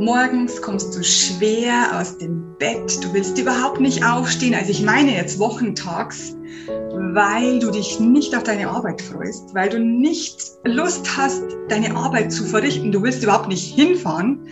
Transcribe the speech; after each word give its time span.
Morgens 0.00 0.62
kommst 0.62 0.96
du 0.96 1.02
schwer 1.02 1.98
aus 1.98 2.18
dem 2.18 2.56
Bett, 2.58 3.02
du 3.02 3.12
willst 3.12 3.36
überhaupt 3.36 3.80
nicht 3.80 4.04
aufstehen, 4.04 4.54
also 4.54 4.70
ich 4.70 4.84
meine 4.84 5.12
jetzt 5.12 5.40
wochentags, 5.40 6.36
weil 6.68 7.58
du 7.58 7.72
dich 7.72 7.98
nicht 7.98 8.36
auf 8.36 8.44
deine 8.44 8.68
Arbeit 8.70 9.02
freust, 9.02 9.52
weil 9.56 9.68
du 9.68 9.80
nicht 9.80 10.52
Lust 10.64 11.16
hast, 11.16 11.42
deine 11.68 11.96
Arbeit 11.96 12.30
zu 12.30 12.44
verrichten, 12.44 12.92
du 12.92 13.02
willst 13.02 13.24
überhaupt 13.24 13.48
nicht 13.48 13.74
hinfahren. 13.74 14.46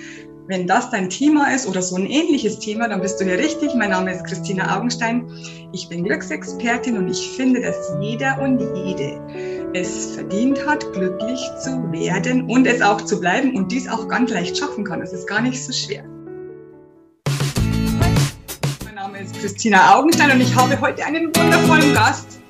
Wenn 0.49 0.67
das 0.67 0.91
dein 0.91 1.11
Thema 1.11 1.53
ist 1.55 1.69
oder 1.69 1.83
so 1.83 1.95
ein 1.95 2.07
ähnliches 2.07 2.59
Thema, 2.59 2.89
dann 2.89 3.01
bist 3.01 3.21
du 3.21 3.25
hier 3.25 3.39
richtig. 3.39 3.73
Mein 3.77 3.91
Name 3.91 4.13
ist 4.13 4.25
Christina 4.25 4.77
Augenstein. 4.77 5.29
Ich 5.73 5.89
bin 5.89 6.05
Glücksexpertin 6.05 6.97
und 6.99 7.09
ich 7.09 7.31
finde, 7.37 7.63
dass 7.63 7.93
jeder 8.01 8.41
und 8.41 8.61
jede 8.85 9.21
es 9.79 10.15
verdient 10.15 10.67
hat, 10.67 10.91
glücklich 10.95 11.41
zu 11.63 11.93
werden 11.93 12.49
und 12.49 12.67
es 12.67 12.81
auch 12.81 13.03
zu 13.03 13.21
bleiben 13.21 13.55
und 13.55 13.71
dies 13.71 13.89
auch 13.89 14.09
ganz 14.09 14.31
leicht 14.31 14.57
schaffen 14.57 14.85
kann. 14.85 15.03
Es 15.03 15.13
ist 15.13 15.29
gar 15.29 15.43
nicht 15.43 15.63
so 15.63 15.73
schwer. 15.73 16.05
Mein 18.85 18.95
Name 18.95 19.19
ist 19.19 19.39
Christina 19.39 19.95
Augenstein 19.95 20.31
und 20.33 20.41
ich 20.41 20.55
habe 20.57 20.81
heute 20.81 21.05
einen 21.05 21.27
wundervollen 21.27 21.93
Gast. 21.93 22.41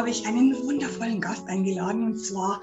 Habe 0.00 0.08
ich 0.08 0.26
einen 0.26 0.56
wundervollen 0.64 1.20
Gast 1.20 1.46
eingeladen 1.46 2.04
und 2.04 2.16
zwar 2.16 2.62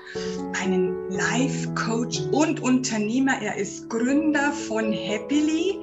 einen 0.60 1.12
Life-Coach 1.12 2.22
und 2.32 2.64
Unternehmer. 2.64 3.34
Er 3.40 3.56
ist 3.58 3.92
Gründer 3.92 4.52
von 4.52 4.92
Happily. 4.92 5.78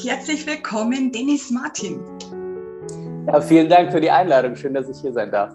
Herzlich 0.00 0.46
willkommen, 0.46 1.10
Dennis 1.10 1.50
Martin. 1.50 1.98
Ja, 3.26 3.40
vielen 3.40 3.68
Dank 3.68 3.90
für 3.90 4.00
die 4.00 4.08
Einladung. 4.08 4.54
Schön, 4.54 4.72
dass 4.72 4.88
ich 4.88 5.00
hier 5.00 5.12
sein 5.12 5.32
darf. 5.32 5.52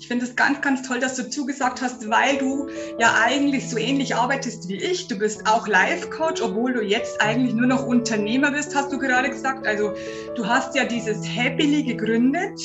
Ich 0.00 0.08
finde 0.08 0.24
es 0.24 0.36
ganz, 0.36 0.60
ganz 0.60 0.86
toll, 0.86 1.00
dass 1.00 1.16
du 1.16 1.28
zugesagt 1.28 1.80
hast, 1.80 2.08
weil 2.10 2.38
du 2.38 2.68
ja 2.98 3.14
eigentlich 3.24 3.68
so 3.68 3.76
ähnlich 3.76 4.14
arbeitest 4.14 4.68
wie 4.68 4.76
ich. 4.76 5.08
Du 5.08 5.18
bist 5.18 5.46
auch 5.46 5.66
Life-Coach, 5.66 6.42
obwohl 6.42 6.74
du 6.74 6.82
jetzt 6.82 7.20
eigentlich 7.20 7.54
nur 7.54 7.66
noch 7.66 7.86
Unternehmer 7.86 8.50
bist, 8.50 8.74
hast 8.74 8.92
du 8.92 8.98
gerade 8.98 9.30
gesagt. 9.30 9.66
Also 9.66 9.92
du 10.34 10.46
hast 10.46 10.74
ja 10.74 10.84
dieses 10.84 11.26
Happily 11.26 11.82
gegründet 11.82 12.60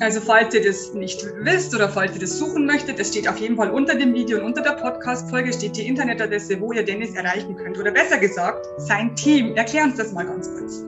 also 0.00 0.20
falls 0.20 0.54
ihr 0.54 0.62
das 0.62 0.94
nicht 0.94 1.24
wisst 1.40 1.74
oder 1.74 1.88
falls 1.88 2.14
ihr 2.14 2.20
das 2.20 2.38
suchen 2.38 2.66
möchtet, 2.66 3.00
es 3.00 3.08
steht 3.08 3.28
auf 3.28 3.38
jeden 3.38 3.56
Fall 3.56 3.70
unter 3.70 3.96
dem 3.96 4.14
Video 4.14 4.38
und 4.38 4.44
unter 4.44 4.62
der 4.62 4.72
Podcast-Folge 4.72 5.52
steht 5.52 5.76
die 5.76 5.88
Internetadresse, 5.88 6.60
wo 6.60 6.72
ihr 6.72 6.84
Dennis 6.84 7.14
erreichen 7.14 7.56
könnt. 7.56 7.78
Oder 7.78 7.90
besser 7.90 8.18
gesagt, 8.18 8.64
sein 8.76 9.16
Team. 9.16 9.56
Erklär 9.56 9.84
uns 9.84 9.96
das 9.96 10.12
mal 10.12 10.24
ganz 10.24 10.48
kurz. 10.48 10.84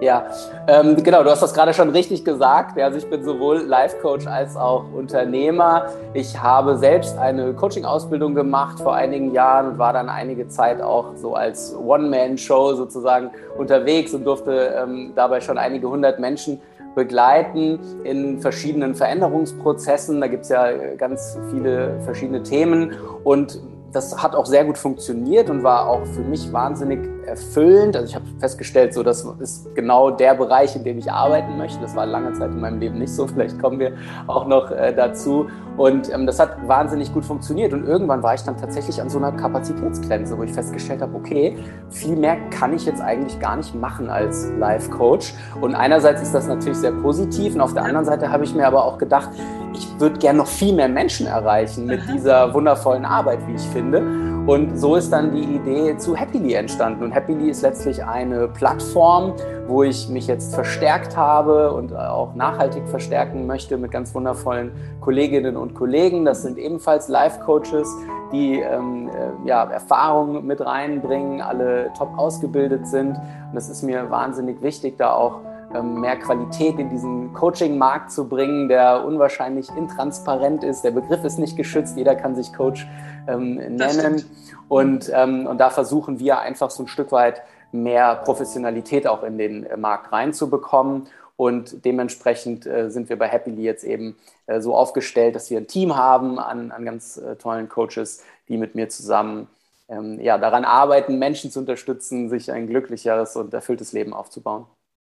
Ja, 0.00 0.24
ähm, 0.66 0.96
genau, 1.02 1.22
du 1.22 1.30
hast 1.30 1.42
das 1.42 1.52
gerade 1.52 1.74
schon 1.74 1.90
richtig 1.90 2.24
gesagt. 2.24 2.80
Also 2.80 2.96
ich 2.96 3.10
bin 3.10 3.22
sowohl 3.22 3.58
Life-Coach 3.58 4.26
als 4.26 4.56
auch 4.56 4.84
Unternehmer. 4.94 5.88
Ich 6.14 6.40
habe 6.40 6.78
selbst 6.78 7.18
eine 7.18 7.52
Coaching-Ausbildung 7.52 8.34
gemacht 8.34 8.80
vor 8.80 8.94
einigen 8.94 9.34
Jahren 9.34 9.72
und 9.72 9.78
war 9.78 9.92
dann 9.92 10.08
einige 10.08 10.48
Zeit 10.48 10.80
auch 10.80 11.16
so 11.16 11.34
als 11.34 11.76
One-Man-Show 11.76 12.74
sozusagen 12.76 13.30
unterwegs 13.58 14.14
und 14.14 14.24
durfte 14.24 14.74
ähm, 14.82 15.12
dabei 15.14 15.42
schon 15.42 15.58
einige 15.58 15.90
hundert 15.90 16.18
Menschen 16.18 16.62
begleiten 16.94 17.78
in 18.04 18.40
verschiedenen 18.40 18.94
Veränderungsprozessen. 18.94 20.18
Da 20.18 20.28
gibt 20.28 20.44
es 20.44 20.48
ja 20.48 20.66
ganz 20.96 21.38
viele 21.50 22.00
verschiedene 22.00 22.42
Themen 22.42 22.94
und 23.22 23.60
das 23.92 24.22
hat 24.22 24.34
auch 24.34 24.46
sehr 24.46 24.64
gut 24.64 24.78
funktioniert 24.78 25.50
und 25.50 25.62
war 25.62 25.88
auch 25.88 26.04
für 26.06 26.20
mich 26.22 26.52
wahnsinnig 26.52 27.00
erfüllend. 27.26 27.96
Also 27.96 28.08
ich 28.08 28.14
habe 28.14 28.24
festgestellt, 28.38 28.94
so 28.94 29.02
das 29.02 29.24
ist 29.38 29.74
genau 29.74 30.10
der 30.10 30.34
Bereich, 30.34 30.74
in 30.76 30.84
dem 30.84 30.98
ich 30.98 31.10
arbeiten 31.10 31.56
möchte. 31.56 31.80
Das 31.80 31.94
war 31.96 32.06
lange 32.06 32.32
Zeit 32.32 32.50
in 32.50 32.60
meinem 32.60 32.80
Leben 32.80 32.98
nicht 32.98 33.12
so. 33.12 33.26
Vielleicht 33.34 33.60
kommen 33.60 33.78
wir 33.78 33.92
auch 34.26 34.46
noch 34.46 34.70
äh, 34.70 34.94
dazu. 34.94 35.48
Und 35.76 36.12
ähm, 36.12 36.26
das 36.26 36.38
hat 36.38 36.68
wahnsinnig 36.68 37.12
gut 37.12 37.24
funktioniert. 37.24 37.72
Und 37.72 37.86
irgendwann 37.86 38.22
war 38.22 38.34
ich 38.34 38.42
dann 38.42 38.56
tatsächlich 38.56 39.00
an 39.00 39.08
so 39.08 39.18
einer 39.18 39.32
Kapazitätsgrenze, 39.32 40.36
wo 40.36 40.42
ich 40.42 40.52
festgestellt 40.52 41.02
habe, 41.02 41.14
okay, 41.14 41.56
viel 41.88 42.16
mehr 42.16 42.36
kann 42.50 42.74
ich 42.74 42.84
jetzt 42.84 43.00
eigentlich 43.00 43.38
gar 43.40 43.56
nicht 43.56 43.74
machen 43.74 44.10
als 44.10 44.50
Life 44.58 44.90
Coach. 44.90 45.34
Und 45.60 45.74
einerseits 45.74 46.22
ist 46.22 46.34
das 46.34 46.46
natürlich 46.46 46.78
sehr 46.78 46.92
positiv. 46.92 47.54
Und 47.54 47.60
auf 47.60 47.74
der 47.74 47.84
anderen 47.84 48.04
Seite 48.04 48.30
habe 48.30 48.44
ich 48.44 48.54
mir 48.54 48.66
aber 48.66 48.84
auch 48.84 48.98
gedacht, 48.98 49.30
ich 49.72 49.88
würde 50.00 50.18
gerne 50.18 50.38
noch 50.38 50.46
viel 50.46 50.74
mehr 50.74 50.88
Menschen 50.88 51.26
erreichen 51.26 51.86
mit 51.86 52.00
dieser 52.12 52.52
wundervollen 52.52 53.04
Arbeit, 53.04 53.46
wie 53.46 53.54
ich 53.54 53.66
finde. 53.68 54.29
Und 54.46 54.78
so 54.78 54.96
ist 54.96 55.12
dann 55.12 55.32
die 55.32 55.42
Idee 55.42 55.96
zu 55.98 56.16
Happily 56.16 56.54
entstanden. 56.54 57.04
Und 57.04 57.14
Happily 57.14 57.50
ist 57.50 57.62
letztlich 57.62 58.02
eine 58.04 58.48
Plattform, 58.48 59.34
wo 59.68 59.82
ich 59.82 60.08
mich 60.08 60.26
jetzt 60.26 60.54
verstärkt 60.54 61.16
habe 61.16 61.72
und 61.72 61.94
auch 61.94 62.34
nachhaltig 62.34 62.88
verstärken 62.88 63.46
möchte 63.46 63.76
mit 63.76 63.90
ganz 63.90 64.14
wundervollen 64.14 64.72
Kolleginnen 65.00 65.56
und 65.56 65.74
Kollegen. 65.74 66.24
Das 66.24 66.42
sind 66.42 66.58
ebenfalls 66.58 67.08
Life-Coaches, 67.08 67.94
die 68.32 68.60
ähm, 68.60 69.08
äh, 69.08 69.48
ja, 69.48 69.64
Erfahrungen 69.64 70.46
mit 70.46 70.64
reinbringen, 70.64 71.42
alle 71.42 71.92
top 71.96 72.18
ausgebildet 72.18 72.86
sind. 72.86 73.16
Und 73.52 73.56
es 73.56 73.68
ist 73.68 73.82
mir 73.82 74.10
wahnsinnig 74.10 74.62
wichtig, 74.62 74.96
da 74.96 75.12
auch 75.12 75.40
mehr 75.72 76.16
Qualität 76.16 76.78
in 76.78 76.90
diesen 76.90 77.32
Coaching-Markt 77.32 78.10
zu 78.10 78.28
bringen, 78.28 78.68
der 78.68 79.04
unwahrscheinlich 79.04 79.68
intransparent 79.76 80.64
ist. 80.64 80.82
Der 80.82 80.90
Begriff 80.90 81.22
ist 81.24 81.38
nicht 81.38 81.56
geschützt, 81.56 81.96
jeder 81.96 82.16
kann 82.16 82.34
sich 82.34 82.52
Coach 82.52 82.86
ähm, 83.28 83.54
nennen. 83.54 84.24
Und, 84.68 85.10
ähm, 85.14 85.46
und 85.46 85.58
da 85.58 85.70
versuchen 85.70 86.18
wir 86.18 86.40
einfach 86.40 86.70
so 86.70 86.84
ein 86.84 86.88
Stück 86.88 87.12
weit 87.12 87.42
mehr 87.72 88.16
Professionalität 88.16 89.06
auch 89.06 89.22
in 89.22 89.38
den 89.38 89.64
äh, 89.64 89.76
Markt 89.76 90.12
reinzubekommen. 90.12 91.06
Und 91.36 91.84
dementsprechend 91.84 92.66
äh, 92.66 92.90
sind 92.90 93.08
wir 93.08 93.18
bei 93.18 93.28
Happily 93.28 93.62
jetzt 93.62 93.84
eben 93.84 94.16
äh, 94.46 94.60
so 94.60 94.74
aufgestellt, 94.74 95.34
dass 95.34 95.50
wir 95.50 95.58
ein 95.58 95.66
Team 95.66 95.96
haben 95.96 96.38
an, 96.38 96.70
an 96.70 96.84
ganz 96.84 97.16
äh, 97.16 97.36
tollen 97.36 97.68
Coaches, 97.68 98.22
die 98.48 98.58
mit 98.58 98.74
mir 98.74 98.88
zusammen 98.88 99.48
ähm, 99.88 100.20
ja, 100.20 100.36
daran 100.36 100.64
arbeiten, 100.64 101.18
Menschen 101.18 101.50
zu 101.50 101.60
unterstützen, 101.60 102.28
sich 102.28 102.52
ein 102.52 102.66
glücklicheres 102.66 103.36
und 103.36 103.54
erfülltes 103.54 103.92
Leben 103.92 104.12
aufzubauen. 104.12 104.66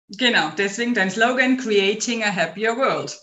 Genau, 0.10 0.50
deswegen 0.58 0.94
dein 0.94 1.10
Slogan 1.10 1.58
Creating 1.58 2.24
a 2.24 2.36
Happier 2.36 2.78
World. 2.78 3.20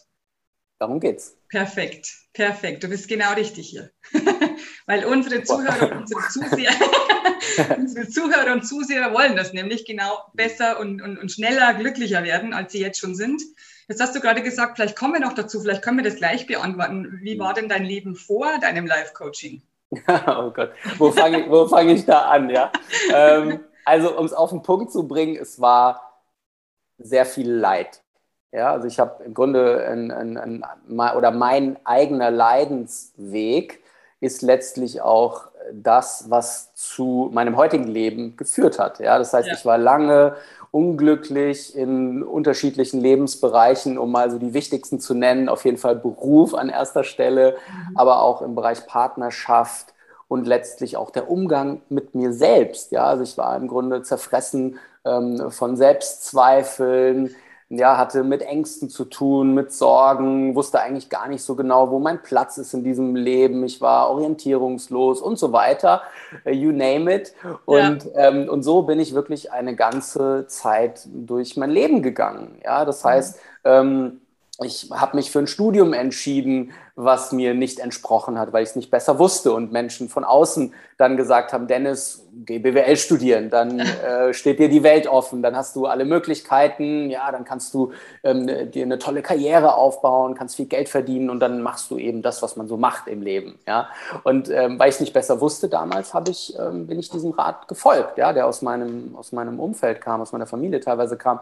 Darum 0.79 0.99
geht's. 0.99 1.37
Perfekt, 1.49 2.09
perfekt. 2.33 2.83
Du 2.83 2.89
bist 2.89 3.09
genau 3.09 3.33
richtig 3.35 3.69
hier. 3.69 3.91
Weil 4.87 5.05
unsere 5.05 5.45
Zuhörer 5.45 5.93
und 5.93 6.01
unsere 6.01 6.21
Zuseher, 6.29 6.73
unsere 7.77 8.09
Zuhörer 8.09 8.53
und 8.53 8.67
Zuseher 8.67 9.15
wollen 9.15 9.37
das 9.37 9.53
nämlich 9.53 9.85
genau 9.85 10.19
besser 10.35 10.81
und, 10.81 11.01
und, 11.01 11.19
und 11.19 11.31
schneller 11.31 11.75
glücklicher 11.75 12.25
werden, 12.25 12.53
als 12.53 12.73
sie 12.73 12.81
jetzt 12.81 12.99
schon 12.99 13.15
sind. 13.15 13.41
Jetzt 13.89 14.01
hast 14.01 14.17
du 14.17 14.21
gerade 14.21 14.43
gesagt, 14.43 14.77
vielleicht 14.77 14.97
kommen 14.97 15.13
wir 15.13 15.21
noch 15.21 15.35
dazu, 15.35 15.61
vielleicht 15.61 15.83
können 15.83 15.99
wir 15.99 16.05
das 16.05 16.17
gleich 16.17 16.47
beantworten. 16.47 17.21
Wie 17.23 17.39
war 17.39 17.55
denn 17.55 17.69
dein 17.69 17.85
Leben 17.85 18.17
vor 18.17 18.59
deinem 18.61 18.87
Live-Coaching? 18.87 19.63
oh 20.27 20.51
Gott, 20.51 20.73
wo 20.99 21.13
fange 21.13 21.43
ich, 21.43 21.69
fang 21.69 21.89
ich 21.91 22.07
da 22.07 22.23
an? 22.23 22.51
Ja? 22.51 22.73
ähm, 23.15 23.61
also, 23.85 24.19
um 24.19 24.25
es 24.25 24.33
auf 24.33 24.51
den 24.51 24.63
Punkt 24.63 24.91
zu 24.91 25.07
bringen, 25.07 25.37
es 25.37 25.61
war 25.61 26.12
sehr 27.03 27.27
viel 27.27 27.51
Leid. 27.51 28.03
Ja, 28.53 28.73
also 28.73 28.87
ich 28.87 29.01
habe 29.01 29.25
im 29.25 29.33
Grunde 29.33 29.87
ein, 29.89 30.11
ein, 30.11 30.37
ein, 30.37 30.65
oder 31.17 31.31
mein 31.31 31.79
eigener 31.85 32.31
Leidensweg 32.31 33.83
ist 34.21 34.43
letztlich 34.43 35.01
auch 35.01 35.49
das, 35.73 36.27
was 36.29 36.75
zu 36.75 37.31
meinem 37.33 37.57
heutigen 37.57 37.89
Leben 37.89 38.37
geführt 38.37 38.79
hat. 38.79 39.01
Ja, 39.01 39.19
das 39.19 39.33
heißt, 39.33 39.49
ja. 39.49 39.55
ich 39.55 39.65
war 39.65 39.79
lange 39.79 40.37
unglücklich 40.71 41.77
in 41.77 42.23
unterschiedlichen 42.23 43.01
Lebensbereichen, 43.01 43.99
um 43.99 44.11
mal 44.11 44.31
so 44.31 44.39
die 44.39 44.55
wichtigsten 44.55 45.01
zu 45.01 45.15
nennen. 45.15 45.49
Auf 45.49 45.65
jeden 45.65 45.77
Fall 45.79 45.97
Beruf 45.97 46.55
an 46.55 46.69
erster 46.69 47.05
Stelle, 47.05 47.57
mhm. 47.67 47.97
aber 47.97 48.23
auch 48.23 48.43
im 48.43 48.55
Bereich 48.55 48.87
Partnerschaft 48.87 49.93
und 50.33 50.47
letztlich 50.47 50.97
auch 50.97 51.11
der 51.11 51.31
Umgang 51.31 51.83
mit 51.91 52.15
mir 52.15 52.33
selbst. 52.33 52.91
Ja, 52.91 53.05
also 53.05 53.23
ich 53.23 53.37
war 53.37 53.55
im 53.55 53.69
Grunde 53.69 54.03
zerfressen 54.03 54.79
ähm, 55.05 55.51
von 55.51 55.77
Selbstzweifeln, 55.77 57.35
ja, 57.69 57.99
hatte 57.99 58.25
mit 58.25 58.41
Ängsten 58.41 58.89
zu 58.89 59.05
tun, 59.05 59.53
mit 59.53 59.73
Sorgen, 59.73 60.55
wusste 60.55 60.81
eigentlich 60.81 61.11
gar 61.11 61.29
nicht 61.29 61.43
so 61.43 61.55
genau, 61.55 61.91
wo 61.91 61.99
mein 61.99 62.23
Platz 62.23 62.57
ist 62.57 62.73
in 62.73 62.83
diesem 62.83 63.15
Leben. 63.15 63.63
Ich 63.65 63.83
war 63.83 64.09
orientierungslos 64.09 65.21
und 65.21 65.39
so 65.39 65.53
weiter. 65.53 66.01
Äh, 66.45 66.53
you 66.53 66.73
name 66.73 67.15
it. 67.15 67.35
Und, 67.67 68.05
ja. 68.05 68.29
ähm, 68.29 68.49
und 68.49 68.63
so 68.63 68.85
bin 68.85 69.01
ich 69.01 69.13
wirklich 69.13 69.53
eine 69.53 69.77
ganze 69.77 70.47
Zeit 70.47 71.07
durch 71.13 71.59
mein 71.59 71.71
Leben 71.71 72.01
gegangen. 72.01 72.59
Ja, 72.65 72.87
das 72.87 73.05
mhm. 73.05 73.09
heißt, 73.09 73.41
ähm, 73.65 74.23
ich 74.63 74.89
habe 74.91 75.17
mich 75.17 75.31
für 75.31 75.41
ein 75.41 75.47
Studium 75.47 75.93
entschieden, 75.93 76.73
was 76.95 77.33
mir 77.33 77.55
nicht 77.55 77.79
entsprochen 77.79 78.39
hat, 78.39 78.53
weil 78.53 78.63
ich 78.63 78.71
es 78.71 78.77
nicht 78.77 78.91
besser 78.91 79.19
wusste 79.19 79.53
und 79.53 79.73
Menschen 79.73 80.09
von 80.09 80.25
außen 80.25 80.75
dann 80.99 81.17
gesagt 81.17 81.53
haben, 81.53 81.67
Dennis, 81.67 82.27
geh 82.45 82.59
BWL 82.59 82.97
studieren, 82.97 83.49
dann 83.51 83.79
äh, 83.81 84.35
steht 84.35 84.59
dir 84.59 84.69
die 84.69 84.83
Welt 84.83 85.07
offen, 85.07 85.43
dann 85.43 85.57
hast 85.57 85.75
du 85.75 85.87
alle 85.87 86.05
Möglichkeiten, 86.05 87.09
ja, 87.11 87.33
dann 87.33 87.45
kannst 87.45 87.73
du 87.73 87.93
ähm, 88.23 88.71
dir 88.71 88.85
eine 88.85 88.99
tolle 88.99 89.23
Karriere 89.23 89.75
aufbauen, 89.75 90.35
kannst 90.35 90.57
viel 90.57 90.67
Geld 90.67 90.89
verdienen 90.89 91.31
und 91.31 91.41
dann 91.41 91.63
machst 91.63 91.91
du 91.91 91.97
eben 91.97 92.21
das, 92.23 92.43
was 92.43 92.57
man 92.57 92.69
so 92.69 92.77
macht 92.77 93.09
im 93.09 93.23
Leben, 93.23 93.59
ja. 93.67 93.89
Und 94.25 94.51
ähm, 94.51 94.79
weil 94.79 94.91
ich 94.91 94.97
es 94.97 95.01
nicht 95.01 95.15
besser 95.15 95.41
wusste 95.41 95.69
damals, 95.69 96.13
habe 96.13 96.31
ich, 96.31 96.59
ähm, 96.59 96.87
bin 96.87 96.99
ich 96.99 97.11
diesem 97.11 97.31
Rat 97.31 97.69
gefolgt, 97.69 98.19
ja, 98.19 98.33
der 98.33 98.47
aus 98.47 98.61
meinem, 98.61 99.15
aus 99.17 99.33
meinem 99.33 99.59
Umfeld 99.59 100.01
kam, 100.01 100.21
aus 100.21 100.33
meiner 100.33 100.47
Familie 100.47 100.81
teilweise 100.81 101.17
kam 101.17 101.41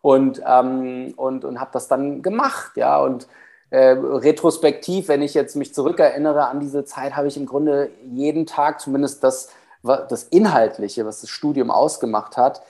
und, 0.00 0.42
ähm, 0.46 1.14
und, 1.16 1.44
und 1.44 1.60
habe 1.60 1.70
das 1.72 1.88
dann 1.88 2.22
gemacht, 2.22 2.72
ja, 2.76 2.98
und 2.98 3.26
äh, 3.72 3.96
retrospektiv, 3.98 5.08
wenn 5.08 5.22
ich 5.22 5.32
jetzt 5.32 5.56
mich 5.56 5.72
zurückerinnere 5.72 6.46
an 6.46 6.60
diese 6.60 6.84
Zeit, 6.84 7.16
habe 7.16 7.28
ich 7.28 7.38
im 7.38 7.46
Grunde 7.46 7.90
jeden 8.12 8.44
Tag 8.44 8.80
zumindest 8.80 9.24
das, 9.24 9.48
das 9.82 10.24
Inhaltliche, 10.24 11.06
was 11.06 11.22
das 11.22 11.30
Studium 11.30 11.70
ausgemacht 11.70 12.36
hat, 12.36 12.60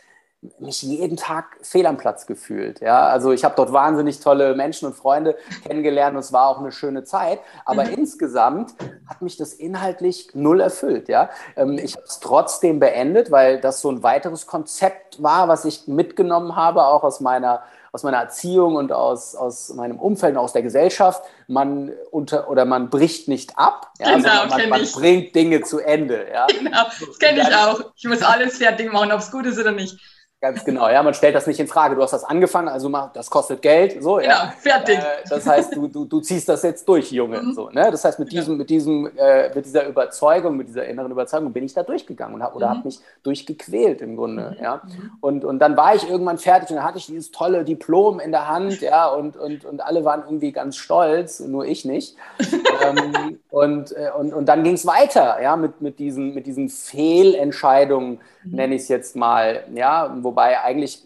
mich 0.61 0.83
jeden 0.83 1.17
Tag 1.17 1.57
fehl 1.63 1.87
am 1.87 1.97
Platz 1.97 2.27
gefühlt. 2.27 2.81
Ja, 2.81 3.07
also 3.07 3.33
ich 3.33 3.43
habe 3.43 3.55
dort 3.57 3.73
wahnsinnig 3.73 4.21
tolle 4.21 4.55
Menschen 4.55 4.87
und 4.87 4.95
Freunde 4.95 5.37
kennengelernt 5.67 6.15
und 6.15 6.21
es 6.21 6.33
war 6.33 6.47
auch 6.47 6.61
eine 6.61 6.71
schöne 6.71 7.03
Zeit. 7.03 7.41
Aber 7.65 7.85
mhm. 7.85 7.95
insgesamt 7.95 8.73
hat 9.09 9.23
mich 9.23 9.37
das 9.37 9.55
inhaltlich 9.55 10.31
null 10.35 10.61
erfüllt. 10.61 11.09
Ja, 11.09 11.31
ähm, 11.57 11.79
ich 11.79 11.97
habe 11.97 12.07
es 12.07 12.21
trotzdem 12.21 12.79
beendet, 12.79 13.33
weil 13.33 13.61
das 13.61 13.81
so 13.81 13.91
ein 13.91 14.05
weiteres 14.05 14.47
Konzept 14.47 15.21
war, 15.21 15.49
was 15.49 15.65
ich 15.65 15.89
mitgenommen 15.89 16.55
habe, 16.55 16.85
auch 16.87 17.03
aus 17.03 17.19
meiner 17.19 17.63
aus 17.93 18.03
meiner 18.05 18.17
Erziehung 18.17 18.77
und 18.77 18.91
aus, 18.91 19.37
aus 19.37 19.75
meinem 19.75 19.99
Umfeld 19.99 20.33
und 20.33 20.39
aus 20.39 20.55
der 20.55 20.63
Gesellschaft, 20.63 21.23
man 21.47 21.93
unter 22.11 22.49
oder 22.49 22.65
man 22.65 22.89
bricht 22.89 23.29
nicht 23.29 23.59
ab, 23.59 23.93
ja, 24.01 24.17
genau, 24.17 24.47
man, 24.47 24.69
man 24.71 24.93
bringt 24.93 25.35
Dinge 25.35 25.61
zu 25.63 25.79
Ende. 25.79 26.27
Ja. 26.33 26.47
Genau, 26.63 26.85
das 26.85 27.19
kenne 27.19 27.43
ich 27.43 27.55
auch. 27.55 27.93
Ich 27.97 28.05
muss 28.05 28.23
alles 28.23 28.57
fertig 28.57 28.91
machen, 28.93 29.13
ob 29.13 29.21
es 29.21 29.31
gut 29.31 29.45
ist 29.47 29.59
oder 29.59 29.73
nicht. 29.73 29.99
Ganz 30.43 30.65
genau, 30.65 30.89
ja, 30.89 31.01
man 31.05 31.15
stellt 31.15 31.37
das 31.37 31.47
nicht 31.47 31.61
in 31.61 31.69
Frage. 31.69 31.95
Du 31.95 32.03
hast 32.03 32.11
das 32.11 32.25
angefangen, 32.25 32.67
also 32.67 32.91
das 33.15 33.31
kostet 33.31 33.63
Geld, 33.63 34.03
so, 34.03 34.17
genau, 34.17 34.29
ja. 34.29 34.53
fertig. 34.59 34.99
Äh, 34.99 35.23
das 35.31 35.47
heißt, 35.47 35.77
du, 35.77 35.87
du, 35.87 36.05
du 36.05 36.19
ziehst 36.19 36.49
das 36.49 36.65
jetzt 36.65 36.89
durch, 36.89 37.13
Junge, 37.13 37.41
mhm. 37.41 37.53
so, 37.53 37.71
ne? 37.71 37.93
Das 37.93 38.05
heißt, 38.05 38.19
mit 38.19 38.33
diesem, 38.33 38.57
mit 38.57 38.69
diesem, 38.69 39.09
äh, 39.17 39.55
mit 39.55 39.65
dieser 39.65 39.87
Überzeugung, 39.87 40.57
mit 40.57 40.67
dieser 40.67 40.85
inneren 40.85 41.13
Überzeugung 41.13 41.53
bin 41.53 41.63
ich 41.63 41.75
da 41.75 41.85
durchgegangen 41.85 42.35
und 42.35 42.43
hab, 42.43 42.57
oder 42.57 42.67
mhm. 42.67 42.71
habe 42.71 42.89
mich 42.89 42.99
durchgequält 43.23 44.01
im 44.01 44.17
Grunde, 44.17 44.57
mhm. 44.59 44.65
ja. 44.65 44.83
Mhm. 44.85 45.11
Und, 45.21 45.45
und 45.45 45.61
dann 45.61 45.77
war 45.77 45.95
ich 45.95 46.11
irgendwann 46.11 46.39
fertig 46.39 46.71
und 46.71 46.77
dann 46.77 46.85
hatte 46.85 46.99
ich 46.99 47.07
dieses 47.07 47.31
tolle 47.31 47.63
Diplom 47.63 48.19
in 48.19 48.33
der 48.33 48.49
Hand, 48.49 48.81
ja, 48.81 49.07
und, 49.07 49.37
und, 49.37 49.65
und 49.65 49.81
alle 49.81 50.05
waren 50.05 50.25
irgendwie 50.25 50.51
ganz 50.51 50.77
stolz, 50.77 51.39
nur 51.39 51.67
ich 51.67 51.85
nicht. 51.85 52.17
ähm, 52.85 53.39
und, 53.49 53.93
äh, 53.93 54.11
und, 54.19 54.35
und 54.35 54.47
dann 54.47 54.65
ging 54.65 54.75
es 54.75 54.87
weiter, 54.87 55.41
ja, 55.41 55.55
mit, 55.55 55.81
mit 55.81 56.01
diesen, 56.01 56.35
mit 56.35 56.47
diesen 56.47 56.69
Fehlentscheidungen, 56.69 58.19
mhm. 58.45 58.57
nenne 58.57 58.75
ich 58.75 58.83
es 58.83 58.89
jetzt 58.89 59.17
mal, 59.17 59.65
ja, 59.75 60.17
wobei 60.23 60.61
eigentlich 60.61 61.03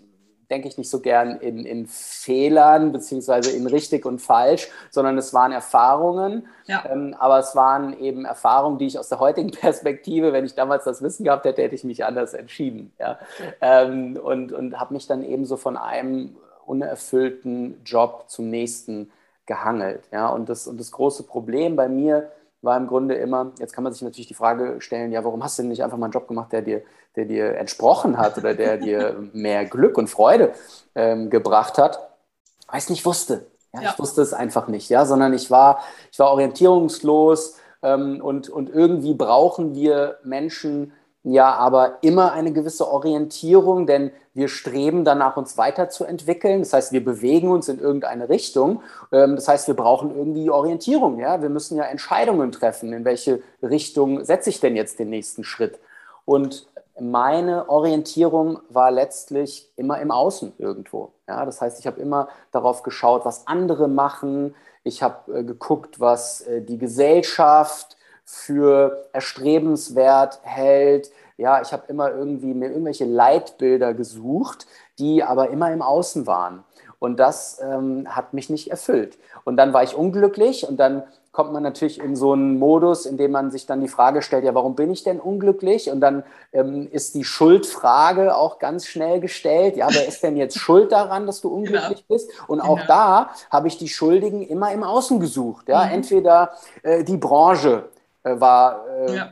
denke 0.50 0.68
ich 0.68 0.78
nicht 0.78 0.90
so 0.90 1.00
gern 1.00 1.36
in, 1.38 1.64
in 1.64 1.86
Fehlern 1.86 2.92
beziehungsweise 2.92 3.50
in 3.50 3.66
richtig 3.66 4.06
und 4.06 4.20
falsch, 4.20 4.68
sondern 4.90 5.18
es 5.18 5.34
waren 5.34 5.52
Erfahrungen. 5.52 6.46
Ja. 6.66 6.84
Ähm, 6.88 7.14
aber 7.18 7.38
es 7.38 7.56
waren 7.56 7.98
eben 7.98 8.24
Erfahrungen, 8.24 8.78
die 8.78 8.86
ich 8.86 8.98
aus 8.98 9.08
der 9.08 9.18
heutigen 9.18 9.50
Perspektive, 9.60 10.32
wenn 10.32 10.44
ich 10.44 10.54
damals 10.54 10.84
das 10.84 11.02
Wissen 11.02 11.24
gehabt 11.24 11.44
hätte, 11.44 11.62
hätte 11.62 11.74
ich 11.74 11.84
mich 11.84 12.04
anders 12.04 12.34
entschieden. 12.34 12.92
Ja? 12.98 13.18
Ähm, 13.60 14.18
und 14.22 14.52
und 14.52 14.78
habe 14.78 14.94
mich 14.94 15.06
dann 15.06 15.24
eben 15.24 15.46
so 15.46 15.56
von 15.56 15.76
einem 15.76 16.36
unerfüllten 16.64 17.82
Job 17.84 18.24
zum 18.28 18.50
nächsten 18.50 19.10
gehangelt. 19.46 20.04
Ja? 20.12 20.28
Und, 20.28 20.48
das, 20.48 20.66
und 20.66 20.78
das 20.78 20.92
große 20.92 21.24
Problem 21.24 21.76
bei 21.76 21.88
mir 21.88 22.30
war 22.66 22.76
im 22.76 22.86
Grunde 22.86 23.14
immer, 23.14 23.52
jetzt 23.58 23.72
kann 23.72 23.84
man 23.84 23.94
sich 23.94 24.02
natürlich 24.02 24.26
die 24.26 24.34
Frage 24.34 24.80
stellen, 24.80 25.10
ja, 25.12 25.24
warum 25.24 25.42
hast 25.42 25.58
du 25.58 25.62
denn 25.62 25.70
nicht 25.70 25.82
einfach 25.82 25.96
mal 25.96 26.06
einen 26.06 26.12
Job 26.12 26.28
gemacht, 26.28 26.52
der 26.52 26.60
dir, 26.60 26.82
der 27.16 27.24
dir 27.24 27.56
entsprochen 27.56 28.18
hat 28.18 28.36
oder 28.36 28.54
der 28.54 28.76
dir 28.86 29.16
mehr 29.32 29.64
Glück 29.64 29.96
und 29.96 30.08
Freude 30.08 30.52
ähm, 30.94 31.30
gebracht 31.30 31.78
hat? 31.78 32.10
Weil 32.68 32.78
ich 32.78 32.84
es 32.84 32.90
nicht 32.90 33.06
wusste. 33.06 33.46
Ja, 33.72 33.80
ja. 33.80 33.90
Ich 33.90 33.98
wusste 33.98 34.20
es 34.20 34.34
einfach 34.34 34.68
nicht, 34.68 34.90
ja, 34.90 35.06
sondern 35.06 35.32
ich 35.32 35.50
war, 35.50 35.80
ich 36.12 36.18
war 36.18 36.30
orientierungslos 36.30 37.56
ähm, 37.82 38.20
und, 38.22 38.50
und 38.50 38.68
irgendwie 38.68 39.14
brauchen 39.14 39.74
wir 39.74 40.18
Menschen, 40.24 40.92
ja 41.22 41.54
aber 41.54 41.98
immer 42.02 42.32
eine 42.32 42.52
gewisse 42.52 42.88
Orientierung, 42.88 43.86
denn 43.86 44.12
wir 44.36 44.48
streben 44.48 45.04
danach, 45.04 45.36
uns 45.38 45.56
weiterzuentwickeln. 45.56 46.60
Das 46.60 46.74
heißt, 46.74 46.92
wir 46.92 47.02
bewegen 47.02 47.50
uns 47.50 47.68
in 47.68 47.78
irgendeine 47.78 48.28
Richtung. 48.28 48.82
Ähm, 49.10 49.34
das 49.34 49.48
heißt, 49.48 49.66
wir 49.66 49.74
brauchen 49.74 50.14
irgendwie 50.14 50.50
Orientierung. 50.50 51.18
Ja? 51.18 51.40
Wir 51.40 51.48
müssen 51.48 51.76
ja 51.78 51.84
Entscheidungen 51.84 52.52
treffen. 52.52 52.92
In 52.92 53.06
welche 53.06 53.42
Richtung 53.62 54.24
setze 54.24 54.50
ich 54.50 54.60
denn 54.60 54.76
jetzt 54.76 54.98
den 54.98 55.08
nächsten 55.08 55.42
Schritt? 55.42 55.80
Und 56.26 56.68
meine 57.00 57.70
Orientierung 57.70 58.60
war 58.68 58.90
letztlich 58.90 59.70
immer 59.76 60.00
im 60.00 60.10
Außen 60.10 60.52
irgendwo. 60.58 61.12
Ja? 61.26 61.46
Das 61.46 61.62
heißt, 61.62 61.80
ich 61.80 61.86
habe 61.86 62.00
immer 62.00 62.28
darauf 62.52 62.82
geschaut, 62.82 63.24
was 63.24 63.46
andere 63.46 63.88
machen. 63.88 64.54
Ich 64.84 65.02
habe 65.02 65.40
äh, 65.40 65.44
geguckt, 65.44 65.98
was 65.98 66.42
äh, 66.42 66.60
die 66.60 66.78
Gesellschaft 66.78 67.96
für 68.26 69.08
erstrebenswert 69.14 70.40
hält. 70.42 71.10
Ja, 71.36 71.60
ich 71.60 71.72
habe 71.72 71.84
immer 71.88 72.10
irgendwie 72.10 72.54
mir 72.54 72.70
irgendwelche 72.70 73.04
Leitbilder 73.04 73.92
gesucht, 73.94 74.66
die 74.98 75.22
aber 75.22 75.50
immer 75.50 75.70
im 75.72 75.82
Außen 75.82 76.26
waren. 76.26 76.64
Und 76.98 77.20
das 77.20 77.60
ähm, 77.62 78.06
hat 78.08 78.32
mich 78.32 78.48
nicht 78.48 78.70
erfüllt. 78.70 79.18
Und 79.44 79.58
dann 79.58 79.72
war 79.72 79.82
ich 79.82 79.94
unglücklich 79.94 80.66
und 80.66 80.78
dann 80.78 81.02
kommt 81.36 81.52
man 81.52 81.62
natürlich 81.62 82.00
in 82.00 82.16
so 82.16 82.32
einen 82.32 82.58
Modus, 82.58 83.04
in 83.04 83.18
dem 83.18 83.30
man 83.32 83.50
sich 83.50 83.66
dann 83.66 83.82
die 83.82 83.88
Frage 83.88 84.22
stellt, 84.22 84.44
ja, 84.44 84.54
warum 84.54 84.74
bin 84.74 84.90
ich 84.90 85.02
denn 85.02 85.20
unglücklich? 85.20 85.90
Und 85.90 86.00
dann 86.00 86.24
ähm, 86.54 86.88
ist 86.90 87.14
die 87.14 87.24
Schuldfrage 87.24 88.34
auch 88.34 88.58
ganz 88.58 88.86
schnell 88.86 89.20
gestellt. 89.20 89.76
Ja, 89.76 89.88
wer 89.90 90.08
ist 90.08 90.22
denn 90.22 90.38
jetzt 90.38 90.58
schuld 90.58 90.92
daran, 90.92 91.26
dass 91.26 91.42
du 91.42 91.50
unglücklich 91.50 92.06
genau. 92.08 92.16
bist? 92.16 92.30
Und 92.48 92.62
auch 92.62 92.76
genau. 92.76 92.88
da 92.88 93.30
habe 93.50 93.68
ich 93.68 93.76
die 93.76 93.88
Schuldigen 93.88 94.40
immer 94.40 94.72
im 94.72 94.82
Außen 94.82 95.20
gesucht. 95.20 95.68
Ja, 95.68 95.84
mhm. 95.84 95.92
entweder 95.92 96.52
äh, 96.82 97.04
die 97.04 97.18
Branche, 97.18 97.90
äh, 98.22 98.40
war, 98.40 98.86
äh, 98.88 99.16
ja. 99.16 99.30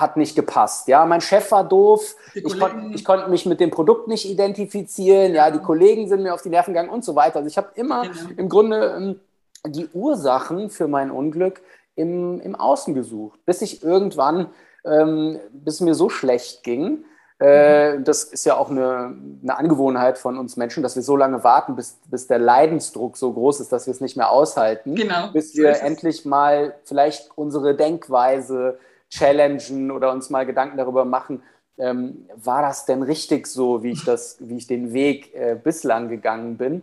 Hat 0.00 0.16
nicht 0.16 0.36
gepasst. 0.36 0.88
Ja, 0.88 1.04
mein 1.06 1.20
Chef 1.20 1.50
war 1.50 1.64
doof, 1.64 2.16
ich, 2.34 2.58
kon 2.58 2.92
ich 2.94 3.04
konnte 3.04 3.28
mich 3.28 3.46
mit 3.46 3.60
dem 3.60 3.70
Produkt 3.70 4.08
nicht 4.08 4.28
identifizieren, 4.28 5.34
ja, 5.34 5.50
die 5.50 5.58
Kollegen 5.58 6.08
sind 6.08 6.22
mir 6.22 6.34
auf 6.34 6.42
die 6.42 6.50
Nerven 6.50 6.74
gegangen 6.74 6.90
und 6.90 7.04
so 7.04 7.16
weiter. 7.16 7.36
Also 7.36 7.48
ich 7.48 7.56
habe 7.56 7.68
immer 7.74 8.02
genau. 8.02 8.14
im 8.36 8.48
Grunde 8.48 8.94
ähm, 8.96 9.20
die 9.66 9.88
Ursachen 9.88 10.70
für 10.70 10.88
mein 10.88 11.10
Unglück 11.10 11.62
im, 11.94 12.40
im 12.40 12.54
Außen 12.54 12.94
gesucht, 12.94 13.40
bis 13.44 13.62
ich 13.62 13.82
irgendwann, 13.82 14.48
ähm, 14.84 15.40
bis 15.52 15.74
es 15.74 15.80
mir 15.80 15.94
so 15.94 16.08
schlecht 16.08 16.62
ging, 16.62 17.04
äh, 17.38 18.00
das 18.00 18.24
ist 18.24 18.46
ja 18.46 18.56
auch 18.56 18.70
eine, 18.70 19.14
eine, 19.42 19.58
Angewohnheit 19.58 20.16
von 20.16 20.38
uns 20.38 20.56
Menschen, 20.56 20.82
dass 20.82 20.96
wir 20.96 21.02
so 21.02 21.16
lange 21.16 21.44
warten, 21.44 21.76
bis, 21.76 21.98
bis 22.06 22.26
der 22.26 22.38
Leidensdruck 22.38 23.18
so 23.18 23.30
groß 23.30 23.60
ist, 23.60 23.72
dass 23.72 23.86
wir 23.86 23.92
es 23.92 24.00
nicht 24.00 24.16
mehr 24.16 24.30
aushalten. 24.30 24.94
Genau. 24.94 25.32
Bis 25.32 25.54
wir 25.54 25.82
endlich 25.82 26.24
mal 26.24 26.74
vielleicht 26.84 27.30
unsere 27.34 27.74
Denkweise 27.74 28.78
challengen 29.16 29.90
oder 29.90 30.12
uns 30.12 30.30
mal 30.30 30.46
Gedanken 30.46 30.76
darüber 30.76 31.04
machen, 31.04 31.42
ähm, 31.78 32.28
war 32.34 32.62
das 32.62 32.86
denn 32.86 33.02
richtig 33.02 33.46
so, 33.46 33.82
wie 33.82 33.92
ich, 33.92 34.04
das, 34.04 34.36
wie 34.40 34.56
ich 34.56 34.66
den 34.66 34.92
Weg 34.92 35.34
äh, 35.34 35.56
bislang 35.62 36.08
gegangen 36.08 36.56
bin? 36.56 36.82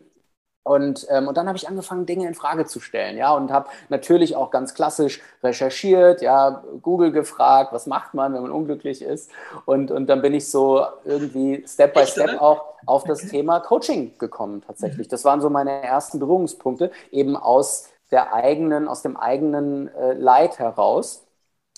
Und, 0.66 1.06
ähm, 1.10 1.28
und 1.28 1.36
dann 1.36 1.48
habe 1.48 1.58
ich 1.58 1.68
angefangen, 1.68 2.06
Dinge 2.06 2.26
in 2.26 2.36
Frage 2.36 2.66
zu 2.66 2.80
stellen, 2.80 3.18
ja, 3.18 3.34
und 3.34 3.52
habe 3.52 3.70
natürlich 3.90 4.38
auch 4.38 4.50
ganz 4.50 4.74
klassisch 4.74 5.22
recherchiert, 5.44 6.22
ja, 6.22 6.64
Google 6.82 7.12
gefragt, 7.12 7.74
was 7.74 7.86
macht 7.86 8.14
man, 8.14 8.34
wenn 8.34 8.44
man 8.44 8.52
unglücklich 8.52 9.02
ist. 9.02 9.30
Und, 9.66 9.92
und 9.92 10.08
dann 10.08 10.22
bin 10.22 10.34
ich 10.34 10.50
so 10.50 10.86
irgendwie 11.04 11.66
Step 11.68 11.94
by 11.94 12.06
Step 12.06 12.40
auch 12.40 12.64
auf 12.86 13.04
das 13.04 13.28
Thema 13.28 13.60
Coaching 13.60 14.18
gekommen, 14.18 14.64
tatsächlich. 14.66 15.10
Das 15.10 15.26
waren 15.26 15.42
so 15.42 15.50
meine 15.50 15.84
ersten 15.84 16.20
Berührungspunkte, 16.20 16.92
eben 17.12 17.36
aus 17.36 17.90
der 18.12 18.34
eigenen, 18.34 18.88
aus 18.88 19.02
dem 19.02 19.18
eigenen 19.18 19.94
äh, 19.94 20.14
Leid 20.14 20.60
heraus. 20.60 21.23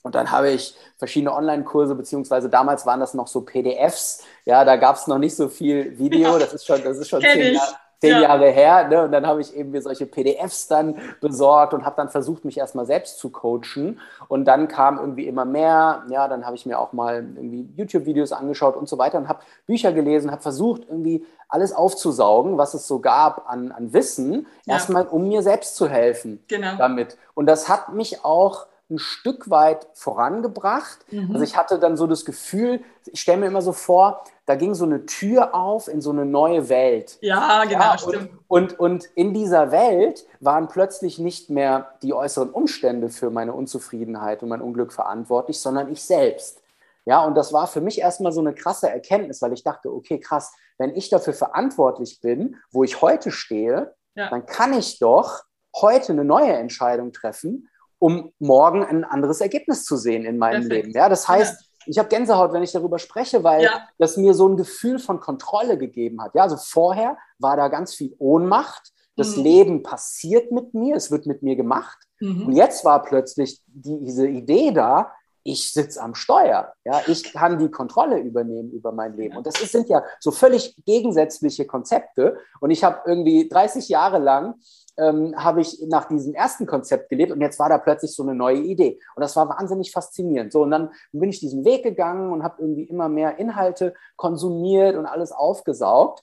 Und 0.06 0.14
dann 0.14 0.30
habe 0.30 0.52
ich 0.52 0.76
verschiedene 0.98 1.34
Online-Kurse, 1.34 1.96
beziehungsweise 1.96 2.48
damals 2.48 2.86
waren 2.86 3.00
das 3.00 3.16
noch 3.16 3.26
so 3.26 3.42
PDFs. 3.42 4.24
Ja, 4.46 4.64
da 4.64 4.76
gab 4.76 4.98
es 4.98 5.08
noch 5.08 5.18
nicht 5.18 5.36
so 5.36 5.48
viel 5.48 5.98
Video. 5.98 6.38
Das 6.38 6.54
ist 6.54 6.68
schon, 6.68 6.84
das 6.84 7.00
ist 7.00 7.10
schon 7.10 7.22
zehn 7.34 7.56
Jahre, 7.56 7.74
zehn 8.02 8.12
ja. 8.12 8.22
Jahre 8.22 8.52
her. 8.52 8.88
Ne? 8.88 9.04
Und 9.06 9.12
dann 9.12 9.26
habe 9.26 9.42
ich 9.42 9.56
eben 9.56 9.72
mir 9.72 9.82
solche 9.82 10.06
PDFs 10.06 10.68
dann 10.68 11.00
besorgt 11.22 11.74
und 11.74 11.88
habe 11.88 11.96
dann 11.96 12.10
versucht, 12.10 12.46
mich 12.46 12.60
erstmal 12.60 12.86
selbst 12.86 13.18
zu 13.18 13.32
coachen. 13.32 14.00
Und 14.28 14.46
dann 14.46 14.68
kam 14.68 15.00
irgendwie 15.00 15.26
immer 15.26 15.44
mehr. 15.44 16.04
Ja, 16.10 16.28
dann 16.28 16.46
habe 16.46 16.56
ich 16.56 16.68
mir 16.68 16.78
auch 16.78 16.94
mal 16.94 17.26
irgendwie 17.36 17.68
YouTube-Videos 17.76 18.32
angeschaut 18.32 18.76
und 18.76 18.88
so 18.88 19.00
weiter 19.00 19.18
und 19.18 19.28
habe 19.28 19.40
Bücher 19.66 19.92
gelesen, 19.92 20.30
habe 20.30 20.44
versucht, 20.44 20.84
irgendwie 20.88 21.26
alles 21.50 21.74
aufzusaugen, 21.74 22.60
was 22.60 22.76
es 22.76 22.88
so 22.88 23.00
gab 23.00 23.50
an, 23.50 23.72
an 23.72 23.92
Wissen, 23.92 24.46
ja. 24.68 24.76
erstmal, 24.76 25.08
um 25.08 25.28
mir 25.28 25.42
selbst 25.42 25.76
zu 25.76 25.90
helfen 25.90 26.44
genau. 26.48 26.76
damit. 26.78 27.18
Und 27.34 27.48
das 27.48 27.70
hat 27.70 27.92
mich 27.92 28.24
auch 28.24 28.68
ein 28.90 29.00
Stück 29.00 29.50
weit 29.50 29.88
vorangebracht. 29.94 31.00
Mhm. 31.12 31.32
Also 31.32 31.44
ich 31.44 31.58
hatte 31.58 31.80
dann 31.80 31.98
so 31.98 32.06
das 32.06 32.24
Gefühl, 32.24 32.82
ich 33.06 33.20
stelle 33.20 33.40
mir 33.40 33.48
immer 33.48 33.62
so 33.62 33.74
vor, 33.74 34.24
da 34.46 34.56
ging 34.56 34.76
so 34.76 34.86
eine 34.86 35.06
Tür 35.08 35.56
auf 35.56 35.88
in 35.88 36.02
so 36.02 36.12
eine 36.12 36.26
neue 36.26 36.70
Welt. 36.70 37.18
Ja, 37.22 37.64
genau, 37.66 37.80
ja, 37.80 37.98
und, 38.06 38.30
und, 38.48 38.80
und, 38.80 39.06
in 39.16 39.34
dieser 39.34 39.72
Welt 39.72 40.26
waren 40.40 40.68
plötzlich 40.68 41.18
nicht 41.18 41.50
mehr 41.50 41.96
die 42.04 42.14
äußeren 42.14 42.52
Umstände 42.52 43.10
für 43.10 43.32
meine 43.32 43.54
Unzufriedenheit 43.54 44.44
und 44.44 44.50
mein 44.50 44.62
Unglück 44.62 44.94
verantwortlich, 44.94 45.60
sondern 45.60 45.92
ich 45.92 46.04
selbst. 46.04 46.62
Ja, 47.06 47.24
und 47.24 47.36
das 47.36 47.54
war 47.54 47.68
für 47.68 47.82
mich 47.82 48.00
erstmal 48.00 48.32
so 48.32 48.42
eine 48.42 48.54
krasse 48.54 48.90
Erkenntnis, 48.90 49.42
weil 49.42 49.54
ich 49.54 49.64
dachte, 49.64 49.94
okay, 49.94 50.20
krass, 50.20 50.54
wenn 50.78 50.96
ich 50.96 51.10
dafür 51.10 51.34
verantwortlich 51.34 52.20
bin, 52.22 52.58
wo 52.72 52.84
ich 52.84 53.02
heute 53.02 53.32
stehe, 53.32 53.96
ja. 54.16 54.30
dann 54.30 54.46
kann 54.46 54.74
ich 54.74 55.00
doch 55.00 55.44
heute 55.76 56.14
eine 56.14 56.26
neue 56.26 56.54
Entscheidung 56.54 57.14
treffen, 57.14 57.70
um 58.00 58.32
morgen 58.40 58.84
ein 58.84 59.04
anderes 59.04 59.42
Ergebnis 59.42 59.84
zu 59.84 59.98
sehen 59.98 60.26
in 60.26 60.38
meinem 60.38 60.68
Perfekt. 60.68 60.88
Leben. 60.88 60.98
Ja, 60.98 61.10
das 61.10 61.28
heißt, 61.28 61.62
ja. 61.62 61.68
ich 61.88 61.98
habe 61.98 62.10
Gänsehaut, 62.10 62.54
wenn 62.54 62.64
ich 62.64 62.72
darüber 62.72 63.00
spreche, 63.00 63.44
weil 63.44 63.64
ja. 63.64 63.88
das 63.98 64.18
mir 64.18 64.34
so 64.34 64.48
ein 64.48 64.58
Gefühl 64.58 65.00
von 65.00 65.20
Kontrolle 65.20 65.78
gegeben 65.78 66.22
hat. 66.22 66.36
Ja, 66.36 66.44
also 66.44 66.58
vorher 66.58 67.18
war 67.40 67.58
da 67.58 67.68
ganz 67.68 67.94
viel 67.94 68.16
Ohnmacht. 68.20 68.92
Das 69.16 69.38
mhm. 69.38 69.44
Leben 69.44 69.84
passiert 69.84 70.52
mit 70.52 70.74
mir, 70.74 70.96
es 70.96 71.10
wird 71.10 71.26
mit 71.26 71.42
mir 71.42 71.56
gemacht. 71.56 71.98
Mhm. 72.20 72.48
Und 72.48 72.54
jetzt 72.54 72.84
war 72.84 73.02
plötzlich 73.04 73.62
diese 73.66 74.28
Idee 74.28 74.72
da, 74.72 75.12
ich 75.48 75.72
sitze 75.72 76.02
am 76.02 76.16
Steuer. 76.16 76.74
Ja, 76.84 77.02
ich 77.06 77.32
kann 77.32 77.60
die 77.60 77.70
Kontrolle 77.70 78.18
übernehmen 78.18 78.72
über 78.72 78.92
mein 78.92 79.16
Leben. 79.16 79.38
Und 79.38 79.46
das 79.46 79.54
sind 79.54 79.88
ja 79.90 80.04
so 80.20 80.32
völlig 80.32 80.76
gegensätzliche 80.86 81.66
Konzepte. 81.66 82.38
Und 82.60 82.72
ich 82.72 82.84
habe 82.84 83.02
irgendwie 83.06 83.48
30 83.48 83.88
Jahre 83.88 84.18
lang 84.18 84.56
ähm, 84.98 85.36
habe 85.38 85.62
ich 85.62 85.82
nach 85.88 86.06
diesem 86.06 86.34
ersten 86.34 86.66
Konzept 86.66 87.10
gelebt 87.10 87.32
und 87.32 87.42
jetzt 87.42 87.60
war 87.60 87.70
da 87.70 87.78
plötzlich 87.78 88.14
so 88.14 88.24
eine 88.24 88.36
neue 88.36 88.60
Idee. 88.60 89.00
Und 89.16 89.22
das 89.22 89.36
war 89.36 89.50
wahnsinnig 89.50 89.92
faszinierend. 89.92 90.52
So, 90.52 90.64
und 90.64 90.72
dann 90.72 90.92
bin 91.12 91.30
ich 91.30 91.40
diesen 91.40 91.66
Weg 91.66 91.84
gegangen 91.84 92.32
und 92.32 92.44
habe 92.44 92.62
irgendwie 92.62 92.84
immer 92.84 93.10
mehr 93.10 93.38
Inhalte 93.38 93.94
konsumiert 94.16 94.96
und 94.96 95.06
alles 95.06 95.32
aufgesaugt. 95.32 96.22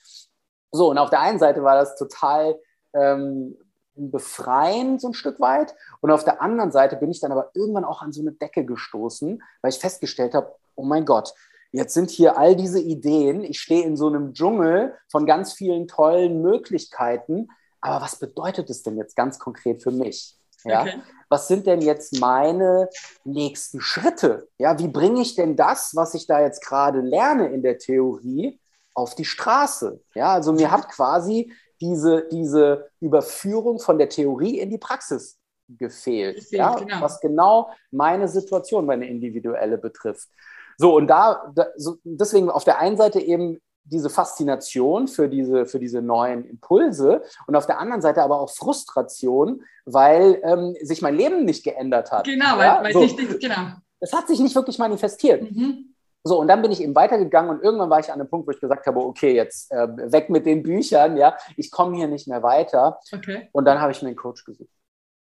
So, 0.70 0.90
und 0.90 0.98
auf 0.98 1.10
der 1.10 1.20
einen 1.20 1.38
Seite 1.38 1.62
war 1.62 1.74
das 1.74 1.96
total 1.96 2.58
ähm, 2.94 3.56
befreien, 3.94 4.98
so 4.98 5.08
ein 5.08 5.14
Stück 5.14 5.40
weit. 5.40 5.74
Und 6.00 6.10
auf 6.10 6.24
der 6.24 6.40
anderen 6.40 6.72
Seite 6.72 6.96
bin 6.96 7.10
ich 7.10 7.20
dann 7.20 7.32
aber 7.32 7.50
irgendwann 7.54 7.84
auch 7.84 8.02
an 8.02 8.12
so 8.12 8.22
eine 8.22 8.32
Decke 8.32 8.64
gestoßen, 8.64 9.42
weil 9.60 9.70
ich 9.70 9.78
festgestellt 9.78 10.34
habe, 10.34 10.54
oh 10.74 10.84
mein 10.84 11.04
Gott, 11.04 11.34
jetzt 11.72 11.94
sind 11.94 12.10
hier 12.10 12.38
all 12.38 12.56
diese 12.56 12.80
Ideen, 12.80 13.42
ich 13.42 13.60
stehe 13.60 13.84
in 13.84 13.96
so 13.96 14.06
einem 14.06 14.32
Dschungel 14.32 14.94
von 15.08 15.26
ganz 15.26 15.52
vielen 15.52 15.88
tollen 15.88 16.40
Möglichkeiten, 16.42 17.48
aber 17.82 18.02
was 18.02 18.18
bedeutet 18.18 18.70
es 18.70 18.82
denn 18.82 18.96
jetzt 18.96 19.16
ganz 19.16 19.38
konkret 19.38 19.82
für 19.82 19.90
mich? 19.90 20.38
Ja? 20.64 20.82
Okay. 20.82 21.02
Was 21.28 21.48
sind 21.48 21.66
denn 21.66 21.80
jetzt 21.80 22.20
meine 22.20 22.88
nächsten 23.24 23.80
Schritte? 23.80 24.48
Ja, 24.58 24.78
wie 24.78 24.88
bringe 24.88 25.20
ich 25.20 25.34
denn 25.34 25.56
das, 25.56 25.94
was 25.94 26.14
ich 26.14 26.26
da 26.26 26.40
jetzt 26.40 26.64
gerade 26.64 27.00
lerne 27.00 27.48
in 27.48 27.62
der 27.62 27.78
Theorie, 27.78 28.60
auf 28.94 29.14
die 29.14 29.24
Straße? 29.24 30.00
Ja, 30.14 30.34
also 30.34 30.52
mir 30.52 30.70
hat 30.70 30.88
quasi 30.88 31.52
diese, 31.80 32.28
diese 32.30 32.90
Überführung 33.00 33.80
von 33.80 33.98
der 33.98 34.08
Theorie 34.08 34.60
in 34.60 34.70
die 34.70 34.78
Praxis 34.78 35.38
gefehlt, 35.68 36.36
gefehlt 36.36 36.52
ja? 36.52 36.74
Genau. 36.74 37.00
was 37.00 37.20
genau 37.20 37.70
meine 37.90 38.28
Situation, 38.28 38.86
meine 38.86 39.08
individuelle 39.08 39.78
betrifft. 39.78 40.28
So, 40.76 40.94
und 40.94 41.08
da, 41.08 41.50
da 41.54 41.66
so, 41.76 41.96
deswegen 42.04 42.50
auf 42.50 42.64
der 42.64 42.78
einen 42.78 42.96
Seite 42.96 43.20
eben 43.20 43.60
diese 43.84 44.10
Faszination 44.10 45.08
für 45.08 45.28
diese, 45.28 45.66
für 45.66 45.78
diese 45.78 46.02
neuen 46.02 46.44
Impulse 46.44 47.22
und 47.46 47.56
auf 47.56 47.66
der 47.66 47.78
anderen 47.78 48.02
Seite 48.02 48.22
aber 48.22 48.40
auch 48.40 48.50
Frustration, 48.50 49.62
weil 49.84 50.40
ähm, 50.44 50.76
sich 50.82 51.02
mein 51.02 51.16
Leben 51.16 51.44
nicht 51.44 51.64
geändert 51.64 52.12
hat. 52.12 52.24
Genau, 52.24 52.58
ja? 52.58 52.76
weil, 52.76 52.84
weil 52.84 52.92
so. 52.92 53.00
nicht, 53.00 53.40
genau. 53.40 53.72
Es 54.00 54.12
hat 54.12 54.28
sich 54.28 54.40
nicht 54.40 54.54
wirklich 54.54 54.78
manifestiert. 54.78 55.42
Mhm. 55.42 55.94
So, 56.24 56.38
und 56.38 56.46
dann 56.46 56.62
bin 56.62 56.70
ich 56.70 56.80
eben 56.80 56.94
weitergegangen 56.94 57.50
und 57.50 57.62
irgendwann 57.62 57.90
war 57.90 57.98
ich 57.98 58.12
an 58.12 58.20
einem 58.20 58.28
Punkt, 58.28 58.46
wo 58.46 58.52
ich 58.52 58.60
gesagt 58.60 58.86
habe, 58.86 59.00
okay, 59.00 59.34
jetzt 59.34 59.72
äh, 59.72 59.88
weg 60.12 60.30
mit 60.30 60.46
den 60.46 60.62
Büchern, 60.62 61.16
ja, 61.16 61.36
ich 61.56 61.70
komme 61.72 61.96
hier 61.96 62.06
nicht 62.06 62.28
mehr 62.28 62.44
weiter. 62.44 63.00
Okay. 63.12 63.48
Und 63.50 63.64
dann 63.64 63.80
habe 63.80 63.90
ich 63.90 64.02
mir 64.02 64.08
einen 64.08 64.16
Coach 64.16 64.44
gesucht. 64.44 64.70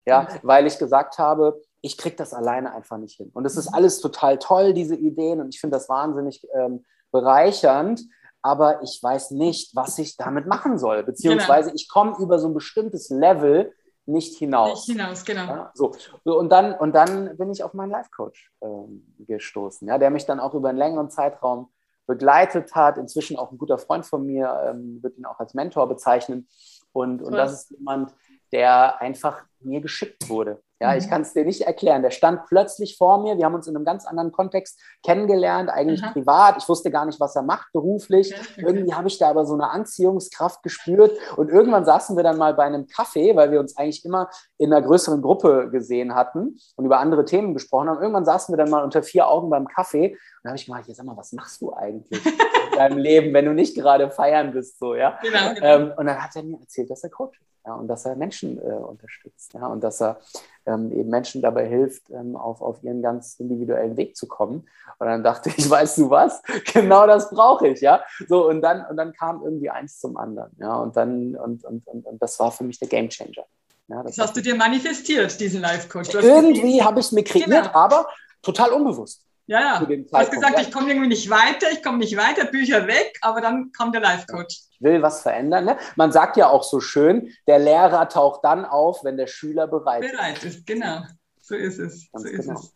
Ja, 0.07 0.23
okay. 0.23 0.41
weil 0.43 0.67
ich 0.67 0.79
gesagt 0.79 1.19
habe, 1.19 1.62
ich 1.83 1.99
kriege 1.99 2.17
das 2.17 2.35
alleine 2.35 2.75
einfach 2.75 2.99
nicht 2.99 3.17
hin. 3.17 3.31
Und 3.33 3.45
es 3.45 3.57
ist 3.57 3.69
mhm. 3.69 3.75
alles 3.75 4.00
total 4.00 4.38
toll, 4.38 4.73
diese 4.73 4.97
Ideen, 4.97 5.41
und 5.41 5.55
ich 5.55 5.61
finde 5.61 5.77
das 5.77 5.88
wahnsinnig 5.88 6.45
ähm, 6.53 6.85
bereichernd, 7.12 8.03
aber 8.42 8.83
ich 8.83 9.00
weiß 9.02 9.33
nicht, 9.33 9.75
was 9.75 9.99
ich 9.99 10.16
damit 10.16 10.47
machen 10.47 10.78
soll. 10.78 11.02
Beziehungsweise 11.02 11.71
genau. 11.71 11.76
ich 11.76 11.88
komme 11.88 12.16
über 12.18 12.38
so 12.38 12.49
ein 12.49 12.54
bestimmtes 12.54 13.11
Level 13.11 13.73
nicht 14.07 14.37
hinaus. 14.38 14.88
Nicht 14.88 14.99
hinaus, 14.99 15.25
genau. 15.25 15.47
Ja, 15.47 15.71
so. 15.75 15.92
und, 16.25 16.50
dann, 16.50 16.75
und 16.75 16.95
dann 16.95 17.37
bin 17.37 17.50
ich 17.50 17.62
auf 17.62 17.75
meinen 17.75 17.90
Life-Coach 17.90 18.52
ähm, 18.62 19.14
gestoßen, 19.18 19.87
ja, 19.87 19.99
der 19.99 20.11
mich 20.11 20.25
dann 20.25 20.40
auch 20.40 20.54
über 20.54 20.71
einen 20.71 20.78
längeren 20.78 21.11
Zeitraum 21.11 21.71
begleitet 22.07 22.75
hat. 22.75 22.97
Inzwischen 22.97 23.37
auch 23.37 23.52
ein 23.52 23.59
guter 23.59 23.76
Freund 23.76 24.07
von 24.07 24.25
mir, 24.25 24.62
ähm, 24.66 25.02
wird 25.02 25.18
ihn 25.18 25.26
auch 25.26 25.38
als 25.38 25.52
Mentor 25.52 25.88
bezeichnen. 25.88 26.49
Und, 26.92 27.23
und 27.23 27.33
das 27.33 27.52
ist 27.52 27.71
jemand, 27.71 28.14
der 28.50 29.00
einfach 29.00 29.45
mir 29.61 29.80
geschickt 29.83 30.28
wurde. 30.28 30.62
Ja, 30.80 30.92
mhm. 30.92 30.99
ich 30.99 31.11
kann 31.11 31.23
es 31.23 31.32
dir 31.32 31.44
nicht 31.44 31.62
erklären. 31.62 32.02
Der 32.02 32.11
stand 32.11 32.47
plötzlich 32.47 32.97
vor 32.97 33.23
mir. 33.23 33.37
Wir 33.37 33.44
haben 33.44 33.54
uns 33.54 33.66
in 33.66 33.75
einem 33.75 33.85
ganz 33.85 34.06
anderen 34.06 34.30
Kontext 34.30 34.80
kennengelernt, 35.04 35.70
eigentlich 35.70 36.02
mhm. 36.02 36.12
privat. 36.12 36.56
Ich 36.58 36.68
wusste 36.68 36.90
gar 36.90 37.04
nicht, 37.04 37.18
was 37.18 37.35
er 37.35 37.42
macht 37.42 37.73
beruflich. 37.73 38.32
Okay. 38.32 38.64
Irgendwie 38.64 38.94
habe 38.94 39.08
ich 39.08 39.18
da 39.18 39.28
aber 39.30 39.44
so 39.44 39.54
eine 39.54 39.70
Anziehungskraft 39.70 40.62
gespürt. 40.62 41.16
Und 41.37 41.50
irgendwann 41.50 41.85
saßen 41.85 42.16
wir 42.16 42.23
dann 42.23 42.38
mal 42.38 42.54
bei 42.54 42.64
einem 42.64 42.87
Kaffee, 42.87 43.35
weil 43.35 43.50
wir 43.50 43.61
uns 43.61 43.76
eigentlich 43.76 44.04
immer 44.04 44.30
in 44.56 44.73
einer 44.73 44.87
größeren 44.87 45.20
Gruppe 45.20 45.68
gesehen 45.70 46.14
hatten 46.14 46.58
und 46.76 46.85
über 46.85 47.00
andere 47.00 47.25
Themen 47.25 47.54
gesprochen 47.54 47.88
haben. 47.88 48.00
Irgendwann 48.00 48.25
saßen 48.25 48.52
wir 48.52 48.56
dann 48.56 48.70
mal 48.70 48.85
unter 48.85 49.02
vier 49.02 49.28
Augen 49.28 49.50
beim 49.50 49.66
Kaffee. 49.66 50.11
Und 50.11 50.18
da 50.44 50.50
habe 50.50 50.58
ich 50.58 50.66
gemeint, 50.66 50.87
sag 50.87 51.04
mal, 51.04 51.16
was 51.16 51.32
machst 51.32 51.61
du 51.61 51.73
eigentlich 51.73 52.25
in 52.73 52.78
deinem 52.78 52.99
Leben, 52.99 53.35
wenn 53.35 53.47
du 53.47 53.52
nicht 53.52 53.75
gerade 53.75 54.11
feiern 54.11 54.52
bist? 54.52 54.78
So, 54.78 54.94
ja? 54.94 55.18
Genau, 55.23 55.54
genau. 55.54 55.66
Ähm, 55.66 55.92
und 55.97 56.06
dann 56.06 56.23
hat 56.23 56.37
er 56.37 56.44
mir 56.44 56.61
erzählt, 56.61 56.90
dass 56.90 57.02
er 57.02 57.11
Coach 57.11 57.40
ist 57.40 57.49
ja, 57.69 57.75
und 57.75 57.87
dass 57.87 58.07
er 58.07 58.17
Menschen 58.17 58.59
äh, 58.59 58.73
unterstützt 58.73 59.53
ja, 59.53 59.67
und 59.67 59.85
dass 59.85 60.01
er 60.01 60.19
ähm, 60.65 60.91
eben 60.91 61.11
Menschen 61.11 61.43
dabei 61.43 61.67
hilft, 61.69 62.09
ähm, 62.09 62.35
auf, 62.35 62.63
auf 62.63 62.83
ihren 62.83 63.03
ganz 63.03 63.35
individuellen 63.39 63.99
Weg 63.99 64.17
zu 64.17 64.27
kommen. 64.27 64.67
Und 64.99 65.07
dann 65.07 65.23
dachte 65.23 65.51
ich, 65.55 65.69
weißt 65.71 65.99
du 65.99 66.09
was, 66.09 66.41
genau 66.73 67.07
das 67.07 67.29
brauche 67.29 67.69
ich, 67.69 67.83
ja. 67.83 68.03
So, 68.27 68.49
und 68.49 68.63
dann, 68.63 68.87
und 68.87 68.97
dann 68.97 69.13
kam 69.13 69.43
irgendwie 69.43 69.69
eins 69.69 69.99
zum 69.99 70.17
anderen, 70.17 70.51
ja, 70.59 70.77
und 70.77 70.97
dann, 70.97 71.37
und, 71.37 71.63
und, 71.65 71.87
und, 71.87 72.07
und 72.07 72.23
das 72.23 72.41
war 72.41 72.51
für 72.51 72.65
mich 72.65 72.79
der 72.79 72.89
Game 72.89 73.11
Changer. 73.11 73.45
Ja, 73.89 74.03
das, 74.03 74.17
das 74.17 74.29
hast 74.29 74.37
du 74.37 74.41
dir 74.41 74.55
manifestiert, 74.55 75.39
diesen 75.39 75.61
Life-Coach. 75.61 76.15
Irgendwie 76.15 76.83
habe 76.83 77.01
ich 77.01 77.07
es 77.07 77.13
mir 77.13 77.25
kreiert, 77.25 77.49
genau. 77.49 77.71
aber 77.75 78.09
total 78.41 78.73
unbewusst. 78.73 79.27
Ja, 79.49 79.61
ja. 79.61 79.85
Du 79.85 80.07
hast 80.12 80.31
gesagt, 80.31 80.61
ich 80.61 80.71
komme 80.71 80.90
irgendwie 80.90 81.09
nicht 81.09 81.31
weiter, 81.31 81.73
ich 81.73 81.83
komme 81.83 81.99
nicht 81.99 82.17
weiter, 82.19 82.45
Bücher 82.45 82.87
weg, 82.87 83.19
aber 83.23 83.40
dann 83.40 83.73
kommt 83.73 83.95
der 83.95 84.02
Life-Coach. 84.02 84.61
Ich 84.73 84.81
will 84.81 85.00
was 85.00 85.23
verändern. 85.23 85.64
Ne? 85.64 85.78
Man 85.97 86.12
sagt 86.12 86.37
ja 86.37 86.49
auch 86.49 86.62
so 86.62 86.81
schön, 86.81 87.33
der 87.47 87.59
Lehrer 87.59 88.11
taucht 88.11 88.45
dann 88.45 88.67
auf, 88.67 89.05
wenn 89.05 89.17
der 89.17 89.26
Schüler 89.26 89.67
bereit, 89.67 90.05
ist. 90.05 90.12
Bereit 90.12 90.45
ist, 90.45 90.67
genau. 90.67 91.00
So 91.40 91.55
ist 91.55 91.78
es. 91.78 92.09
so 92.12 92.28
ist 92.28 92.47
genau. 92.47 92.61
es. 92.61 92.73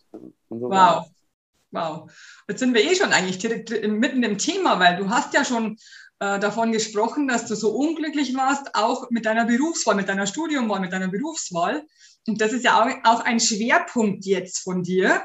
So 0.49 0.71
wow. 0.71 1.05
Wow. 1.73 2.11
Jetzt 2.49 2.61
sind 2.61 2.73
wir 2.73 2.83
eh 2.83 2.95
schon 2.95 3.13
eigentlich 3.13 3.39
direkt 3.39 3.71
mitten 3.87 4.23
im 4.23 4.39
Thema, 4.39 4.81
weil 4.81 4.97
du 4.97 5.11
hast 5.11 5.35
ja 5.35 5.45
schon 5.45 5.77
äh, 6.21 6.39
davon 6.39 6.73
gesprochen, 6.73 7.29
dass 7.29 7.47
du 7.47 7.55
so 7.55 7.71
unglücklich 7.73 8.35
warst, 8.35 8.75
auch 8.75 9.11
mit 9.11 9.27
deiner 9.27 9.45
Berufswahl, 9.45 9.95
mit 9.95 10.09
deiner 10.09 10.27
Studiumwahl, 10.27 10.81
mit 10.81 10.93
deiner 10.93 11.09
Berufswahl. 11.09 11.83
Und 12.27 12.41
das 12.41 12.53
ist 12.53 12.65
ja 12.65 12.83
auch, 12.83 12.89
auch 13.05 13.25
ein 13.25 13.41
Schwerpunkt 13.41 14.25
jetzt 14.25 14.61
von 14.61 14.83
dir. 14.83 15.23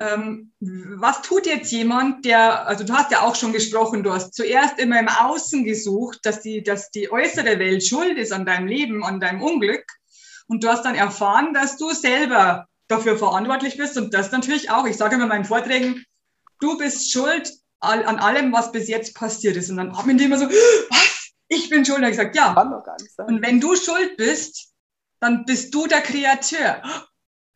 Ähm, 0.00 0.52
was 0.60 1.22
tut 1.22 1.46
jetzt 1.46 1.72
jemand, 1.72 2.24
der, 2.24 2.66
also 2.66 2.84
du 2.84 2.92
hast 2.92 3.10
ja 3.10 3.22
auch 3.22 3.34
schon 3.34 3.52
gesprochen, 3.52 4.02
du 4.02 4.12
hast 4.12 4.34
zuerst 4.34 4.78
immer 4.78 4.98
im 4.98 5.08
Außen 5.08 5.64
gesucht, 5.64 6.20
dass 6.24 6.40
die, 6.40 6.62
dass 6.62 6.90
die 6.90 7.10
äußere 7.10 7.58
Welt 7.58 7.84
schuld 7.84 8.18
ist 8.18 8.32
an 8.32 8.46
deinem 8.46 8.66
Leben, 8.66 9.04
an 9.04 9.20
deinem 9.20 9.42
Unglück. 9.42 9.84
Und 10.48 10.64
du 10.64 10.68
hast 10.68 10.84
dann 10.84 10.94
erfahren, 10.94 11.54
dass 11.54 11.76
du 11.76 11.90
selber 11.90 12.66
dafür 12.88 13.16
verantwortlich 13.16 13.76
bist 13.76 13.96
und 13.96 14.12
das 14.12 14.32
natürlich 14.32 14.70
auch. 14.70 14.86
Ich 14.86 14.96
sage 14.96 15.14
immer 15.14 15.24
in 15.24 15.30
meinen 15.30 15.44
Vorträgen, 15.44 16.04
du 16.60 16.76
bist 16.78 17.10
schuld 17.10 17.52
an 17.80 18.18
allem, 18.18 18.52
was 18.52 18.70
bis 18.70 18.88
jetzt 18.88 19.14
passiert 19.14 19.56
ist. 19.56 19.70
Und 19.70 19.76
dann 19.76 19.96
haben 19.96 20.16
die 20.16 20.24
immer 20.24 20.38
so, 20.38 20.46
was? 20.46 21.32
Ich 21.48 21.68
bin 21.68 21.84
schuld. 21.84 21.98
Und 21.98 22.04
ich 22.04 22.10
gesagt, 22.10 22.36
ja. 22.36 22.54
Und 23.26 23.42
wenn 23.42 23.60
du 23.60 23.74
schuld 23.74 24.16
bist, 24.16 24.72
dann 25.20 25.44
bist 25.44 25.74
du 25.74 25.86
der 25.86 26.00
Kreateur. 26.00 26.82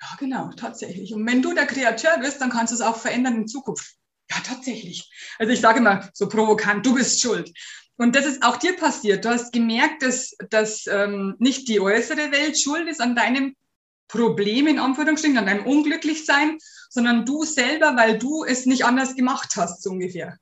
Ja, 0.08 0.16
genau, 0.18 0.50
tatsächlich. 0.56 1.12
Und 1.14 1.26
wenn 1.26 1.42
du 1.42 1.52
der 1.52 1.66
Kreateur 1.66 2.18
bist, 2.18 2.40
dann 2.40 2.50
kannst 2.50 2.72
du 2.72 2.76
es 2.76 2.80
auch 2.80 2.96
verändern 2.96 3.34
in 3.34 3.48
Zukunft. 3.48 3.96
Ja, 4.30 4.36
tatsächlich. 4.44 5.10
Also 5.38 5.52
ich 5.52 5.60
sage 5.60 5.78
immer 5.78 6.08
so 6.12 6.28
provokant, 6.28 6.86
du 6.86 6.94
bist 6.94 7.20
schuld. 7.20 7.52
Und 7.96 8.14
das 8.14 8.24
ist 8.24 8.44
auch 8.44 8.56
dir 8.56 8.76
passiert. 8.76 9.24
Du 9.24 9.30
hast 9.30 9.52
gemerkt, 9.52 10.02
dass, 10.02 10.36
dass 10.50 10.86
ähm, 10.86 11.34
nicht 11.38 11.66
die 11.68 11.80
äußere 11.80 12.30
Welt 12.30 12.60
schuld 12.60 12.88
ist 12.88 13.00
an 13.00 13.16
deinem 13.16 13.56
Problem, 14.06 14.68
in 14.68 14.78
Anführungsstrichen, 14.78 15.38
an 15.38 15.46
deinem 15.46 15.66
Unglücklichsein, 15.66 16.58
sondern 16.88 17.24
du 17.24 17.44
selber, 17.44 17.96
weil 17.96 18.18
du 18.18 18.44
es 18.44 18.66
nicht 18.66 18.84
anders 18.84 19.16
gemacht 19.16 19.56
hast, 19.56 19.82
so 19.82 19.90
ungefähr. 19.90 20.38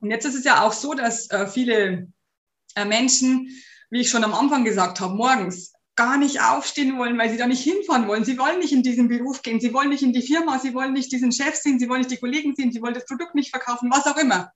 Und 0.00 0.10
jetzt 0.10 0.26
ist 0.26 0.34
es 0.34 0.44
ja 0.44 0.62
auch 0.66 0.72
so, 0.72 0.92
dass 0.92 1.30
äh, 1.30 1.46
viele 1.46 2.08
äh, 2.74 2.84
Menschen, 2.84 3.48
wie 3.90 4.00
ich 4.00 4.10
schon 4.10 4.24
am 4.24 4.34
Anfang 4.34 4.64
gesagt 4.64 5.00
habe, 5.00 5.14
morgens 5.14 5.72
gar 5.98 6.16
nicht 6.16 6.40
aufstehen 6.40 6.96
wollen, 6.96 7.18
weil 7.18 7.28
sie 7.28 7.36
da 7.38 7.48
nicht 7.48 7.64
hinfahren 7.64 8.06
wollen. 8.06 8.24
Sie 8.24 8.38
wollen 8.38 8.60
nicht 8.60 8.72
in 8.72 8.84
diesen 8.84 9.08
Beruf 9.08 9.42
gehen, 9.42 9.58
sie 9.58 9.74
wollen 9.74 9.88
nicht 9.88 10.04
in 10.04 10.12
die 10.12 10.22
Firma, 10.22 10.60
sie 10.60 10.72
wollen 10.72 10.92
nicht 10.92 11.10
diesen 11.10 11.32
Chef 11.32 11.56
sehen, 11.56 11.80
sie 11.80 11.88
wollen 11.88 11.98
nicht 11.98 12.12
die 12.12 12.18
Kollegen 12.18 12.54
sehen, 12.54 12.70
sie 12.70 12.80
wollen 12.80 12.94
das 12.94 13.04
Produkt 13.04 13.34
nicht 13.34 13.50
verkaufen, 13.50 13.90
was 13.92 14.06
auch 14.06 14.16
immer. 14.16 14.52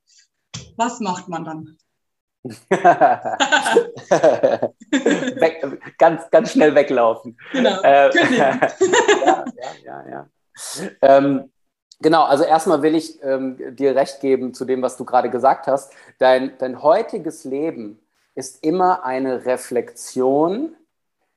Was 0.77 1.01
macht 1.01 1.29
man 1.29 1.45
dann? 1.45 1.77
Weg, 5.41 5.81
ganz, 5.99 6.31
ganz 6.31 6.53
schnell 6.53 6.77
weglaufen. 6.77 7.37
Genau. 7.51 7.81
Äh, 7.83 8.11
ja, 8.37 8.61
ja, 9.27 9.45
ja, 9.85 10.09
ja. 10.09 10.29
Ähm, 11.03 11.51
genau, 11.99 12.23
also 12.23 12.45
erstmal 12.45 12.83
will 12.83 12.95
ich 12.95 13.21
ähm, 13.25 13.75
dir 13.75 13.97
recht 13.97 14.21
geben 14.21 14.55
zu 14.55 14.65
dem, 14.65 14.81
was 14.81 14.97
du 14.97 15.05
gerade 15.05 15.29
gesagt 15.29 15.67
hast. 15.67 15.93
Dein, 16.21 16.57
dein 16.59 16.83
heutiges 16.83 17.43
Leben 17.43 17.99
ist 18.37 18.63
immer 18.63 19.05
eine 19.05 19.45
Reflexion 19.45 20.77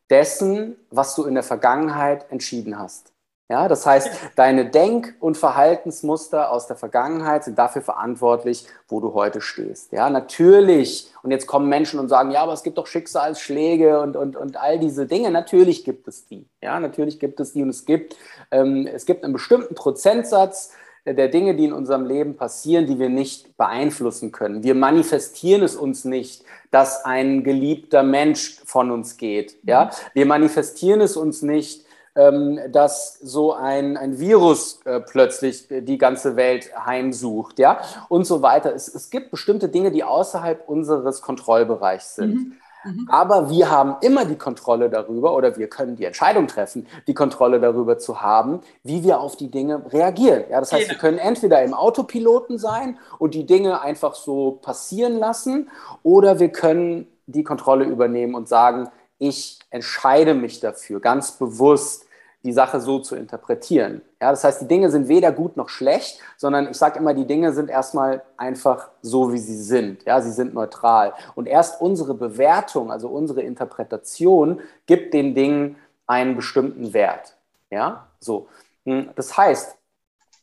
dessen, 0.09 0.77
was 0.89 1.15
du 1.15 1.23
in 1.23 1.33
der 1.33 1.43
Vergangenheit 1.43 2.25
entschieden 2.31 2.77
hast. 2.77 3.11
Ja, 3.47 3.67
das 3.67 3.85
heißt, 3.85 4.09
deine 4.35 4.71
Denk- 4.71 5.13
und 5.19 5.37
Verhaltensmuster 5.37 6.51
aus 6.51 6.65
der 6.65 6.75
Vergangenheit 6.75 7.43
sind 7.43 7.59
dafür 7.59 7.83
verantwortlich, 7.83 8.65
wo 8.87 8.99
du 8.99 9.13
heute 9.13 9.39
stehst. 9.39 9.91
Ja, 9.91 10.09
natürlich. 10.09 11.11
Und 11.21 11.29
jetzt 11.29 11.45
kommen 11.45 11.69
Menschen 11.69 11.99
und 11.99 12.09
sagen, 12.09 12.31
ja, 12.31 12.41
aber 12.41 12.53
es 12.53 12.63
gibt 12.63 12.79
doch 12.79 12.87
Schicksalsschläge 12.87 13.99
und, 13.99 14.15
und, 14.15 14.35
und 14.35 14.57
all 14.57 14.79
diese 14.79 15.05
Dinge. 15.05 15.29
Natürlich 15.29 15.83
gibt 15.83 16.07
es 16.07 16.25
die. 16.25 16.47
Ja, 16.59 16.79
natürlich 16.79 17.19
gibt 17.19 17.39
es 17.39 17.53
die 17.53 17.61
und 17.61 17.69
es 17.69 17.85
gibt, 17.85 18.15
ähm, 18.49 18.87
es 18.91 19.05
gibt 19.05 19.23
einen 19.23 19.33
bestimmten 19.33 19.75
Prozentsatz 19.75 20.71
der 21.05 21.27
Dinge, 21.27 21.55
die 21.55 21.65
in 21.65 21.73
unserem 21.73 22.07
Leben 22.07 22.35
passieren, 22.35 22.87
die 22.87 22.97
wir 22.97 23.09
nicht 23.09 23.55
beeinflussen 23.57 24.31
können. 24.31 24.63
Wir 24.63 24.73
manifestieren 24.73 25.61
es 25.61 25.75
uns 25.75 26.03
nicht, 26.03 26.43
dass 26.75 27.05
ein 27.05 27.45
geliebter 27.45 28.03
Mensch 28.03 28.59
von 28.65 28.91
uns 28.91 29.15
geht. 29.15 29.55
Ja? 29.63 29.91
Wir 30.13 30.25
manifestieren 30.25 30.99
es 30.99 31.15
uns 31.15 31.41
nicht, 31.41 31.85
ähm, 32.15 32.59
dass 32.69 33.17
so 33.19 33.53
ein, 33.53 33.95
ein 33.95 34.19
Virus 34.19 34.81
äh, 34.83 34.99
plötzlich 34.99 35.69
die 35.69 35.97
ganze 35.97 36.35
Welt 36.35 36.69
heimsucht, 36.85 37.59
ja, 37.59 37.79
und 38.09 38.25
so 38.25 38.41
weiter. 38.41 38.75
Es, 38.75 38.93
es 38.93 39.09
gibt 39.09 39.31
bestimmte 39.31 39.69
Dinge, 39.69 39.89
die 39.89 40.03
außerhalb 40.03 40.67
unseres 40.67 41.21
Kontrollbereichs 41.21 42.15
sind. 42.15 42.33
Mhm. 42.33 42.53
Mhm. 42.85 43.07
Aber 43.09 43.49
wir 43.49 43.69
haben 43.69 43.95
immer 44.01 44.25
die 44.25 44.37
Kontrolle 44.37 44.89
darüber 44.89 45.35
oder 45.35 45.57
wir 45.57 45.67
können 45.67 45.95
die 45.95 46.05
Entscheidung 46.05 46.47
treffen, 46.47 46.87
die 47.07 47.13
Kontrolle 47.13 47.59
darüber 47.59 47.97
zu 47.97 48.21
haben, 48.21 48.61
wie 48.83 49.03
wir 49.03 49.19
auf 49.19 49.35
die 49.35 49.49
Dinge 49.49 49.81
reagieren. 49.91 50.43
Ja, 50.49 50.59
das 50.59 50.71
heißt, 50.71 50.83
genau. 50.83 50.93
wir 50.93 50.99
können 50.99 51.17
entweder 51.17 51.63
im 51.63 51.73
Autopiloten 51.73 52.57
sein 52.57 52.97
und 53.17 53.33
die 53.33 53.45
Dinge 53.45 53.81
einfach 53.81 54.13
so 54.15 54.59
passieren 54.61 55.17
lassen 55.17 55.69
oder 56.03 56.39
wir 56.39 56.49
können 56.49 57.07
die 57.27 57.43
Kontrolle 57.43 57.85
übernehmen 57.85 58.35
und 58.35 58.47
sagen, 58.47 58.89
ich 59.17 59.59
entscheide 59.69 60.33
mich 60.33 60.59
dafür, 60.59 60.99
ganz 60.99 61.31
bewusst 61.33 62.04
die 62.45 62.53
Sache 62.53 62.79
so 62.79 62.99
zu 62.99 63.15
interpretieren. 63.15 64.01
Ja, 64.21 64.29
das 64.29 64.43
heißt, 64.43 64.61
die 64.61 64.67
Dinge 64.67 64.91
sind 64.91 65.07
weder 65.07 65.31
gut 65.31 65.57
noch 65.57 65.67
schlecht, 65.67 66.19
sondern 66.37 66.69
ich 66.69 66.77
sage 66.77 66.99
immer, 66.99 67.15
die 67.15 67.25
Dinge 67.25 67.51
sind 67.53 67.71
erstmal 67.71 68.21
einfach 68.37 68.89
so, 69.01 69.33
wie 69.33 69.39
sie 69.39 69.57
sind. 69.57 70.03
Ja, 70.05 70.21
sie 70.21 70.31
sind 70.31 70.53
neutral. 70.53 71.13
Und 71.33 71.47
erst 71.47 71.81
unsere 71.81 72.13
Bewertung, 72.13 72.91
also 72.91 73.09
unsere 73.09 73.41
Interpretation, 73.41 74.61
gibt 74.85 75.15
den 75.15 75.33
Dingen 75.33 75.77
einen 76.05 76.35
bestimmten 76.35 76.93
Wert. 76.93 77.35
Ja, 77.71 78.07
so. 78.19 78.47
Hm, 78.85 79.09
das 79.15 79.35
heißt, 79.35 79.75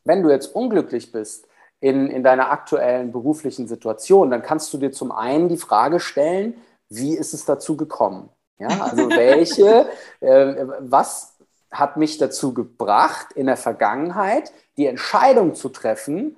wenn 0.05 0.25
du 0.25 0.31
jetzt 0.31 0.55
unglücklich 0.57 1.13
bist 1.13 1.47
in, 1.79 2.09
in 2.09 2.25
deiner 2.25 2.51
aktuellen 2.51 3.13
beruflichen 3.13 3.69
Situation, 3.69 4.31
dann 4.31 4.43
kannst 4.43 4.73
du 4.73 4.79
dir 4.79 4.91
zum 4.91 5.13
einen 5.13 5.49
die 5.49 5.57
Frage 5.57 6.01
stellen, 6.01 6.55
wie 6.89 7.17
ist 7.17 7.33
es 7.33 7.45
dazu 7.45 7.77
gekommen? 7.77 8.29
Ja, 8.63 8.69
also 8.81 9.11
welche, 9.11 9.89
äh, 10.21 10.67
was 10.81 11.32
hat 11.73 11.97
mich 11.97 12.19
dazu 12.19 12.55
gebracht, 12.55 13.33
in 13.33 13.47
der 13.47 13.57
Vergangenheit 13.57 14.53
die 14.77 14.87
Entscheidung 14.87 15.55
zu 15.55 15.71
treffen, 15.71 16.37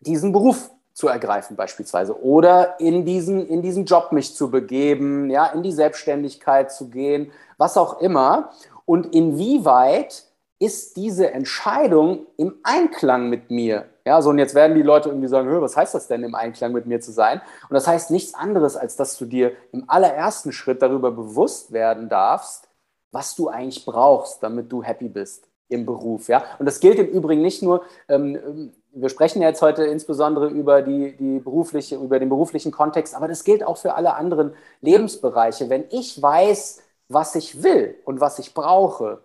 diesen 0.00 0.32
Beruf 0.32 0.70
zu 0.92 1.08
ergreifen 1.08 1.56
beispielsweise 1.56 2.22
oder 2.22 2.78
in 2.78 3.04
diesen, 3.04 3.46
in 3.46 3.62
diesen 3.62 3.86
Job 3.86 4.12
mich 4.12 4.34
zu 4.34 4.50
begeben, 4.50 5.30
ja, 5.30 5.46
in 5.46 5.62
die 5.62 5.72
Selbstständigkeit 5.72 6.70
zu 6.70 6.90
gehen, 6.90 7.32
was 7.56 7.76
auch 7.76 8.00
immer. 8.00 8.50
Und 8.84 9.14
inwieweit 9.14 10.24
ist 10.58 10.96
diese 10.96 11.32
Entscheidung 11.32 12.26
im 12.36 12.56
Einklang 12.62 13.28
mit 13.28 13.50
mir? 13.50 13.86
Ja, 14.04 14.20
so 14.20 14.30
und 14.30 14.38
jetzt 14.38 14.54
werden 14.54 14.76
die 14.76 14.82
Leute 14.82 15.08
irgendwie 15.08 15.28
sagen, 15.28 15.48
was 15.60 15.76
heißt 15.76 15.94
das 15.94 16.08
denn, 16.08 16.24
im 16.24 16.34
Einklang 16.34 16.72
mit 16.72 16.86
mir 16.86 17.00
zu 17.00 17.12
sein? 17.12 17.40
Und 17.68 17.74
das 17.74 17.86
heißt 17.86 18.10
nichts 18.10 18.34
anderes, 18.34 18.76
als 18.76 18.96
dass 18.96 19.16
du 19.16 19.24
dir 19.24 19.52
im 19.72 19.84
allerersten 19.88 20.52
Schritt 20.52 20.82
darüber 20.82 21.10
bewusst 21.10 21.72
werden 21.72 22.08
darfst, 22.08 22.68
was 23.12 23.36
du 23.36 23.48
eigentlich 23.48 23.84
brauchst, 23.84 24.42
damit 24.42 24.72
du 24.72 24.82
happy 24.82 25.08
bist 25.08 25.46
im 25.68 25.86
Beruf. 25.86 26.28
Ja? 26.28 26.44
Und 26.58 26.66
das 26.66 26.80
gilt 26.80 26.98
im 26.98 27.08
Übrigen 27.08 27.42
nicht 27.42 27.62
nur, 27.62 27.84
ähm, 28.08 28.72
wir 28.92 29.08
sprechen 29.08 29.40
ja 29.40 29.48
jetzt 29.48 29.62
heute 29.62 29.84
insbesondere 29.84 30.48
über, 30.48 30.82
die, 30.82 31.16
die 31.16 31.38
berufliche, 31.38 31.96
über 31.96 32.18
den 32.18 32.28
beruflichen 32.28 32.72
Kontext, 32.72 33.14
aber 33.14 33.28
das 33.28 33.44
gilt 33.44 33.64
auch 33.64 33.78
für 33.78 33.94
alle 33.94 34.14
anderen 34.14 34.54
Lebensbereiche. 34.80 35.70
Wenn 35.70 35.84
ich 35.90 36.20
weiß, 36.20 36.82
was 37.08 37.34
ich 37.34 37.62
will 37.62 37.94
und 38.04 38.20
was 38.20 38.38
ich 38.38 38.54
brauche, 38.54 39.22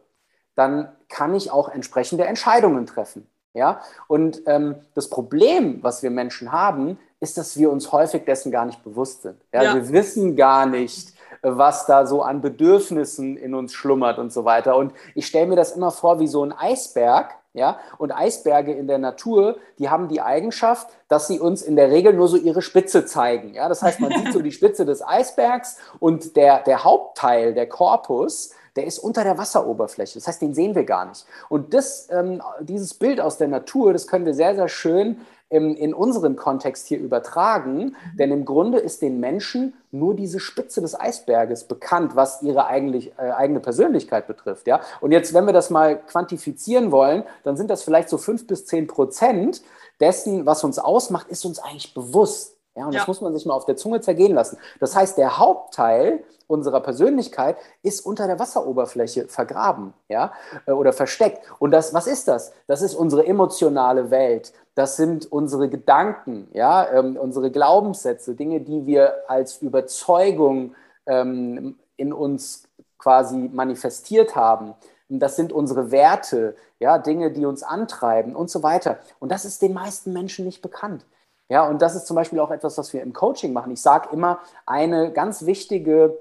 dann 0.56 0.91
kann 1.10 1.36
ich 1.36 1.52
auch 1.52 1.69
entsprechende 1.69 2.26
Entscheidungen 2.26 2.86
treffen. 2.86 3.28
Ja? 3.54 3.82
Und 4.08 4.41
ähm, 4.45 4.76
das 4.93 5.10
Problem, 5.10 5.84
was 5.84 6.04
wir 6.04 6.12
Menschen 6.12 6.52
haben, 6.52 6.97
ist, 7.19 7.38
dass 7.38 7.58
wir 7.58 7.71
uns 7.71 7.91
häufig 7.91 8.26
dessen 8.26 8.52
gar 8.52 8.65
nicht 8.65 8.84
bewusst 8.84 9.23
sind. 9.23 9.41
Ja? 9.54 9.63
ja. 9.63 9.76
Wir 9.76 9.89
wissen 9.89 10.36
gar 10.36 10.65
nicht, 10.65 11.13
was 11.41 11.86
da 11.86 12.06
so 12.06 12.21
an 12.21 12.41
Bedürfnissen 12.41 13.38
in 13.38 13.54
uns 13.54 13.73
schlummert 13.73 14.19
und 14.19 14.32
so 14.32 14.45
weiter. 14.45 14.78
Und 14.78 14.93
ich 15.15 15.28
stelle 15.28 15.47
mir 15.47 15.56
das 15.56 15.71
immer 15.71 15.91
vor 15.91 16.19
wie 16.19 16.28
so 16.28 16.43
ein 16.43 16.52
Eisberg. 16.52 17.36
Ja, 17.54 17.80
und 17.97 18.12
Eisberge 18.12 18.71
in 18.71 18.86
der 18.86 19.00
Natur, 19.00 19.58
die 19.80 19.89
haben 19.89 20.10
die 20.10 20.21
Eigenschaft, 20.21 20.89
dass 21.08 21.28
sie 21.28 21.39
uns 21.39 21.63
in 21.63 21.76
der 21.76 21.89
Regel 21.89 22.13
nur 22.13 22.28
so 22.28 22.38
ihre 22.38 22.62
Spitze 22.62 23.08
zeigen. 23.08 23.56
Ja, 23.56 23.67
das 23.67 23.82
heißt, 23.82 24.00
man 24.00 24.12
sieht 24.12 24.32
so 24.32 24.41
die 24.43 24.52
Spitze 24.52 24.86
des 24.86 25.02
Eisbergs 25.02 25.78
und 25.97 26.36
der, 26.36 26.62
der 26.62 26.84
Hauptteil, 26.84 27.56
der 27.56 27.67
Korpus, 27.67 28.52
der 28.78 28.86
ist 28.86 29.00
unter 29.00 29.23
der 29.23 29.38
Wasseroberfläche. 29.39 30.13
Das 30.13 30.28
heißt, 30.28 30.41
den 30.41 30.54
sehen 30.54 30.76
wir 30.76 30.86
gar 30.86 31.06
nicht. 31.06 31.26
Und 31.50 31.73
das, 31.73 32.08
ähm, 32.12 32.43
dieses 32.62 32.93
Bild 32.93 33.19
aus 33.19 33.38
der 33.39 33.47
Natur, 33.47 33.91
das 33.91 34.06
können 34.06 34.26
wir 34.26 34.36
sehr, 34.36 34.56
sehr 34.56 34.69
schön 34.69 35.21
im, 35.50 35.76
in 35.76 35.94
unseren 35.94 36.36
Kontext 36.36 36.88
hier 36.88 37.00
übertragen, 37.00 37.78
mhm. 37.78 38.18
denn 38.18 38.32
im 38.32 38.46
Grunde 38.46 38.80
ist 38.80 39.02
den 39.02 39.20
Menschen 39.20 39.74
nur 39.92 40.14
diese 40.14 40.40
Spitze 40.40 40.82
des 40.82 41.00
Eisberges 41.00 41.64
bekannt, 41.64 42.16
was 42.16 42.42
ihre 42.42 42.66
eigentlich, 42.66 43.14
äh, 43.18 43.32
eigene 43.32 43.60
Persönlichkeit 43.60 44.28
betrifft. 44.28 44.68
Ja? 44.68 44.82
Und 45.00 45.12
jetzt, 45.12 45.34
wenn 45.34 45.46
wir 45.46 45.54
das 45.54 45.70
mal 45.70 45.98
quantifizieren 45.98 46.92
wollen, 46.92 47.24
dann 47.44 47.56
sind 47.56 47.70
das 47.70 47.84
vielleicht 47.84 48.10
so 48.10 48.18
fünf 48.18 48.46
bis 48.46 48.66
zehn 48.66 48.88
Prozent 48.88 49.62
dessen, 50.00 50.46
was 50.46 50.64
uns 50.64 50.80
ausmacht, 50.80 51.28
ist 51.30 51.46
uns 51.46 51.60
eigentlich 51.60 51.94
bewusst. 51.94 52.57
Ja, 52.78 52.86
und 52.86 52.94
ja. 52.94 53.00
das 53.00 53.08
muss 53.08 53.22
man 53.22 53.34
sich 53.34 53.46
mal 53.46 53.56
auf 53.56 53.66
der 53.66 53.76
Zunge 53.76 54.02
zergehen 54.02 54.36
lassen. 54.36 54.58
Das 54.80 54.96
heißt, 54.96 55.18
der 55.18 55.40
Hauptteil 55.40 56.24
unserer 56.46 56.80
Persönlichkeit 56.80 57.58
ist 57.82 58.06
unter 58.06 58.28
der 58.28 58.40
Wasseroberfläche 58.40 59.28
vergraben, 59.28 59.94
ja, 60.08 60.32
äh, 60.68 60.72
oder 60.72 60.94
versteckt. 60.94 61.40
Und 61.60 61.72
das, 61.72 61.94
was 61.94 62.06
ist 62.06 62.28
das? 62.28 62.54
Das 62.68 62.82
ist 62.84 62.94
unsere 62.94 63.26
emotionale 63.26 64.12
Welt. 64.12 64.54
Das 64.76 64.96
sind 64.96 65.30
unsere 65.32 65.70
Gedanken, 65.70 66.48
ja, 66.54 66.88
ähm, 66.92 67.18
unsere 67.18 67.50
Glaubenssätze, 67.50 68.36
Dinge, 68.36 68.62
die 68.62 68.86
wir 68.86 69.24
als 69.28 69.58
Überzeugung 69.58 70.76
ähm, 71.08 71.80
in 71.98 72.13
uns 72.13 72.68
quasi 73.00 73.50
manifestiert 73.52 74.36
haben. 74.36 74.76
Das 75.10 75.36
sind 75.36 75.52
unsere 75.52 75.90
Werte, 75.90 76.56
ja, 76.80 77.00
Dinge, 77.00 77.32
die 77.32 77.46
uns 77.46 77.63
antreiben 77.63 78.36
und 78.36 78.52
so 78.52 78.62
weiter. 78.62 79.00
Und 79.20 79.32
das 79.32 79.46
ist 79.46 79.63
den 79.63 79.74
meisten 79.74 80.13
Menschen 80.13 80.46
nicht 80.46 80.62
bekannt. 80.62 81.06
Ja, 81.50 81.68
und 81.68 81.82
das 81.82 81.96
ist 81.96 82.08
zum 82.08 82.16
Beispiel 82.16 82.40
auch 82.40 82.52
etwas, 82.52 82.78
was 82.78 82.92
wir 82.94 83.02
im 83.02 83.14
Coaching 83.14 83.54
machen. 83.54 83.72
Ich 83.72 83.82
sage 83.82 84.10
immer, 84.12 84.40
eine 84.66 85.12
ganz 85.14 85.46
wichtige 85.46 86.18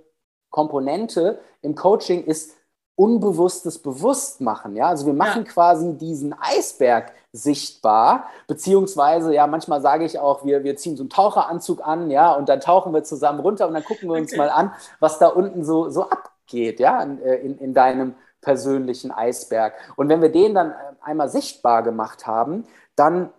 Komponente 0.51 1.41
im 1.63 1.75
Coaching 1.75 2.25
ist 2.25 2.57
unbewusstes 2.97 3.79
Bewusstmachen. 3.79 4.75
Ja, 4.75 4.89
also 4.89 5.07
wir 5.07 5.13
machen 5.13 5.45
ja. 5.45 5.53
quasi 5.53 5.97
diesen 5.99 6.35
Eisberg 6.39 7.13
sichtbar, 7.31 8.27
beziehungsweise 8.47 9.35
ja, 9.35 9.47
manchmal 9.47 9.83
sage 9.83 10.05
ich 10.05 10.19
auch, 10.19 10.45
wir, 10.45 10.65
wir 10.65 10.77
ziehen 10.77 10.97
so 10.97 11.03
einen 11.03 11.11
Taucheranzug 11.11 11.87
an, 11.87 12.11
ja, 12.11 12.33
und 12.33 12.49
dann 12.49 12.61
tauchen 12.61 12.95
wir 12.95 13.05
zusammen 13.05 13.41
runter 13.41 13.69
und 13.69 13.75
dann 13.75 13.85
gucken 13.85 14.09
wir 14.09 14.17
uns 14.17 14.33
okay. 14.33 14.39
mal 14.39 14.49
an, 14.49 14.73
was 14.99 15.19
da 15.19 15.29
unten 15.29 15.63
so, 15.63 15.91
so 15.91 16.09
abgeht, 16.09 16.81
ja, 16.81 17.03
in, 17.03 17.21
äh, 17.23 17.37
in, 17.37 17.59
in 17.59 17.75
deinem 17.75 18.15
persönlichen 18.41 19.11
Eisberg. 19.11 19.75
Und 19.97 20.09
wenn 20.09 20.23
wir 20.23 20.33
den 20.33 20.55
dann 20.55 20.71
äh, 20.71 20.75
einmal 21.03 21.29
sichtbar 21.29 21.83
gemacht 21.83 22.27
haben, 22.27 22.65
dann 22.95 23.31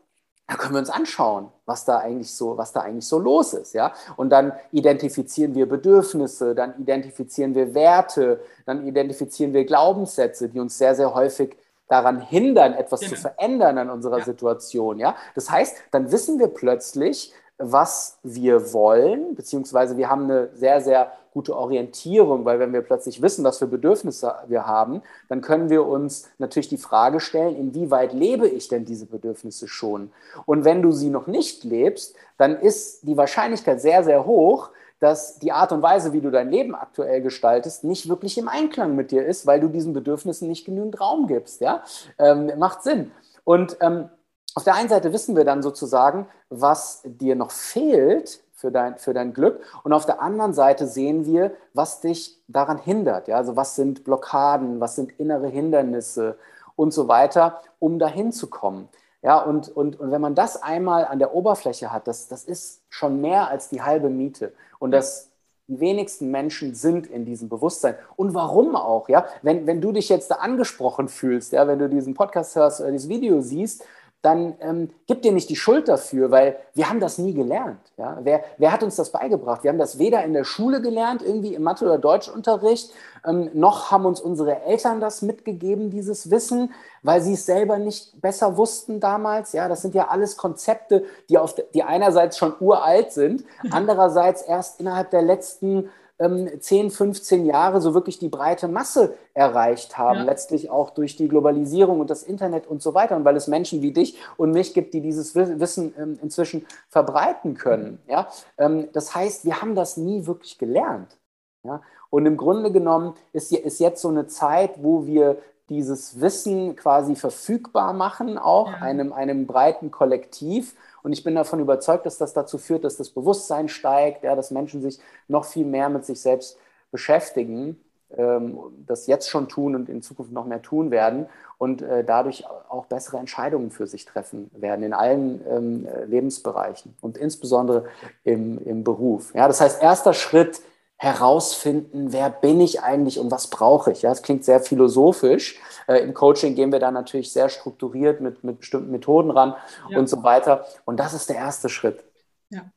da 0.47 0.55
können 0.55 0.73
wir 0.75 0.79
uns 0.79 0.89
anschauen, 0.89 1.49
was 1.65 1.83
da 1.83 1.97
eigentlich 1.97 2.33
so, 2.33 2.57
was 2.57 2.71
da 2.71 2.79
eigentlich 2.79 3.05
so 3.05 3.19
los 3.19 3.53
ist, 3.53 3.73
ja. 3.73 3.93
Und 4.15 4.29
dann 4.29 4.53
identifizieren 4.71 5.55
wir 5.55 5.67
Bedürfnisse, 5.67 6.55
dann 6.55 6.79
identifizieren 6.79 7.53
wir 7.53 7.73
Werte, 7.73 8.39
dann 8.65 8.87
identifizieren 8.87 9.53
wir 9.53 9.65
Glaubenssätze, 9.65 10.47
die 10.47 10.61
uns 10.61 10.77
sehr, 10.77 10.95
sehr 10.95 11.13
häufig 11.13 11.57
daran 11.89 12.21
hindern, 12.21 12.73
etwas 12.73 13.01
genau. 13.01 13.15
zu 13.15 13.21
verändern 13.21 13.77
an 13.77 13.89
unserer 13.89 14.19
ja. 14.19 14.25
Situation, 14.25 14.99
ja. 14.99 15.15
Das 15.35 15.51
heißt, 15.51 15.75
dann 15.91 16.11
wissen 16.11 16.39
wir 16.39 16.47
plötzlich, 16.47 17.33
was 17.57 18.19
wir 18.23 18.73
wollen, 18.73 19.35
beziehungsweise 19.35 19.97
wir 19.97 20.09
haben 20.09 20.25
eine 20.25 20.49
sehr, 20.53 20.81
sehr 20.81 21.11
gute 21.33 21.55
Orientierung, 21.55 22.45
weil 22.45 22.59
wenn 22.59 22.73
wir 22.73 22.81
plötzlich 22.81 23.21
wissen, 23.21 23.43
was 23.43 23.59
für 23.59 23.67
Bedürfnisse 23.67 24.33
wir 24.47 24.65
haben, 24.65 25.01
dann 25.29 25.41
können 25.41 25.69
wir 25.69 25.85
uns 25.85 26.29
natürlich 26.39 26.69
die 26.69 26.77
Frage 26.77 27.19
stellen, 27.19 27.55
inwieweit 27.55 28.13
lebe 28.13 28.47
ich 28.47 28.67
denn 28.67 28.85
diese 28.85 29.05
Bedürfnisse 29.05 29.67
schon? 29.67 30.11
Und 30.45 30.65
wenn 30.65 30.81
du 30.81 30.91
sie 30.91 31.09
noch 31.09 31.27
nicht 31.27 31.63
lebst, 31.63 32.15
dann 32.37 32.59
ist 32.59 33.07
die 33.07 33.17
Wahrscheinlichkeit 33.17 33.81
sehr, 33.81 34.03
sehr 34.03 34.25
hoch, 34.25 34.71
dass 34.99 35.37
die 35.37 35.51
Art 35.51 35.71
und 35.71 35.83
Weise, 35.83 36.11
wie 36.11 36.21
du 36.21 36.31
dein 36.31 36.49
Leben 36.49 36.73
aktuell 36.73 37.21
gestaltest, 37.21 37.83
nicht 37.83 38.09
wirklich 38.09 38.37
im 38.37 38.47
Einklang 38.47 38.95
mit 38.95 39.11
dir 39.11 39.25
ist, 39.25 39.45
weil 39.45 39.59
du 39.59 39.67
diesen 39.67 39.93
Bedürfnissen 39.93 40.47
nicht 40.47 40.65
genügend 40.65 40.99
Raum 40.99 41.27
gibst. 41.27 41.61
Ja? 41.61 41.83
Ähm, 42.17 42.51
macht 42.57 42.81
Sinn. 42.81 43.11
Und 43.43 43.77
ähm, 43.79 44.09
auf 44.57 44.63
der 44.63 44.73
einen 44.73 44.89
Seite 44.89 45.13
wissen 45.13 45.35
wir 45.35 45.45
dann 45.45 45.61
sozusagen, 45.61 46.25
was 46.49 47.03
dir 47.05 47.35
noch 47.35 47.51
fehlt 47.51 48.41
für 48.53 48.71
dein, 48.71 48.97
für 48.97 49.13
dein 49.13 49.31
Glück. 49.31 49.61
Und 49.83 49.93
auf 49.93 50.07
der 50.07 50.19
anderen 50.19 50.51
Seite 50.51 50.87
sehen 50.87 51.27
wir, 51.27 51.51
was 51.75 52.01
dich 52.01 52.41
daran 52.47 52.79
hindert. 52.79 53.27
Ja? 53.27 53.37
Also 53.37 53.55
was 53.55 53.75
sind 53.75 54.03
Blockaden, 54.03 54.79
was 54.79 54.95
sind 54.95 55.19
innere 55.19 55.47
Hindernisse 55.47 56.39
und 56.75 56.91
so 56.91 57.07
weiter, 57.07 57.61
um 57.77 57.99
dahin 57.99 58.31
zu 58.31 58.47
kommen. 58.47 58.89
Ja, 59.21 59.37
und, 59.37 59.69
und, 59.69 59.99
und 59.99 60.09
wenn 60.09 60.21
man 60.21 60.33
das 60.33 60.63
einmal 60.63 61.05
an 61.05 61.19
der 61.19 61.35
Oberfläche 61.35 61.91
hat, 61.91 62.07
das, 62.07 62.27
das 62.27 62.43
ist 62.43 62.81
schon 62.89 63.21
mehr 63.21 63.49
als 63.49 63.69
die 63.69 63.83
halbe 63.83 64.09
Miete. 64.09 64.53
Und 64.79 64.89
das, 64.89 65.29
die 65.67 65.79
wenigsten 65.79 66.31
Menschen 66.31 66.73
sind 66.73 67.05
in 67.05 67.25
diesem 67.25 67.47
Bewusstsein. 67.47 67.93
Und 68.15 68.33
warum 68.33 68.75
auch? 68.75 69.07
Ja? 69.07 69.27
Wenn, 69.43 69.67
wenn 69.67 69.81
du 69.81 69.91
dich 69.91 70.09
jetzt 70.09 70.31
da 70.31 70.35
angesprochen 70.35 71.09
fühlst, 71.09 71.51
ja, 71.51 71.67
wenn 71.67 71.77
du 71.77 71.89
diesen 71.89 72.15
Podcast 72.15 72.55
hörst 72.55 72.81
oder 72.81 72.89
dieses 72.89 73.07
Video 73.07 73.41
siehst, 73.41 73.83
dann 74.27 74.55
ähm, 74.59 74.89
gib 75.07 75.21
dir 75.21 75.31
nicht 75.31 75.49
die 75.49 75.55
Schuld 75.55 75.87
dafür, 75.87 76.31
weil 76.31 76.57
wir 76.73 76.89
haben 76.89 76.99
das 76.99 77.17
nie 77.17 77.33
gelernt. 77.33 77.79
Ja? 77.95 78.19
Wer, 78.23 78.43
wer 78.57 78.73
hat 78.73 78.83
uns 78.83 78.97
das 78.97 79.09
beigebracht? 79.13 79.63
Wir 79.63 79.69
haben 79.71 79.77
das 79.77 79.99
weder 79.99 80.21
in 80.25 80.33
der 80.33 80.43
Schule 80.43 80.81
gelernt, 80.81 81.21
irgendwie 81.21 81.55
im 81.55 81.63
Mathe- 81.63 81.85
oder 81.85 81.97
Deutschunterricht, 81.97 82.91
ähm, 83.25 83.49
noch 83.53 83.89
haben 83.89 84.05
uns 84.05 84.19
unsere 84.19 84.63
Eltern 84.63 84.99
das 84.99 85.21
mitgegeben, 85.21 85.91
dieses 85.91 86.29
Wissen, 86.29 86.73
weil 87.03 87.21
sie 87.21 87.35
es 87.35 87.45
selber 87.45 87.77
nicht 87.77 88.19
besser 88.21 88.57
wussten 88.57 88.99
damals. 88.99 89.53
Ja, 89.53 89.69
das 89.69 89.81
sind 89.81 89.95
ja 89.95 90.09
alles 90.09 90.35
Konzepte, 90.35 91.05
die, 91.29 91.37
auf, 91.37 91.55
die 91.73 91.83
einerseits 91.83 92.37
schon 92.37 92.53
uralt 92.59 93.13
sind, 93.13 93.45
andererseits 93.71 94.41
erst 94.41 94.81
innerhalb 94.81 95.09
der 95.11 95.21
letzten 95.21 95.89
ähm, 96.19 96.49
10, 96.59 96.89
15 96.89 97.45
Jahre 97.45 97.81
so 97.81 97.93
wirklich 97.93 98.19
die 98.19 98.29
breite 98.29 98.67
Masse 98.67 99.15
erreicht 99.33 99.97
haben, 99.97 100.19
ja. 100.19 100.23
letztlich 100.23 100.69
auch 100.69 100.89
durch 100.89 101.15
die 101.15 101.27
Globalisierung 101.27 101.99
und 101.99 102.09
das 102.09 102.23
Internet 102.23 102.67
und 102.67 102.81
so 102.81 102.93
weiter. 102.93 103.15
Und 103.15 103.25
weil 103.25 103.35
es 103.35 103.47
Menschen 103.47 103.81
wie 103.81 103.91
dich 103.91 104.17
und 104.37 104.51
mich 104.51 104.73
gibt, 104.73 104.93
die 104.93 105.01
dieses 105.01 105.35
Wissen 105.35 105.93
ähm, 105.97 106.19
inzwischen 106.21 106.65
verbreiten 106.89 107.55
können. 107.55 107.99
Ja? 108.07 108.27
Ähm, 108.57 108.89
das 108.93 109.13
heißt, 109.13 109.45
wir 109.45 109.61
haben 109.61 109.75
das 109.75 109.97
nie 109.97 110.25
wirklich 110.25 110.57
gelernt. 110.57 111.17
Ja? 111.63 111.81
Und 112.09 112.25
im 112.25 112.37
Grunde 112.37 112.71
genommen 112.71 113.13
ist, 113.33 113.51
ist 113.51 113.79
jetzt 113.79 114.01
so 114.01 114.09
eine 114.09 114.27
Zeit, 114.27 114.81
wo 114.81 115.05
wir 115.05 115.37
dieses 115.69 116.21
Wissen 116.21 116.75
quasi 116.75 117.15
verfügbar 117.15 117.93
machen, 117.93 118.37
auch 118.37 118.71
ja. 118.71 118.77
einem, 118.77 119.13
einem 119.13 119.47
breiten 119.47 119.91
Kollektiv 119.91 120.75
und 121.03 121.13
ich 121.13 121.23
bin 121.23 121.35
davon 121.35 121.59
überzeugt, 121.59 122.05
dass 122.05 122.17
das 122.17 122.33
dazu 122.33 122.57
führt, 122.57 122.83
dass 122.83 122.97
das 122.97 123.09
Bewusstsein 123.09 123.69
steigt, 123.69 124.23
ja, 124.23 124.35
dass 124.35 124.51
Menschen 124.51 124.81
sich 124.81 124.99
noch 125.29 125.45
viel 125.45 125.65
mehr 125.65 125.87
mit 125.87 126.05
sich 126.05 126.19
selbst 126.19 126.57
beschäftigen, 126.91 127.79
ähm, 128.17 128.57
das 128.85 129.07
jetzt 129.07 129.29
schon 129.29 129.47
tun 129.47 129.75
und 129.75 129.89
in 129.89 130.01
Zukunft 130.01 130.31
noch 130.31 130.45
mehr 130.45 130.61
tun 130.61 130.91
werden 130.91 131.27
und 131.57 131.81
äh, 131.81 132.03
dadurch 132.03 132.45
auch 132.69 132.87
bessere 132.87 133.19
Entscheidungen 133.19 133.71
für 133.71 133.87
sich 133.87 134.03
treffen 134.05 134.51
werden 134.53 134.83
in 134.83 134.93
allen 134.93 135.41
ähm, 135.49 135.87
Lebensbereichen 136.07 136.93
und 137.01 137.17
insbesondere 137.17 137.85
im, 138.23 138.57
im 138.65 138.83
Beruf. 138.83 139.33
Ja, 139.33 139.47
das 139.47 139.61
heißt, 139.61 139.81
erster 139.81 140.13
Schritt 140.13 140.61
herausfinden, 140.97 142.11
wer 142.11 142.29
bin 142.29 142.59
ich 142.59 142.81
eigentlich 142.81 143.19
und 143.19 143.29
was 143.29 143.49
brauche 143.49 143.91
ich. 143.91 144.01
Ja, 144.01 144.09
das 144.09 144.23
klingt 144.23 144.43
sehr 144.43 144.59
philosophisch. 144.59 145.59
Äh, 145.87 145.99
Im 145.99 146.13
Coaching 146.13 146.55
gehen 146.55 146.71
wir 146.71 146.79
da 146.79 146.89
natürlich 146.89 147.31
sehr 147.31 147.49
strukturiert 147.49 148.19
mit, 148.19 148.43
mit 148.43 148.59
bestimmten 148.59 148.91
Methoden 148.91 149.29
ran 149.29 149.55
ja. 149.89 149.99
und 149.99 150.09
so 150.09 150.23
weiter. 150.23 150.65
Und 150.85 150.97
das 150.97 151.13
ist 151.13 151.29
der 151.29 151.35
erste 151.35 151.69
Schritt. 151.69 152.03
Ja. 152.49 152.71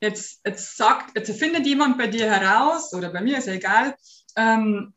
Jetzt, 0.00 0.40
jetzt 0.46 0.76
sagt, 0.76 1.16
jetzt 1.16 1.38
findet 1.38 1.66
jemand 1.66 1.98
bei 1.98 2.06
dir 2.06 2.30
heraus, 2.30 2.94
oder 2.94 3.10
bei 3.10 3.20
mir 3.20 3.38
ist 3.38 3.46
ja 3.46 3.52
egal, 3.52 3.94
ähm, 4.36 4.94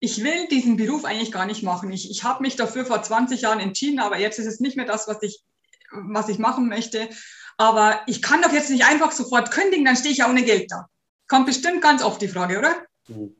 ich 0.00 0.22
will 0.22 0.48
diesen 0.48 0.76
Beruf 0.76 1.04
eigentlich 1.04 1.32
gar 1.32 1.46
nicht 1.46 1.62
machen. 1.62 1.92
Ich, 1.92 2.10
ich 2.10 2.24
habe 2.24 2.42
mich 2.42 2.56
dafür 2.56 2.86
vor 2.86 3.02
20 3.02 3.42
Jahren 3.42 3.60
entschieden, 3.60 4.00
aber 4.00 4.18
jetzt 4.18 4.38
ist 4.38 4.46
es 4.46 4.60
nicht 4.60 4.76
mehr 4.76 4.86
das, 4.86 5.06
was 5.08 5.22
ich, 5.22 5.42
was 5.90 6.28
ich 6.28 6.38
machen 6.38 6.68
möchte. 6.68 7.08
Aber 7.56 8.00
ich 8.06 8.22
kann 8.22 8.42
doch 8.42 8.52
jetzt 8.52 8.70
nicht 8.70 8.84
einfach 8.84 9.12
sofort 9.12 9.50
kündigen, 9.50 9.84
dann 9.84 9.96
stehe 9.96 10.12
ich 10.12 10.18
ja 10.18 10.28
ohne 10.28 10.44
Geld 10.44 10.70
da. 10.70 10.86
Kommt 11.28 11.46
bestimmt 11.46 11.82
ganz 11.82 12.02
oft 12.02 12.20
die 12.20 12.28
Frage, 12.28 12.58
oder? 12.58 12.74
Mhm. 13.06 13.36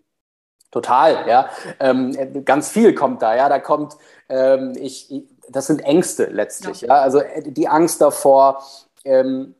Total, 0.71 1.27
ja. 1.27 1.49
Ähm, 1.81 2.45
ganz 2.45 2.69
viel 2.69 2.95
kommt 2.95 3.23
da, 3.23 3.35
ja. 3.35 3.49
Da 3.49 3.59
kommt, 3.59 3.97
ähm, 4.29 4.75
ich, 4.79 5.11
ich, 5.11 5.25
das 5.49 5.67
sind 5.67 5.81
Ängste 5.81 6.27
letztlich, 6.27 6.83
ja. 6.83 6.89
ja? 6.89 7.01
Also 7.01 7.21
äh, 7.21 7.51
die 7.51 7.69
Angst 7.69 8.03
davor, 8.03 8.63
ähm, 9.05 9.55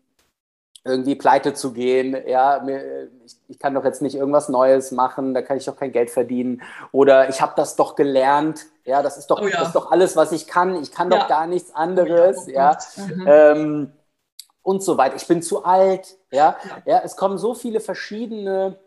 irgendwie 0.85 1.15
pleite 1.15 1.55
zu 1.55 1.73
gehen, 1.73 2.15
ja. 2.27 2.61
Mir, 2.63 3.09
ich, 3.25 3.37
ich, 3.49 3.59
kann 3.59 3.73
doch 3.73 3.85
jetzt 3.85 4.03
nicht 4.03 4.17
irgendwas 4.17 4.51
Neues 4.51 4.93
machen, 4.93 5.33
da 5.33 5.41
kann 5.41 5.57
ich 5.57 5.65
doch 5.65 5.77
kein 5.77 5.93
Geld 5.93 6.11
verdienen. 6.11 6.63
Oder 6.93 7.31
ich 7.31 7.41
habe 7.41 7.55
das 7.57 7.75
doch 7.77 7.97
gelernt, 7.97 8.67
ja. 8.85 9.03
Das 9.03 9.17
ist 9.17 9.29
doch, 9.29 9.41
oh, 9.41 9.47
ja. 9.47 9.59
das 9.59 9.69
ist 9.69 9.77
doch 9.77 9.91
alles, 9.91 10.15
was 10.15 10.33
ich 10.33 10.47
kann. 10.47 10.77
Ich 10.83 10.93
kann 10.93 11.11
ja. 11.11 11.21
doch 11.21 11.29
gar 11.29 11.47
nichts 11.47 11.75
anderes, 11.75 12.45
oh, 12.47 12.51
ja. 12.51 12.77
Mhm. 12.97 13.93
Und 14.69 14.83
so 14.83 14.99
weiter. 14.99 15.17
Ich 15.17 15.27
bin 15.27 15.41
zu 15.41 15.65
alt, 15.65 16.17
ja. 16.31 16.57
Ja, 16.85 17.01
es 17.03 17.17
kommen 17.17 17.39
so 17.39 17.55
viele 17.55 17.81
verschiedene 17.81 18.79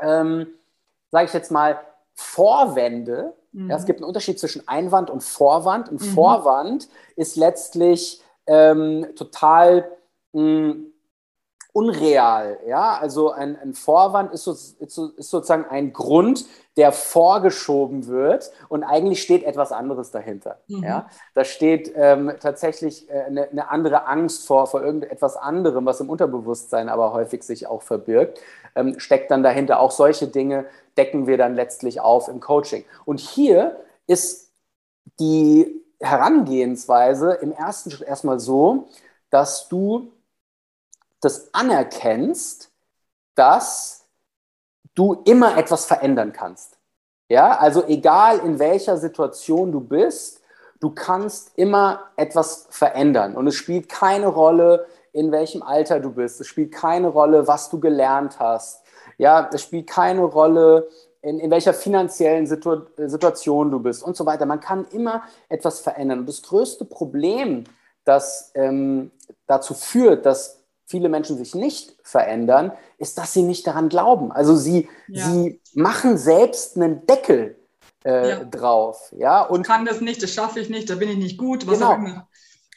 ähm, 0.00 0.46
sage 1.10 1.26
ich 1.26 1.32
jetzt 1.32 1.50
mal, 1.50 1.80
Vorwände. 2.14 3.34
Mhm. 3.52 3.70
Ja, 3.70 3.76
es 3.76 3.82
mhm. 3.82 3.86
gibt 3.86 3.98
einen 4.00 4.08
Unterschied 4.08 4.38
zwischen 4.38 4.66
Einwand 4.66 5.10
und 5.10 5.22
Vorwand. 5.22 5.90
Ein 5.90 5.94
mhm. 5.94 6.14
Vorwand 6.14 6.88
ist 7.16 7.36
letztlich 7.36 8.22
ähm, 8.46 9.06
total 9.16 9.90
mh, 10.32 10.42
hm, 10.42 10.92
unreal. 11.72 12.58
Ja? 12.66 12.98
Also 12.98 13.30
ein, 13.30 13.56
ein 13.56 13.74
Vorwand 13.74 14.32
ist, 14.32 14.44
so, 14.44 14.52
ist, 14.52 14.90
so, 14.90 15.08
ist, 15.08 15.30
sozusagen 15.30 15.66
ein 15.66 15.92
Grund, 15.92 16.46
der 16.78 16.92
vorgeschoben 16.92 18.06
wird 18.06 18.52
und 18.68 18.84
eigentlich 18.84 19.20
steht 19.20 19.42
etwas 19.42 19.72
anderes 19.72 20.12
dahinter. 20.12 20.60
Mhm. 20.68 20.84
Ja? 20.84 21.10
Da 21.34 21.44
steht 21.44 21.92
ähm, 21.96 22.32
tatsächlich 22.38 23.10
äh, 23.10 23.24
eine, 23.24 23.50
eine, 23.50 23.68
andere 23.68 24.06
Angst 24.06 24.46
vor, 24.46 24.68
vor 24.68 24.84
irgendetwas 24.84 25.36
anderem, 25.36 25.86
was 25.86 25.98
im 25.98 26.08
Unterbewusstsein 26.08 26.88
aber 26.88 27.12
häufig 27.12 27.42
sich 27.42 27.66
auch 27.66 27.82
verbirgt, 27.82 28.40
ähm, 28.76 29.00
steckt 29.00 29.32
dann 29.32 29.42
dahinter. 29.42 29.80
Auch 29.80 29.90
solche 29.90 30.28
Dinge 30.28 30.66
decken 30.96 31.26
wir 31.26 31.36
dann 31.36 31.56
letztlich 31.56 32.00
auf 32.00 32.28
im 32.28 32.38
Coaching. 32.38 32.84
Und 33.04 33.18
hier 33.18 33.80
ist 34.06 34.52
die 35.18 35.84
Herangehensweise 35.98 37.32
im 37.32 37.50
ersten 37.50 37.90
Schritt 37.90 38.06
erstmal 38.06 38.38
so, 38.38 38.86
dass 39.30 39.68
du 39.68 40.12
das 41.20 41.52
anerkennst, 41.52 42.70
dass 43.34 43.97
du 44.98 45.22
immer 45.24 45.56
etwas 45.56 45.86
verändern 45.86 46.32
kannst. 46.32 46.76
Ja, 47.28 47.56
also 47.56 47.84
egal 47.86 48.38
in 48.38 48.58
welcher 48.58 48.96
Situation 48.96 49.70
du 49.70 49.80
bist, 49.80 50.42
du 50.80 50.90
kannst 50.90 51.52
immer 51.56 52.10
etwas 52.16 52.66
verändern. 52.70 53.36
Und 53.36 53.46
es 53.46 53.54
spielt 53.54 53.88
keine 53.88 54.26
Rolle, 54.26 54.86
in 55.12 55.30
welchem 55.30 55.62
Alter 55.62 56.00
du 56.00 56.10
bist. 56.10 56.40
Es 56.40 56.48
spielt 56.48 56.72
keine 56.72 57.08
Rolle, 57.08 57.46
was 57.46 57.70
du 57.70 57.78
gelernt 57.78 58.40
hast. 58.40 58.82
Ja, 59.18 59.48
es 59.52 59.62
spielt 59.62 59.88
keine 59.88 60.22
Rolle, 60.22 60.88
in, 61.22 61.38
in 61.38 61.50
welcher 61.50 61.74
finanziellen 61.74 62.46
Situ 62.46 62.82
Situation 62.96 63.70
du 63.70 63.80
bist 63.80 64.02
und 64.02 64.16
so 64.16 64.26
weiter. 64.26 64.46
Man 64.46 64.60
kann 64.60 64.86
immer 64.90 65.22
etwas 65.48 65.80
verändern. 65.80 66.20
Und 66.20 66.28
das 66.28 66.42
größte 66.42 66.84
Problem, 66.84 67.64
das 68.04 68.50
ähm, 68.54 69.10
dazu 69.46 69.74
führt, 69.74 70.26
dass 70.26 70.57
viele 70.88 71.08
Menschen 71.08 71.36
sich 71.36 71.54
nicht 71.54 71.96
verändern, 72.02 72.72
ist, 72.96 73.18
dass 73.18 73.32
sie 73.32 73.42
nicht 73.42 73.66
daran 73.66 73.88
glauben. 73.88 74.32
Also 74.32 74.56
sie, 74.56 74.88
ja. 75.06 75.24
sie 75.24 75.60
machen 75.74 76.16
selbst 76.16 76.76
einen 76.76 77.06
Deckel 77.06 77.56
äh, 78.04 78.30
ja. 78.30 78.44
drauf. 78.44 79.12
Ja? 79.16 79.42
Und 79.42 79.62
ich 79.62 79.66
kann 79.66 79.84
das 79.84 80.00
nicht, 80.00 80.22
das 80.22 80.32
schaffe 80.32 80.60
ich 80.60 80.70
nicht, 80.70 80.88
da 80.88 80.94
bin 80.94 81.10
ich 81.10 81.18
nicht 81.18 81.38
gut, 81.38 81.66
was 81.66 81.78
genau. 81.78 81.92
auch 81.92 81.96
immer. 81.96 82.28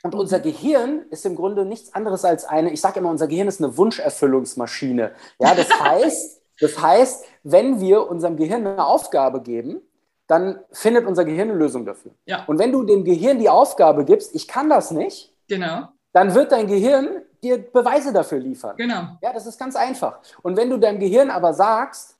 Und 0.03 0.15
unser 0.15 0.39
Gehirn 0.39 1.05
ist 1.09 1.25
im 1.25 1.35
Grunde 1.35 1.63
nichts 1.63 1.93
anderes 1.93 2.25
als 2.25 2.43
eine, 2.43 2.71
ich 2.71 2.81
sage 2.81 2.99
immer, 2.99 3.09
unser 3.09 3.27
Gehirn 3.27 3.47
ist 3.47 3.61
eine 3.61 3.77
Wunscherfüllungsmaschine. 3.77 5.11
Ja, 5.39 5.55
das 5.55 5.69
heißt, 5.79 6.41
das 6.59 6.81
heißt, 6.81 7.25
wenn 7.43 7.79
wir 7.79 8.09
unserem 8.09 8.35
Gehirn 8.35 8.67
eine 8.67 8.85
Aufgabe 8.85 9.41
geben, 9.41 9.81
dann 10.27 10.59
findet 10.71 11.05
unser 11.05 11.23
Gehirn 11.23 11.49
eine 11.49 11.57
Lösung 11.57 11.85
dafür. 11.85 12.13
Ja. 12.25 12.45
Und 12.45 12.57
wenn 12.57 12.71
du 12.71 12.83
dem 12.83 13.03
Gehirn 13.03 13.39
die 13.39 13.49
Aufgabe 13.49 14.05
gibst, 14.05 14.35
ich 14.35 14.47
kann 14.47 14.69
das 14.69 14.91
nicht, 14.91 15.33
genau. 15.47 15.89
dann 16.13 16.33
wird 16.35 16.51
dein 16.51 16.67
Gehirn 16.67 17.21
dir 17.43 17.57
Beweise 17.57 18.13
dafür 18.13 18.39
liefern. 18.39 18.75
Genau. 18.77 19.17
Ja, 19.21 19.33
das 19.33 19.45
ist 19.45 19.59
ganz 19.59 19.75
einfach. 19.75 20.19
Und 20.41 20.57
wenn 20.57 20.69
du 20.69 20.77
deinem 20.77 20.99
Gehirn 20.99 21.29
aber 21.29 21.53
sagst, 21.53 22.15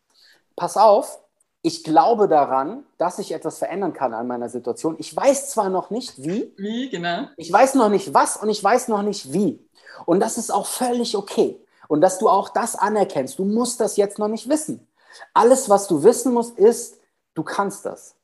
pass 0.55 0.77
auf, 0.77 1.19
ich 1.63 1.83
glaube 1.83 2.27
daran, 2.27 2.83
dass 2.97 3.19
ich 3.19 3.31
etwas 3.31 3.59
verändern 3.59 3.93
kann 3.93 4.13
an 4.13 4.27
meiner 4.27 4.49
Situation. 4.49 4.95
Ich 4.97 5.15
weiß 5.15 5.51
zwar 5.51 5.69
noch 5.69 5.91
nicht 5.91 6.23
wie. 6.23 6.53
Wie, 6.57 6.89
genau. 6.89 7.27
Ich 7.37 7.51
weiß 7.51 7.75
noch 7.75 7.89
nicht 7.89 8.13
was 8.13 8.37
und 8.37 8.49
ich 8.49 8.63
weiß 8.63 8.87
noch 8.87 9.03
nicht 9.03 9.31
wie. 9.31 9.63
Und 10.05 10.19
das 10.21 10.37
ist 10.37 10.51
auch 10.51 10.65
völlig 10.65 11.15
okay. 11.15 11.63
Und 11.87 12.01
dass 12.01 12.17
du 12.17 12.29
auch 12.29 12.49
das 12.49 12.75
anerkennst. 12.75 13.37
Du 13.37 13.45
musst 13.45 13.79
das 13.79 13.97
jetzt 13.97 14.17
noch 14.17 14.27
nicht 14.27 14.49
wissen. 14.49 14.87
Alles, 15.33 15.69
was 15.69 15.87
du 15.87 16.03
wissen 16.03 16.33
musst, 16.33 16.57
ist, 16.57 16.97
du 17.35 17.43
kannst 17.43 17.85
das. 17.85 18.15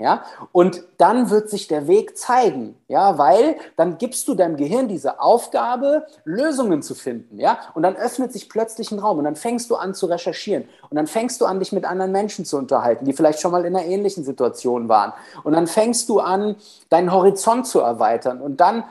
Ja, 0.00 0.24
und 0.50 0.82
dann 0.98 1.30
wird 1.30 1.48
sich 1.48 1.68
der 1.68 1.86
Weg 1.86 2.18
zeigen, 2.18 2.74
ja, 2.88 3.16
weil 3.16 3.54
dann 3.76 3.96
gibst 3.96 4.26
du 4.26 4.34
deinem 4.34 4.56
Gehirn 4.56 4.88
diese 4.88 5.20
Aufgabe, 5.20 6.04
Lösungen 6.24 6.82
zu 6.82 6.96
finden, 6.96 7.38
ja, 7.38 7.60
und 7.74 7.84
dann 7.84 7.94
öffnet 7.94 8.32
sich 8.32 8.48
plötzlich 8.48 8.90
ein 8.90 8.98
Raum 8.98 9.18
und 9.18 9.24
dann 9.24 9.36
fängst 9.36 9.70
du 9.70 9.76
an 9.76 9.94
zu 9.94 10.06
recherchieren. 10.06 10.64
Und 10.90 10.96
dann 10.96 11.06
fängst 11.06 11.40
du 11.40 11.46
an, 11.46 11.60
dich 11.60 11.70
mit 11.70 11.84
anderen 11.84 12.10
Menschen 12.10 12.44
zu 12.44 12.56
unterhalten, 12.56 13.04
die 13.04 13.12
vielleicht 13.12 13.40
schon 13.40 13.52
mal 13.52 13.64
in 13.64 13.76
einer 13.76 13.86
ähnlichen 13.86 14.24
Situation 14.24 14.88
waren. 14.88 15.12
Und 15.44 15.52
dann 15.52 15.68
fängst 15.68 16.08
du 16.08 16.18
an, 16.18 16.56
deinen 16.88 17.12
Horizont 17.12 17.68
zu 17.68 17.78
erweitern. 17.78 18.40
Und 18.40 18.60
dann 18.60 18.82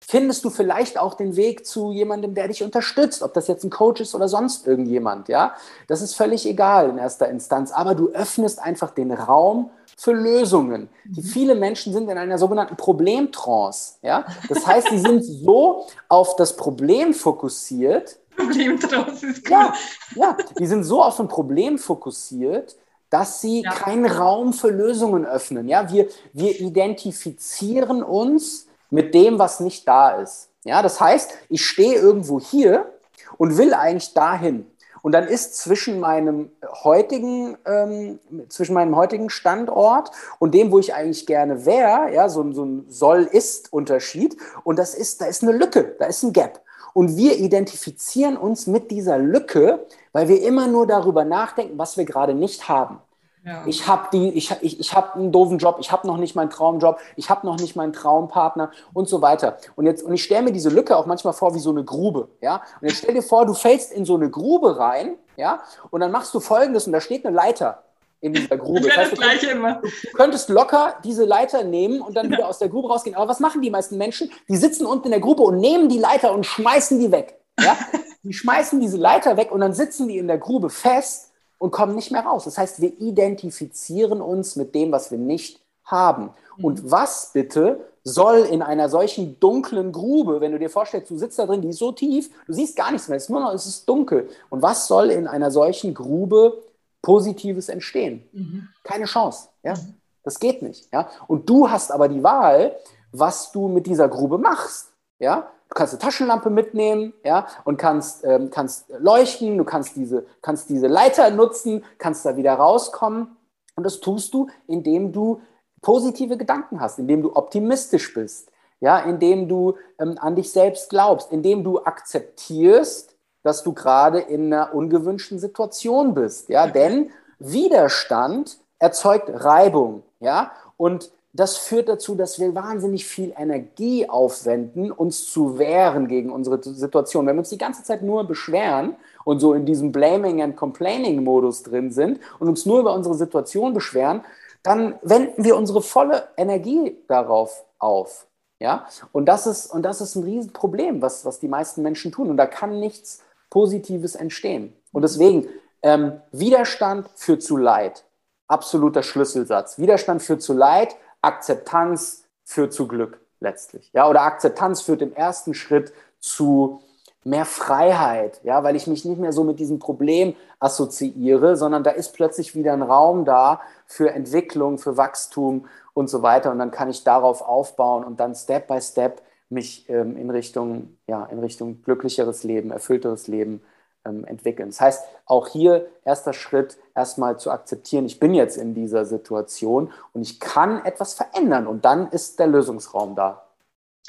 findest 0.00 0.44
du 0.44 0.50
vielleicht 0.50 0.98
auch 0.98 1.14
den 1.14 1.36
Weg 1.36 1.66
zu 1.66 1.92
jemandem, 1.92 2.34
der 2.34 2.48
dich 2.48 2.62
unterstützt, 2.62 3.22
ob 3.22 3.32
das 3.34 3.48
jetzt 3.48 3.64
ein 3.64 3.70
Coach 3.70 4.00
ist 4.00 4.14
oder 4.14 4.28
sonst 4.28 4.66
irgendjemand, 4.66 5.28
ja. 5.28 5.54
Das 5.88 6.02
ist 6.02 6.14
völlig 6.14 6.46
egal 6.46 6.90
in 6.90 6.98
erster 6.98 7.28
Instanz, 7.28 7.72
aber 7.72 7.94
du 7.94 8.08
öffnest 8.10 8.60
einfach 8.60 8.90
den 8.90 9.12
Raum 9.12 9.70
für 10.00 10.12
Lösungen. 10.12 10.88
Die 11.04 11.20
mhm. 11.20 11.24
viele 11.24 11.54
Menschen 11.54 11.92
sind 11.92 12.08
in 12.08 12.16
einer 12.16 12.38
sogenannten 12.38 12.76
Problemtrance, 12.76 13.96
ja. 14.00 14.24
Das 14.48 14.66
heißt, 14.66 14.88
sie 14.88 14.98
sind 14.98 15.22
so 15.22 15.86
auf 16.08 16.36
das 16.36 16.56
Problem 16.56 17.12
fokussiert. 17.12 18.18
Problemtrance 18.34 19.26
ist 19.26 19.46
cool. 19.46 19.50
Ja, 19.50 19.74
ja, 20.14 20.36
die 20.58 20.66
sind 20.66 20.84
so 20.84 21.02
auf 21.02 21.20
ein 21.20 21.28
Problem 21.28 21.76
fokussiert, 21.78 22.76
dass 23.10 23.42
sie 23.42 23.60
ja. 23.60 23.72
keinen 23.72 24.06
Raum 24.06 24.54
für 24.54 24.70
Lösungen 24.70 25.26
öffnen. 25.26 25.68
Ja, 25.68 25.92
wir, 25.92 26.08
wir 26.32 26.58
identifizieren 26.58 28.02
uns 28.02 28.68
mit 28.88 29.12
dem, 29.12 29.38
was 29.38 29.60
nicht 29.60 29.86
da 29.86 30.12
ist. 30.12 30.48
Ja, 30.64 30.80
das 30.80 30.98
heißt, 30.98 31.32
ich 31.50 31.62
stehe 31.62 31.96
irgendwo 31.96 32.40
hier 32.40 32.90
und 33.36 33.58
will 33.58 33.74
eigentlich 33.74 34.14
dahin. 34.14 34.66
Und 35.02 35.12
dann 35.12 35.26
ist 35.26 35.56
zwischen 35.56 36.00
meinem 36.00 36.50
heutigen, 36.82 37.56
ähm, 37.66 38.18
zwischen 38.48 38.74
meinem 38.74 38.96
heutigen 38.96 39.30
Standort 39.30 40.10
und 40.38 40.54
dem, 40.54 40.70
wo 40.72 40.78
ich 40.78 40.94
eigentlich 40.94 41.26
gerne 41.26 41.66
wäre, 41.66 42.12
ja, 42.12 42.28
so, 42.28 42.52
so 42.52 42.64
ein 42.64 42.86
Soll-Ist-Unterschied. 42.88 44.36
Und 44.64 44.78
das 44.78 44.94
ist, 44.94 45.20
da 45.20 45.26
ist 45.26 45.42
eine 45.42 45.52
Lücke, 45.52 45.96
da 45.98 46.06
ist 46.06 46.22
ein 46.22 46.32
Gap. 46.32 46.60
Und 46.92 47.16
wir 47.16 47.38
identifizieren 47.38 48.36
uns 48.36 48.66
mit 48.66 48.90
dieser 48.90 49.18
Lücke, 49.18 49.86
weil 50.12 50.28
wir 50.28 50.42
immer 50.42 50.66
nur 50.66 50.86
darüber 50.86 51.24
nachdenken, 51.24 51.78
was 51.78 51.96
wir 51.96 52.04
gerade 52.04 52.34
nicht 52.34 52.68
haben. 52.68 52.98
Ja. 53.44 53.62
Ich 53.66 53.86
habe 53.86 54.14
ich, 54.16 54.50
ich, 54.60 54.80
ich 54.80 54.94
hab 54.94 55.16
einen 55.16 55.32
doofen 55.32 55.56
Job, 55.56 55.78
ich 55.80 55.90
habe 55.90 56.06
noch 56.06 56.18
nicht 56.18 56.36
meinen 56.36 56.50
Traumjob, 56.50 56.98
ich 57.16 57.30
habe 57.30 57.46
noch 57.46 57.58
nicht 57.58 57.74
meinen 57.74 57.94
Traumpartner 57.94 58.70
und 58.92 59.08
so 59.08 59.22
weiter. 59.22 59.56
Und 59.76 59.86
jetzt 59.86 60.02
und 60.02 60.12
ich 60.12 60.22
stelle 60.22 60.42
mir 60.42 60.52
diese 60.52 60.68
Lücke 60.68 60.96
auch 60.96 61.06
manchmal 61.06 61.32
vor 61.32 61.54
wie 61.54 61.58
so 61.58 61.70
eine 61.70 61.82
Grube, 61.82 62.28
ja? 62.42 62.62
Und 62.80 62.88
jetzt 62.88 62.98
stell 62.98 63.14
dir 63.14 63.22
vor, 63.22 63.46
du 63.46 63.54
fällst 63.54 63.92
in 63.92 64.04
so 64.04 64.14
eine 64.14 64.28
Grube 64.28 64.78
rein, 64.78 65.14
ja? 65.36 65.60
Und 65.90 66.00
dann 66.00 66.12
machst 66.12 66.34
du 66.34 66.40
folgendes 66.40 66.86
und 66.86 66.92
da 66.92 67.00
steht 67.00 67.24
eine 67.24 67.34
Leiter 67.34 67.82
in 68.20 68.34
dieser 68.34 68.56
Grube. 68.58 68.82
Das, 68.82 68.96
heißt, 68.96 69.12
das 69.12 69.18
Gleiche 69.18 69.46
du, 69.46 69.52
immer. 69.52 69.80
Du 69.80 69.88
könntest 70.12 70.50
locker 70.50 70.96
diese 71.02 71.24
Leiter 71.24 71.64
nehmen 71.64 72.02
und 72.02 72.14
dann 72.14 72.30
wieder 72.30 72.46
aus 72.46 72.58
der 72.58 72.68
Grube 72.68 72.88
rausgehen. 72.88 73.16
Aber 73.16 73.28
was 73.28 73.40
machen 73.40 73.62
die 73.62 73.70
meisten 73.70 73.96
Menschen? 73.96 74.30
Die 74.48 74.56
sitzen 74.56 74.84
unten 74.84 75.06
in 75.06 75.12
der 75.12 75.20
Grube 75.20 75.42
und 75.42 75.56
nehmen 75.58 75.88
die 75.88 75.98
Leiter 75.98 76.34
und 76.34 76.44
schmeißen 76.44 76.98
die 76.98 77.10
weg. 77.10 77.40
Ja? 77.58 77.76
Die 78.22 78.34
schmeißen 78.34 78.80
diese 78.80 78.98
Leiter 78.98 79.38
weg 79.38 79.50
und 79.50 79.60
dann 79.60 79.72
sitzen 79.72 80.08
die 80.08 80.18
in 80.18 80.28
der 80.28 80.36
Grube 80.36 80.68
fest 80.68 81.29
und 81.60 81.70
kommen 81.70 81.94
nicht 81.94 82.10
mehr 82.10 82.24
raus. 82.24 82.44
Das 82.44 82.56
heißt, 82.58 82.80
wir 82.80 82.98
identifizieren 83.00 84.22
uns 84.22 84.56
mit 84.56 84.74
dem, 84.74 84.90
was 84.90 85.10
wir 85.10 85.18
nicht 85.18 85.60
haben. 85.84 86.30
Mhm. 86.56 86.64
Und 86.64 86.90
was 86.90 87.30
bitte 87.34 87.84
soll 88.02 88.38
in 88.38 88.62
einer 88.62 88.88
solchen 88.88 89.38
dunklen 89.40 89.92
Grube, 89.92 90.40
wenn 90.40 90.52
du 90.52 90.58
dir 90.58 90.70
vorstellst, 90.70 91.10
du 91.10 91.18
sitzt 91.18 91.38
da 91.38 91.44
drin, 91.44 91.60
die 91.60 91.68
ist 91.68 91.78
so 91.78 91.92
tief, 91.92 92.30
du 92.46 92.54
siehst 92.54 92.76
gar 92.76 92.90
nichts 92.90 93.08
mehr, 93.08 93.18
es 93.18 93.24
ist 93.24 93.28
nur 93.28 93.40
noch, 93.40 93.52
es 93.52 93.66
ist 93.66 93.86
dunkel. 93.86 94.30
Und 94.48 94.62
was 94.62 94.86
soll 94.86 95.10
in 95.10 95.26
einer 95.26 95.50
solchen 95.50 95.92
Grube 95.92 96.62
Positives 97.02 97.68
entstehen? 97.68 98.26
Mhm. 98.32 98.68
Keine 98.82 99.04
Chance. 99.04 99.48
Ja? 99.62 99.74
Mhm. 99.74 99.94
Das 100.24 100.40
geht 100.40 100.62
nicht. 100.62 100.88
Ja? 100.92 101.10
Und 101.28 101.48
du 101.48 101.70
hast 101.70 101.92
aber 101.92 102.08
die 102.08 102.22
Wahl, 102.22 102.74
was 103.12 103.52
du 103.52 103.68
mit 103.68 103.86
dieser 103.86 104.08
Grube 104.08 104.38
machst. 104.38 104.92
Ja? 105.18 105.50
Du 105.70 105.74
kannst 105.74 105.94
eine 105.94 106.00
Taschenlampe 106.00 106.50
mitnehmen, 106.50 107.14
ja, 107.24 107.46
und 107.64 107.76
kannst, 107.76 108.24
ähm, 108.24 108.50
kannst 108.50 108.86
leuchten, 108.98 109.56
du 109.56 109.64
kannst 109.64 109.94
diese, 109.94 110.26
kannst 110.42 110.68
diese 110.68 110.88
Leiter 110.88 111.30
nutzen, 111.30 111.84
kannst 111.98 112.26
da 112.26 112.36
wieder 112.36 112.54
rauskommen. 112.54 113.36
Und 113.76 113.84
das 113.84 114.00
tust 114.00 114.34
du, 114.34 114.48
indem 114.66 115.12
du 115.12 115.40
positive 115.80 116.36
Gedanken 116.36 116.80
hast, 116.80 116.98
indem 116.98 117.22
du 117.22 117.36
optimistisch 117.36 118.12
bist, 118.12 118.50
ja, 118.80 118.98
indem 118.98 119.48
du 119.48 119.76
ähm, 120.00 120.16
an 120.20 120.34
dich 120.34 120.50
selbst 120.50 120.90
glaubst, 120.90 121.30
indem 121.30 121.62
du 121.62 121.78
akzeptierst, 121.84 123.14
dass 123.44 123.62
du 123.62 123.72
gerade 123.72 124.18
in 124.18 124.52
einer 124.52 124.74
ungewünschten 124.74 125.38
Situation 125.38 126.14
bist, 126.14 126.48
ja, 126.48 126.66
denn 126.66 127.10
Widerstand 127.38 128.58
erzeugt 128.80 129.30
Reibung, 129.32 130.02
ja, 130.18 130.50
und 130.76 131.12
das 131.32 131.56
führt 131.58 131.88
dazu, 131.88 132.16
dass 132.16 132.40
wir 132.40 132.54
wahnsinnig 132.54 133.06
viel 133.06 133.32
Energie 133.36 134.08
aufwenden, 134.08 134.90
uns 134.90 135.30
zu 135.30 135.58
wehren 135.58 136.08
gegen 136.08 136.32
unsere 136.32 136.60
Situation. 136.62 137.26
Wenn 137.26 137.36
wir 137.36 137.40
uns 137.40 137.50
die 137.50 137.58
ganze 137.58 137.84
Zeit 137.84 138.02
nur 138.02 138.24
beschweren 138.24 138.96
und 139.24 139.38
so 139.38 139.54
in 139.54 139.64
diesem 139.64 139.92
Blaming 139.92 140.42
and 140.42 140.56
Complaining 140.56 141.22
Modus 141.22 141.62
drin 141.62 141.92
sind 141.92 142.18
und 142.40 142.48
uns 142.48 142.66
nur 142.66 142.80
über 142.80 142.94
unsere 142.94 143.14
Situation 143.14 143.74
beschweren, 143.74 144.24
dann 144.62 144.98
wenden 145.02 145.44
wir 145.44 145.56
unsere 145.56 145.82
volle 145.82 146.28
Energie 146.36 146.96
darauf 147.06 147.64
auf. 147.78 148.26
Ja? 148.58 148.86
Und, 149.12 149.26
das 149.26 149.46
ist, 149.46 149.66
und 149.72 149.82
das 149.82 150.00
ist 150.00 150.16
ein 150.16 150.24
Riesenproblem, 150.24 151.00
was, 151.00 151.24
was 151.24 151.38
die 151.38 151.48
meisten 151.48 151.82
Menschen 151.82 152.10
tun. 152.10 152.28
Und 152.28 152.36
da 152.38 152.46
kann 152.46 152.80
nichts 152.80 153.22
Positives 153.50 154.16
entstehen. 154.16 154.74
Und 154.92 155.02
deswegen, 155.02 155.46
ähm, 155.82 156.20
Widerstand 156.32 157.08
führt 157.14 157.42
zu 157.42 157.56
Leid. 157.56 158.04
Absoluter 158.48 159.02
Schlüsselsatz. 159.02 159.78
Widerstand 159.78 160.22
führt 160.22 160.42
zu 160.42 160.52
Leid, 160.52 160.96
Akzeptanz 161.22 162.24
führt 162.44 162.72
zu 162.72 162.88
Glück 162.88 163.20
letztlich. 163.40 163.90
Ja, 163.92 164.08
oder 164.08 164.22
Akzeptanz 164.22 164.82
führt 164.82 165.02
im 165.02 165.14
ersten 165.14 165.54
Schritt 165.54 165.92
zu 166.18 166.82
mehr 167.24 167.44
Freiheit, 167.44 168.40
ja, 168.44 168.62
weil 168.64 168.76
ich 168.76 168.86
mich 168.86 169.04
nicht 169.04 169.18
mehr 169.18 169.32
so 169.32 169.44
mit 169.44 169.58
diesem 169.58 169.78
Problem 169.78 170.34
assoziiere, 170.58 171.56
sondern 171.56 171.84
da 171.84 171.90
ist 171.90 172.14
plötzlich 172.14 172.54
wieder 172.54 172.72
ein 172.72 172.82
Raum 172.82 173.24
da 173.24 173.60
für 173.86 174.10
Entwicklung, 174.10 174.78
für 174.78 174.96
Wachstum 174.96 175.66
und 175.92 176.08
so 176.08 176.22
weiter. 176.22 176.50
Und 176.50 176.58
dann 176.58 176.70
kann 176.70 176.88
ich 176.88 177.04
darauf 177.04 177.42
aufbauen 177.42 178.04
und 178.04 178.20
dann 178.20 178.34
Step 178.34 178.68
by 178.68 178.80
Step 178.80 179.22
mich 179.50 179.88
ähm, 179.90 180.16
in 180.16 180.30
Richtung, 180.30 180.96
ja, 181.06 181.24
in 181.26 181.40
Richtung 181.40 181.82
glücklicheres 181.82 182.44
Leben, 182.44 182.70
erfüllteres 182.70 183.26
Leben 183.26 183.62
ähm, 184.04 184.24
entwickeln. 184.24 184.70
Das 184.70 184.80
heißt, 184.80 185.04
auch 185.26 185.48
hier 185.48 185.90
erster 186.04 186.32
Schritt, 186.32 186.78
erstmal 186.94 187.38
zu 187.38 187.50
akzeptieren, 187.50 188.06
ich 188.06 188.18
bin 188.18 188.34
jetzt 188.34 188.56
in 188.56 188.74
dieser 188.74 189.04
Situation 189.04 189.92
und 190.12 190.22
ich 190.22 190.40
kann 190.40 190.84
etwas 190.84 191.14
verändern 191.14 191.66
und 191.66 191.84
dann 191.84 192.10
ist 192.10 192.38
der 192.38 192.46
Lösungsraum 192.46 193.14
da. 193.14 193.46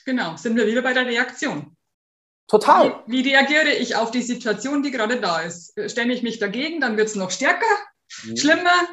Genau, 0.05 0.35
sind 0.35 0.55
wir 0.55 0.65
wieder 0.65 0.81
bei 0.81 0.93
der 0.93 1.05
Reaktion. 1.05 1.75
Total. 2.47 3.01
Wie, 3.05 3.23
wie 3.23 3.29
reagiere 3.29 3.69
ich 3.69 3.95
auf 3.95 4.11
die 4.11 4.21
Situation, 4.21 4.83
die 4.83 4.91
gerade 4.91 5.19
da 5.21 5.41
ist? 5.41 5.73
Stelle 5.89 6.13
ich 6.13 6.23
mich 6.23 6.39
dagegen, 6.39 6.81
dann 6.81 6.97
wird 6.97 7.07
es 7.07 7.15
noch 7.15 7.31
stärker, 7.31 7.65
mhm. 8.25 8.35
schlimmer 8.35 8.87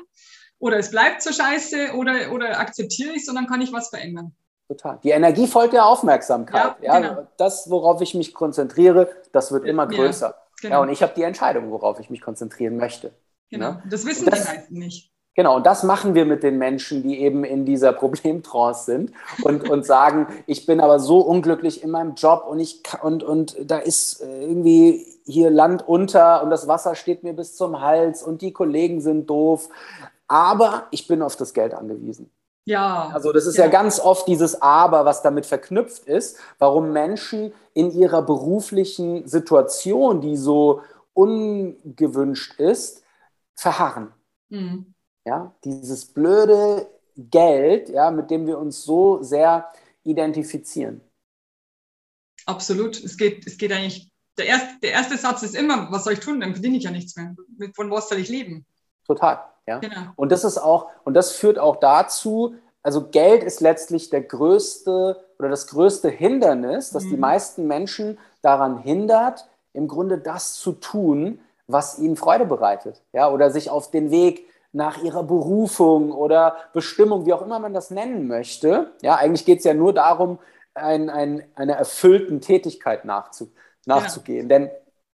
oder 0.58 0.78
es 0.78 0.90
bleibt 0.90 1.22
so 1.22 1.32
scheiße 1.32 1.94
oder, 1.94 2.32
oder 2.32 2.58
akzeptiere 2.58 3.12
ich 3.12 3.22
es 3.22 3.28
und 3.28 3.36
dann 3.36 3.46
kann 3.46 3.60
ich 3.60 3.72
was 3.72 3.88
verändern. 3.88 4.34
Total. 4.68 4.98
Die 5.02 5.10
Energie 5.10 5.46
folgt 5.46 5.72
der 5.72 5.86
Aufmerksamkeit. 5.86 6.76
Ja, 6.82 7.00
ja 7.00 7.00
genau. 7.00 7.28
Das, 7.38 7.70
worauf 7.70 8.02
ich 8.02 8.14
mich 8.14 8.34
konzentriere, 8.34 9.08
das 9.32 9.50
wird 9.50 9.64
immer 9.64 9.86
größer. 9.86 10.28
Ja. 10.28 10.47
Genau. 10.60 10.76
Ja, 10.76 10.80
und 10.82 10.88
ich 10.88 11.02
habe 11.02 11.12
die 11.16 11.22
Entscheidung, 11.22 11.70
worauf 11.70 12.00
ich 12.00 12.10
mich 12.10 12.20
konzentrieren 12.20 12.76
möchte. 12.76 13.12
Genau, 13.50 13.72
ne? 13.72 13.82
das 13.88 14.04
wissen 14.04 14.26
das, 14.26 14.42
die 14.42 14.56
meisten 14.56 14.78
nicht. 14.78 15.12
Genau, 15.38 15.54
und 15.54 15.66
das 15.66 15.84
machen 15.84 16.16
wir 16.16 16.24
mit 16.24 16.42
den 16.42 16.58
Menschen, 16.58 17.04
die 17.04 17.20
eben 17.20 17.44
in 17.44 17.64
dieser 17.64 17.92
Problemtrance 17.92 18.86
sind 18.86 19.12
und, 19.44 19.70
und 19.70 19.86
sagen, 19.86 20.26
ich 20.46 20.66
bin 20.66 20.80
aber 20.80 20.98
so 20.98 21.20
unglücklich 21.20 21.84
in 21.84 21.90
meinem 21.90 22.16
Job 22.16 22.44
und, 22.48 22.58
ich, 22.58 22.82
und, 23.02 23.22
und 23.22 23.56
da 23.64 23.78
ist 23.78 24.20
äh, 24.20 24.42
irgendwie 24.42 25.06
hier 25.24 25.50
Land 25.50 25.86
unter 25.86 26.42
und 26.42 26.50
das 26.50 26.66
Wasser 26.66 26.96
steht 26.96 27.22
mir 27.22 27.34
bis 27.34 27.54
zum 27.54 27.80
Hals 27.80 28.24
und 28.24 28.42
die 28.42 28.52
Kollegen 28.52 29.00
sind 29.00 29.30
doof, 29.30 29.68
aber 30.26 30.88
ich 30.90 31.06
bin 31.06 31.22
auf 31.22 31.36
das 31.36 31.54
Geld 31.54 31.72
angewiesen. 31.72 32.32
Ja. 32.68 33.08
Also 33.14 33.32
das 33.32 33.46
ist 33.46 33.56
ja. 33.56 33.64
ja. 33.64 33.70
ganz 33.70 33.98
oft 33.98 34.28
dieses 34.28 34.60
Aber, 34.60 35.06
was 35.06 35.22
damit 35.22 35.46
verknüpft 35.46 36.04
ist, 36.04 36.38
warum 36.58 36.92
Menschen 36.92 37.54
in 37.72 37.90
ihrer 37.90 38.20
beruflichen 38.20 39.26
Situation, 39.26 40.20
die 40.20 40.36
so 40.36 40.82
ungewünscht 41.14 42.60
ist, 42.60 43.02
verharren. 43.54 44.12
Mhm. 44.50 44.94
Ja, 45.24 45.54
dieses 45.64 46.12
blöde 46.12 46.86
Geld, 47.16 47.88
ja, 47.88 48.10
mit 48.10 48.30
dem 48.30 48.46
wir 48.46 48.58
uns 48.58 48.82
so 48.82 49.22
sehr 49.22 49.72
identifizieren. 50.04 51.00
Absolut. 52.44 53.02
Es 53.02 53.16
geht, 53.16 53.46
es 53.46 53.56
geht 53.56 53.72
eigentlich, 53.72 54.10
der 54.36 54.44
erste, 54.44 54.78
der 54.82 54.92
erste 54.92 55.16
Satz 55.16 55.42
ist 55.42 55.56
immer, 55.56 55.90
was 55.90 56.04
soll 56.04 56.12
ich 56.12 56.20
tun? 56.20 56.40
Dann 56.40 56.52
verdiene 56.52 56.76
ich 56.76 56.84
ja 56.84 56.90
nichts 56.90 57.16
mehr. 57.16 57.34
Von 57.74 57.90
was 57.90 58.10
soll 58.10 58.18
ich 58.18 58.28
leben? 58.28 58.66
Total. 59.06 59.42
Ja? 59.68 59.78
Genau. 59.78 60.00
Und 60.16 60.32
das 60.32 60.42
ist 60.42 60.58
auch, 60.58 60.88
und 61.04 61.14
das 61.14 61.32
führt 61.32 61.58
auch 61.58 61.76
dazu, 61.76 62.54
also 62.82 63.08
Geld 63.08 63.44
ist 63.44 63.60
letztlich 63.60 64.10
der 64.10 64.22
größte 64.22 65.22
oder 65.38 65.48
das 65.48 65.66
größte 65.68 66.08
Hindernis, 66.08 66.90
das 66.90 67.04
mhm. 67.04 67.10
die 67.10 67.16
meisten 67.18 67.66
Menschen 67.66 68.18
daran 68.42 68.78
hindert, 68.78 69.46
im 69.72 69.86
Grunde 69.86 70.18
das 70.18 70.54
zu 70.54 70.72
tun, 70.72 71.40
was 71.66 71.98
ihnen 71.98 72.16
Freude 72.16 72.46
bereitet. 72.46 73.02
Ja? 73.12 73.30
Oder 73.30 73.50
sich 73.50 73.70
auf 73.70 73.90
den 73.90 74.10
Weg 74.10 74.48
nach 74.72 75.02
ihrer 75.02 75.22
Berufung 75.22 76.12
oder 76.12 76.56
Bestimmung, 76.72 77.26
wie 77.26 77.32
auch 77.32 77.42
immer 77.42 77.58
man 77.58 77.74
das 77.74 77.90
nennen 77.90 78.26
möchte. 78.26 78.92
Ja, 79.02 79.16
eigentlich 79.16 79.44
geht 79.44 79.58
es 79.58 79.64
ja 79.64 79.74
nur 79.74 79.94
darum, 79.94 80.38
ein, 80.74 81.10
ein, 81.10 81.44
einer 81.54 81.74
erfüllten 81.74 82.40
Tätigkeit 82.40 83.04
nachzu, 83.04 83.50
nachzugehen. 83.86 84.48
Ja. 84.48 84.58
Denn 84.58 84.70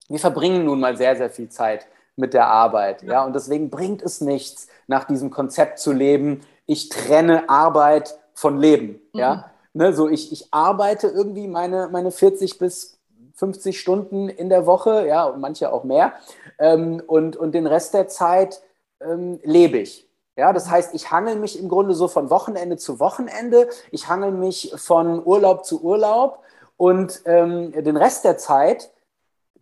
wir 0.08 0.18
verbringen 0.18 0.64
nun 0.64 0.80
mal 0.80 0.96
sehr, 0.96 1.16
sehr 1.16 1.30
viel 1.30 1.48
Zeit 1.48 1.86
mit 2.16 2.34
der 2.34 2.48
Arbeit. 2.48 3.02
Ja. 3.02 3.12
ja, 3.12 3.24
und 3.24 3.34
deswegen 3.34 3.70
bringt 3.70 4.02
es 4.02 4.20
nichts, 4.20 4.68
nach 4.86 5.04
diesem 5.04 5.30
Konzept 5.30 5.78
zu 5.78 5.92
leben, 5.92 6.40
ich 6.66 6.88
trenne 6.88 7.48
Arbeit 7.48 8.18
von 8.34 8.58
Leben. 8.58 9.00
Mhm. 9.12 9.20
Ja, 9.20 9.50
ne, 9.72 9.92
so 9.92 10.08
ich, 10.08 10.32
ich 10.32 10.52
arbeite 10.52 11.08
irgendwie 11.08 11.48
meine, 11.48 11.88
meine 11.88 12.10
40 12.10 12.58
bis 12.58 12.98
50 13.34 13.80
Stunden 13.80 14.28
in 14.28 14.48
der 14.48 14.66
Woche, 14.66 15.06
ja, 15.06 15.24
und 15.24 15.40
manche 15.40 15.72
auch 15.72 15.84
mehr. 15.84 16.12
Ähm, 16.58 17.02
und, 17.06 17.36
und 17.36 17.52
den 17.52 17.66
Rest 17.66 17.94
der 17.94 18.06
Zeit 18.08 18.60
ähm, 19.00 19.40
lebe 19.42 19.78
ich. 19.78 20.06
Ja, 20.36 20.52
das 20.52 20.70
heißt, 20.70 20.94
ich 20.94 21.10
hangel 21.10 21.36
mich 21.36 21.58
im 21.58 21.68
Grunde 21.68 21.94
so 21.94 22.08
von 22.08 22.30
Wochenende 22.30 22.76
zu 22.76 23.00
Wochenende, 23.00 23.68
ich 23.90 24.08
hangel 24.08 24.32
mich 24.32 24.72
von 24.76 25.24
Urlaub 25.24 25.64
zu 25.64 25.82
Urlaub 25.82 26.42
und 26.76 27.22
ähm, 27.24 27.72
den 27.72 27.96
Rest 27.96 28.24
der 28.24 28.38
Zeit 28.38 28.90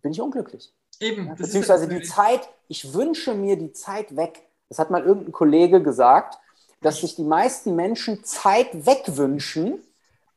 bin 0.01 0.11
ich 0.11 0.21
unglücklich. 0.21 0.73
Eben. 0.99 1.27
Ja, 1.27 1.33
beziehungsweise 1.35 1.87
die 1.87 2.01
Zeit, 2.01 2.49
ich 2.67 2.93
wünsche 2.93 3.33
mir 3.33 3.57
die 3.57 3.73
Zeit 3.73 4.15
weg. 4.15 4.43
Das 4.67 4.79
hat 4.79 4.91
mal 4.91 5.03
irgendein 5.03 5.31
Kollege 5.31 5.81
gesagt, 5.81 6.37
dass 6.81 7.01
sich 7.01 7.15
die 7.15 7.23
meisten 7.23 7.75
Menschen 7.75 8.23
Zeit 8.23 8.85
wegwünschen 8.85 9.81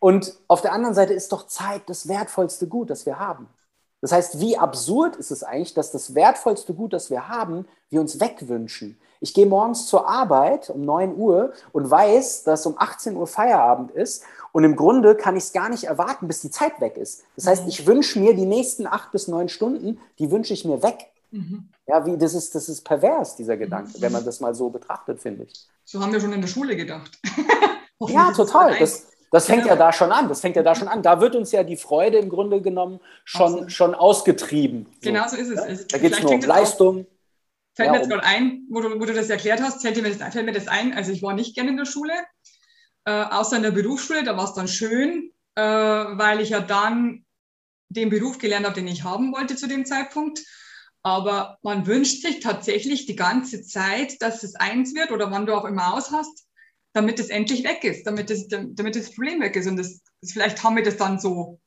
und 0.03 0.35
auf 0.49 0.63
der 0.63 0.73
anderen 0.73 0.97
Seite 0.97 1.15
ist 1.15 1.31
doch 1.31 1.47
Zeit 1.47 1.83
das 1.87 2.09
wertvollste 2.09 2.67
Gut, 2.67 2.91
das 2.91 3.07
wir 3.07 3.21
haben. 3.21 3.49
Das 4.01 4.11
heißt, 4.11 4.41
wie 4.41 4.59
absurd 4.59 5.15
ist 5.15 5.31
es 5.31 5.45
eigentlich, 5.45 5.75
dass 5.75 5.93
das 5.93 6.17
wertvollste 6.17 6.75
Gut, 6.75 6.93
das 6.93 7.09
wir 7.09 7.29
haben, 7.29 7.69
wir 7.89 8.01
uns 8.01 8.19
wegwünschen. 8.19 8.99
Ich 9.21 9.33
gehe 9.33 9.47
morgens 9.47 9.87
zur 9.87 10.09
Arbeit 10.09 10.71
um 10.71 10.85
9 10.85 11.15
Uhr 11.15 11.53
und 11.71 11.89
weiß, 11.89 12.43
dass 12.43 12.67
um 12.67 12.75
18 12.77 13.15
Uhr 13.15 13.29
Feierabend 13.29 13.93
ist. 13.93 14.25
Und 14.53 14.65
im 14.65 14.77
Grunde 14.77 15.17
kann 15.17 15.37
ich 15.37 15.45
es 15.45 15.53
gar 15.53 15.71
nicht 15.71 15.85
erwarten, 15.85 16.29
bis 16.29 16.43
die 16.43 16.51
Zeit 16.51 16.81
weg 16.81 16.97
ist. 16.99 17.25
Das 17.37 17.47
heißt, 17.47 17.65
ich 17.67 17.87
wünsche 17.87 18.21
mir 18.21 18.35
die 18.35 18.45
nächsten 18.45 18.87
acht 18.87 19.11
bis 19.11 19.27
neun 19.27 19.49
Stunden, 19.49 19.99
die 20.19 20.31
wünsche 20.31 20.53
ich 20.53 20.65
mir 20.65 20.83
weg. 20.83 21.07
Mhm. 21.31 21.71
Ja, 21.87 22.05
wie, 22.07 22.17
das, 22.19 22.35
ist, 22.35 22.55
das 22.55 22.69
ist 22.69 22.83
pervers, 22.83 23.35
dieser 23.37 23.57
Gedanke, 23.57 23.97
mhm. 23.97 24.03
wenn 24.03 24.13
man 24.13 24.25
das 24.25 24.41
mal 24.41 24.55
so 24.55 24.69
betrachtet, 24.69 25.21
finde 25.21 25.45
ich. 25.45 25.67
So 25.85 26.01
haben 26.01 26.13
wir 26.13 26.21
schon 26.21 26.33
in 26.33 26.43
der 26.43 26.49
Schule 26.49 26.77
gedacht. 26.77 27.19
ja, 28.09 28.31
total. 28.33 28.79
Das, 28.79 29.07
das 29.31 29.47
fängt 29.47 29.63
genau. 29.63 29.75
ja 29.75 29.79
da 29.79 29.93
schon 29.93 30.13
an. 30.13 30.29
Das 30.29 30.43
fängt 30.43 30.57
ja 30.57 30.63
da 30.63 30.75
schon 30.75 30.89
an. 30.89 31.03
Da 31.03 31.21
wird 31.21 31.35
uns 31.35 31.51
ja 31.53 31.65
die 31.65 31.79
Freude 31.79 32.19
im 32.19 32.29
Grunde 32.29 32.61
genommen 32.61 33.01
schon, 33.25 33.71
schon 33.71 33.95
ausgetrieben. 33.95 34.87
So. 35.01 35.11
Genau 35.11 35.27
so 35.27 35.37
ist 35.37 35.49
es. 35.49 35.81
Ja? 35.81 35.87
Da 35.89 35.99
geht 35.99 36.13
es 36.13 36.23
nur 36.23 36.33
um 36.33 36.41
Leistung. 36.43 37.07
Fällt 37.75 37.87
ja, 37.87 37.93
mir 37.93 37.99
jetzt 37.99 38.05
um 38.05 38.11
gerade 38.11 38.27
ein, 38.27 38.67
wo 38.69 38.83
du, 38.83 39.01
wo 39.01 39.07
du 39.07 39.15
das 39.15 39.31
erklärt 39.31 39.63
hast, 39.63 39.81
fällt 39.81 39.97
mir 39.97 40.11
das, 40.11 40.33
fällt 40.33 40.45
mir 40.45 40.53
das 40.53 40.69
ein. 40.69 40.93
Also 40.93 41.11
ich 41.11 41.23
war 41.23 41.33
nicht 41.33 41.55
gerne 41.55 41.71
in 41.71 41.79
der 41.79 41.87
Schule, 41.87 42.13
äh, 43.05 43.25
außer 43.25 43.57
in 43.57 43.63
der 43.63 43.71
Berufsschule. 43.71 44.25
Da 44.25 44.37
war 44.37 44.45
es 44.45 44.55
dann 44.55 44.69
schön, 44.69 45.33
äh, 45.55 45.63
weil 45.63 46.41
ich 46.41 46.51
ja 46.51 46.61
dann 46.61 47.25
den 47.89 48.11
Beruf 48.11 48.39
gelernt 48.39 48.67
habe, 48.67 48.75
den 48.75 48.89
ich 48.89 49.05
haben 49.05 49.33
wollte 49.33 49.57
zu 49.57 49.69
dem 49.69 49.85
Zeitpunkt. 49.85 50.41
Aber 51.03 51.59
man 51.63 51.87
wünscht 51.87 52.23
sich 52.23 52.41
tatsächlich 52.41 53.07
die 53.07 53.17
ganze 53.17 53.63
Zeit, 53.63 54.23
dass 54.23 54.43
es 54.43 54.55
eins 54.55 54.95
wird 54.95 55.11
oder 55.11 55.31
wann 55.31 55.47
du 55.47 55.55
auch 55.55 55.65
immer 55.65 55.95
aus 55.95 56.13
hast, 56.13 56.47
damit 56.93 57.19
es 57.19 57.29
endlich 57.29 57.65
weg 57.65 57.83
ist, 57.85 58.07
damit, 58.07 58.31
es, 58.31 58.47
damit 58.49 58.95
das 58.97 59.15
Problem 59.15 59.41
weg 59.41 59.57
ist. 59.57 59.67
Und 59.67 59.77
das, 59.77 60.01
vielleicht 60.25 60.63
haben 60.63 60.77
wir 60.77 60.85
das 60.85 60.97
dann 60.97 61.19
so 61.19 61.59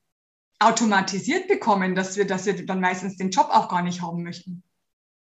automatisiert 0.60 1.48
bekommen, 1.48 1.96
dass 1.96 2.16
wir, 2.16 2.26
dass 2.26 2.46
wir 2.46 2.66
dann 2.66 2.80
meistens 2.80 3.18
den 3.18 3.30
Job 3.30 3.50
auch 3.52 3.68
gar 3.68 3.82
nicht 3.82 4.02
haben 4.02 4.24
möchten. 4.24 4.64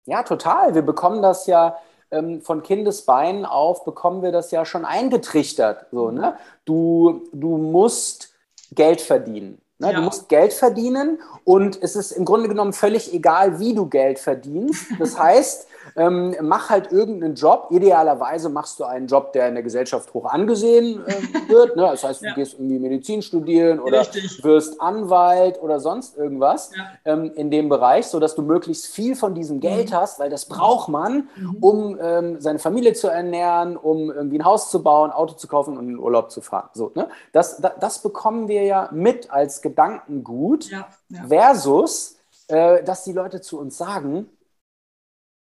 Ja, 0.06 0.24
total. 0.24 0.74
Wir 0.74 0.82
bekommen 0.82 1.22
das 1.22 1.46
ja 1.46 1.78
ähm, 2.12 2.42
von 2.42 2.64
Kindesbeinen 2.64 3.46
auf, 3.46 3.86
bekommen 3.86 4.22
wir 4.22 4.32
das 4.32 4.52
ja 4.52 4.66
schon 4.66 4.86
eingetrichtert. 4.86 5.88
So, 5.92 6.12
ne? 6.12 6.38
du, 6.66 7.28
du 7.34 7.58
musst 7.58 8.34
Geld 8.72 9.02
verdienen. 9.02 9.62
Ne? 9.80 9.92
Ja. 9.92 9.94
Du 9.94 10.02
musst 10.02 10.30
Geld 10.30 10.54
verdienen 10.54 11.20
und 11.46 11.82
es 11.82 11.96
ist 11.96 12.12
im 12.12 12.26
Grunde 12.26 12.50
genommen 12.50 12.74
völlig 12.74 13.14
egal, 13.14 13.60
wie 13.60 13.74
du 13.74 13.88
Geld 13.88 14.20
verdienst. 14.20 14.88
Das 15.00 15.18
heißt, 15.20 15.68
ähm, 15.96 16.36
mach 16.42 16.70
halt 16.70 16.92
irgendeinen 16.92 17.36
Job. 17.36 17.68
Idealerweise 17.70 18.50
machst 18.50 18.80
du 18.80 18.84
einen 18.84 19.08
Job, 19.08 19.34
der 19.34 19.48
in 19.48 19.56
der 19.56 19.64
Gesellschaft 19.64 20.14
hoch 20.14 20.26
angesehen 20.26 21.04
äh, 21.06 21.14
wird. 21.50 21.76
Ne? 21.76 21.84
Das 21.84 22.04
heißt, 22.04 22.22
du 22.22 22.28
ja. 22.28 22.34
gehst 22.34 22.54
irgendwie 22.54 22.80
Medizin 22.80 23.22
studieren 23.22 23.80
oder 23.80 24.02
Richtig. 24.02 24.44
wirst 24.44 24.80
Anwalt 24.82 25.62
oder 25.62 25.80
sonst 25.80 26.18
irgendwas 26.18 26.72
ja. 26.76 27.14
ähm, 27.14 27.32
in 27.36 27.52
dem 27.52 27.70
Bereich, 27.70 28.08
sodass 28.08 28.36
du 28.36 28.42
möglichst 28.42 28.88
viel 28.88 29.16
von 29.16 29.34
diesem 29.34 29.60
Geld 29.60 29.92
mhm. 29.92 29.96
hast, 29.96 30.20
weil 30.20 30.30
das 30.30 30.46
braucht 30.46 30.90
man, 30.90 31.30
mhm. 31.36 31.58
um 31.62 32.00
ähm, 32.02 32.42
seine 32.42 32.60
Familie 32.60 32.94
zu 32.94 33.08
ernähren, 33.08 33.78
um 33.78 34.12
irgendwie 34.12 34.40
ein 34.40 34.46
Haus 34.46 34.70
zu 34.70 34.84
bauen, 34.84 35.12
Auto 35.12 35.34
zu 35.34 35.48
kaufen 35.48 35.78
und 35.78 35.84
in 35.86 35.90
den 35.94 36.00
Urlaub 36.00 36.32
zu 36.32 36.42
fahren. 36.42 36.70
So, 36.74 36.92
ne? 36.96 37.10
das, 37.32 37.58
das, 37.58 37.74
das 37.80 38.00
bekommen 38.02 38.48
wir 38.48 38.64
ja 38.64 38.90
mit 38.92 39.32
als 39.32 39.62
Gedankengut 39.62 40.70
ja. 40.70 40.88
versus, 41.28 42.18
äh, 42.48 42.84
dass 42.84 43.04
die 43.04 43.14
Leute 43.14 43.42
zu 43.42 43.60
uns 43.60 43.78
sagen, 43.78 44.28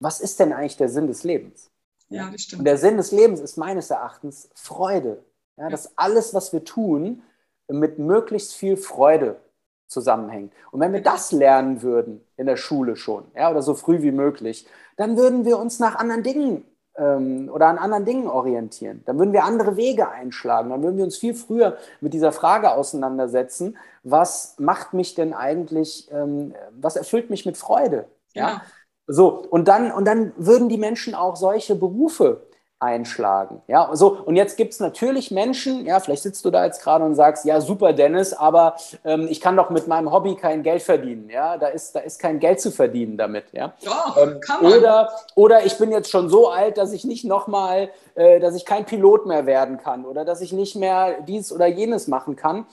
was 0.02 0.20
ist 0.20 0.40
denn 0.40 0.52
eigentlich 0.52 0.78
der 0.78 0.90
Sinn 0.90 1.08
des 1.08 1.24
Lebens? 1.24 1.70
Ja, 2.10 2.30
das 2.30 2.42
stimmt. 2.42 2.60
Und 2.60 2.66
der 2.66 2.78
Sinn 2.78 2.98
des 2.98 3.12
Lebens 3.12 3.40
ist 3.40 3.56
meines 3.58 3.90
Erachtens 3.90 4.50
Freude. 4.54 5.24
Ja, 5.58 5.70
dass 5.70 5.98
alles, 5.98 6.34
was 6.34 6.52
wir 6.54 6.64
tun, 6.64 7.24
mit 7.68 8.00
möglichst 8.00 8.54
viel 8.54 8.78
Freude 8.78 9.40
zusammenhängt. 9.88 10.54
Und 10.72 10.80
wenn 10.80 10.94
wir 10.94 11.04
das 11.04 11.32
lernen 11.32 11.82
würden 11.82 12.26
in 12.36 12.48
der 12.48 12.58
Schule 12.58 12.96
schon, 12.96 13.26
ja, 13.36 13.52
oder 13.52 13.62
so 13.62 13.76
früh 13.76 14.02
wie 14.02 14.12
möglich, 14.12 14.66
dann 14.98 15.18
würden 15.18 15.46
wir 15.46 15.60
uns 15.60 15.80
nach 15.80 15.96
anderen 15.96 16.24
Dingen 16.24 16.66
ähm, 16.96 17.50
oder 17.54 17.68
an 17.68 17.78
anderen 17.78 18.06
Dingen 18.06 18.28
orientieren. 18.28 19.04
Dann 19.06 19.20
würden 19.20 19.34
wir 19.34 19.44
andere 19.44 19.78
Wege 19.78 20.10
einschlagen. 20.10 20.70
Dann 20.70 20.82
würden 20.82 20.98
wir 20.98 21.04
uns 21.04 21.18
viel 21.18 21.36
früher 21.36 21.78
mit 22.00 22.14
dieser 22.14 22.32
Frage 22.32 22.72
auseinandersetzen, 22.72 23.78
was 24.04 24.56
macht 24.58 24.94
mich 24.94 25.14
denn 25.14 25.34
eigentlich, 25.34 26.10
ähm, 26.12 26.56
was 26.72 26.96
erfüllt 26.96 27.30
mich 27.30 27.46
mit 27.46 27.58
Freude? 27.58 28.08
Ja. 28.34 28.50
ja. 28.50 28.62
So, 29.08 29.28
und 29.50 29.68
dann, 29.68 29.92
und 29.92 30.06
dann 30.06 30.34
würden 30.38 30.70
die 30.70 30.78
Menschen 30.78 31.16
auch 31.16 31.36
solche 31.36 31.76
Berufe 31.76 32.48
einschlagen. 32.82 33.62
Ja, 33.68 33.92
so, 33.94 34.18
und 34.26 34.36
jetzt 34.36 34.58
gibt 34.58 34.74
es 34.74 34.80
natürlich 34.80 35.30
Menschen, 35.30 35.86
ja, 35.86 36.00
vielleicht 36.00 36.24
sitzt 36.24 36.44
du 36.44 36.50
da 36.50 36.66
jetzt 36.66 36.82
gerade 36.82 37.06
und 37.06 37.14
sagst, 37.14 37.46
ja, 37.46 37.62
super, 37.62 37.94
Dennis, 37.94 38.34
aber 38.34 38.76
ähm, 39.06 39.28
ich 39.30 39.40
kann 39.40 39.56
doch 39.56 39.70
mit 39.70 39.88
meinem 39.88 40.12
Hobby 40.12 40.36
kein 40.36 40.64
Geld 40.64 40.82
verdienen. 40.82 41.30
Ja, 41.30 41.58
da 41.58 41.68
ist, 41.68 41.96
da 41.96 42.00
ist 42.00 42.20
kein 42.20 42.40
Geld 42.40 42.60
zu 42.60 42.72
verdienen 42.72 43.18
damit. 43.18 43.46
Ja, 43.52 43.74
Doch, 43.86 44.18
ähm, 44.18 44.40
kann 44.40 44.64
man. 44.64 44.74
Oder, 44.74 45.12
oder 45.36 45.64
ich 45.64 45.78
bin 45.78 45.92
jetzt 45.92 46.10
schon 46.10 46.28
so 46.30 46.50
alt, 46.50 46.80
dass 46.80 46.92
ich 46.92 47.06
nicht 47.06 47.24
nochmal, 47.24 47.92
äh, 48.16 48.40
dass 48.40 48.56
ich 48.56 48.66
kein 48.66 48.86
Pilot 48.86 49.28
mehr 49.28 49.46
werden 49.46 49.78
kann 49.78 50.04
oder 50.04 50.26
dass 50.26 50.42
ich 50.42 50.52
nicht 50.52 50.76
mehr 50.76 51.22
dies 51.22 51.52
oder 51.52 51.68
jenes 51.68 52.08
machen 52.08 52.36
kann. 52.36 52.66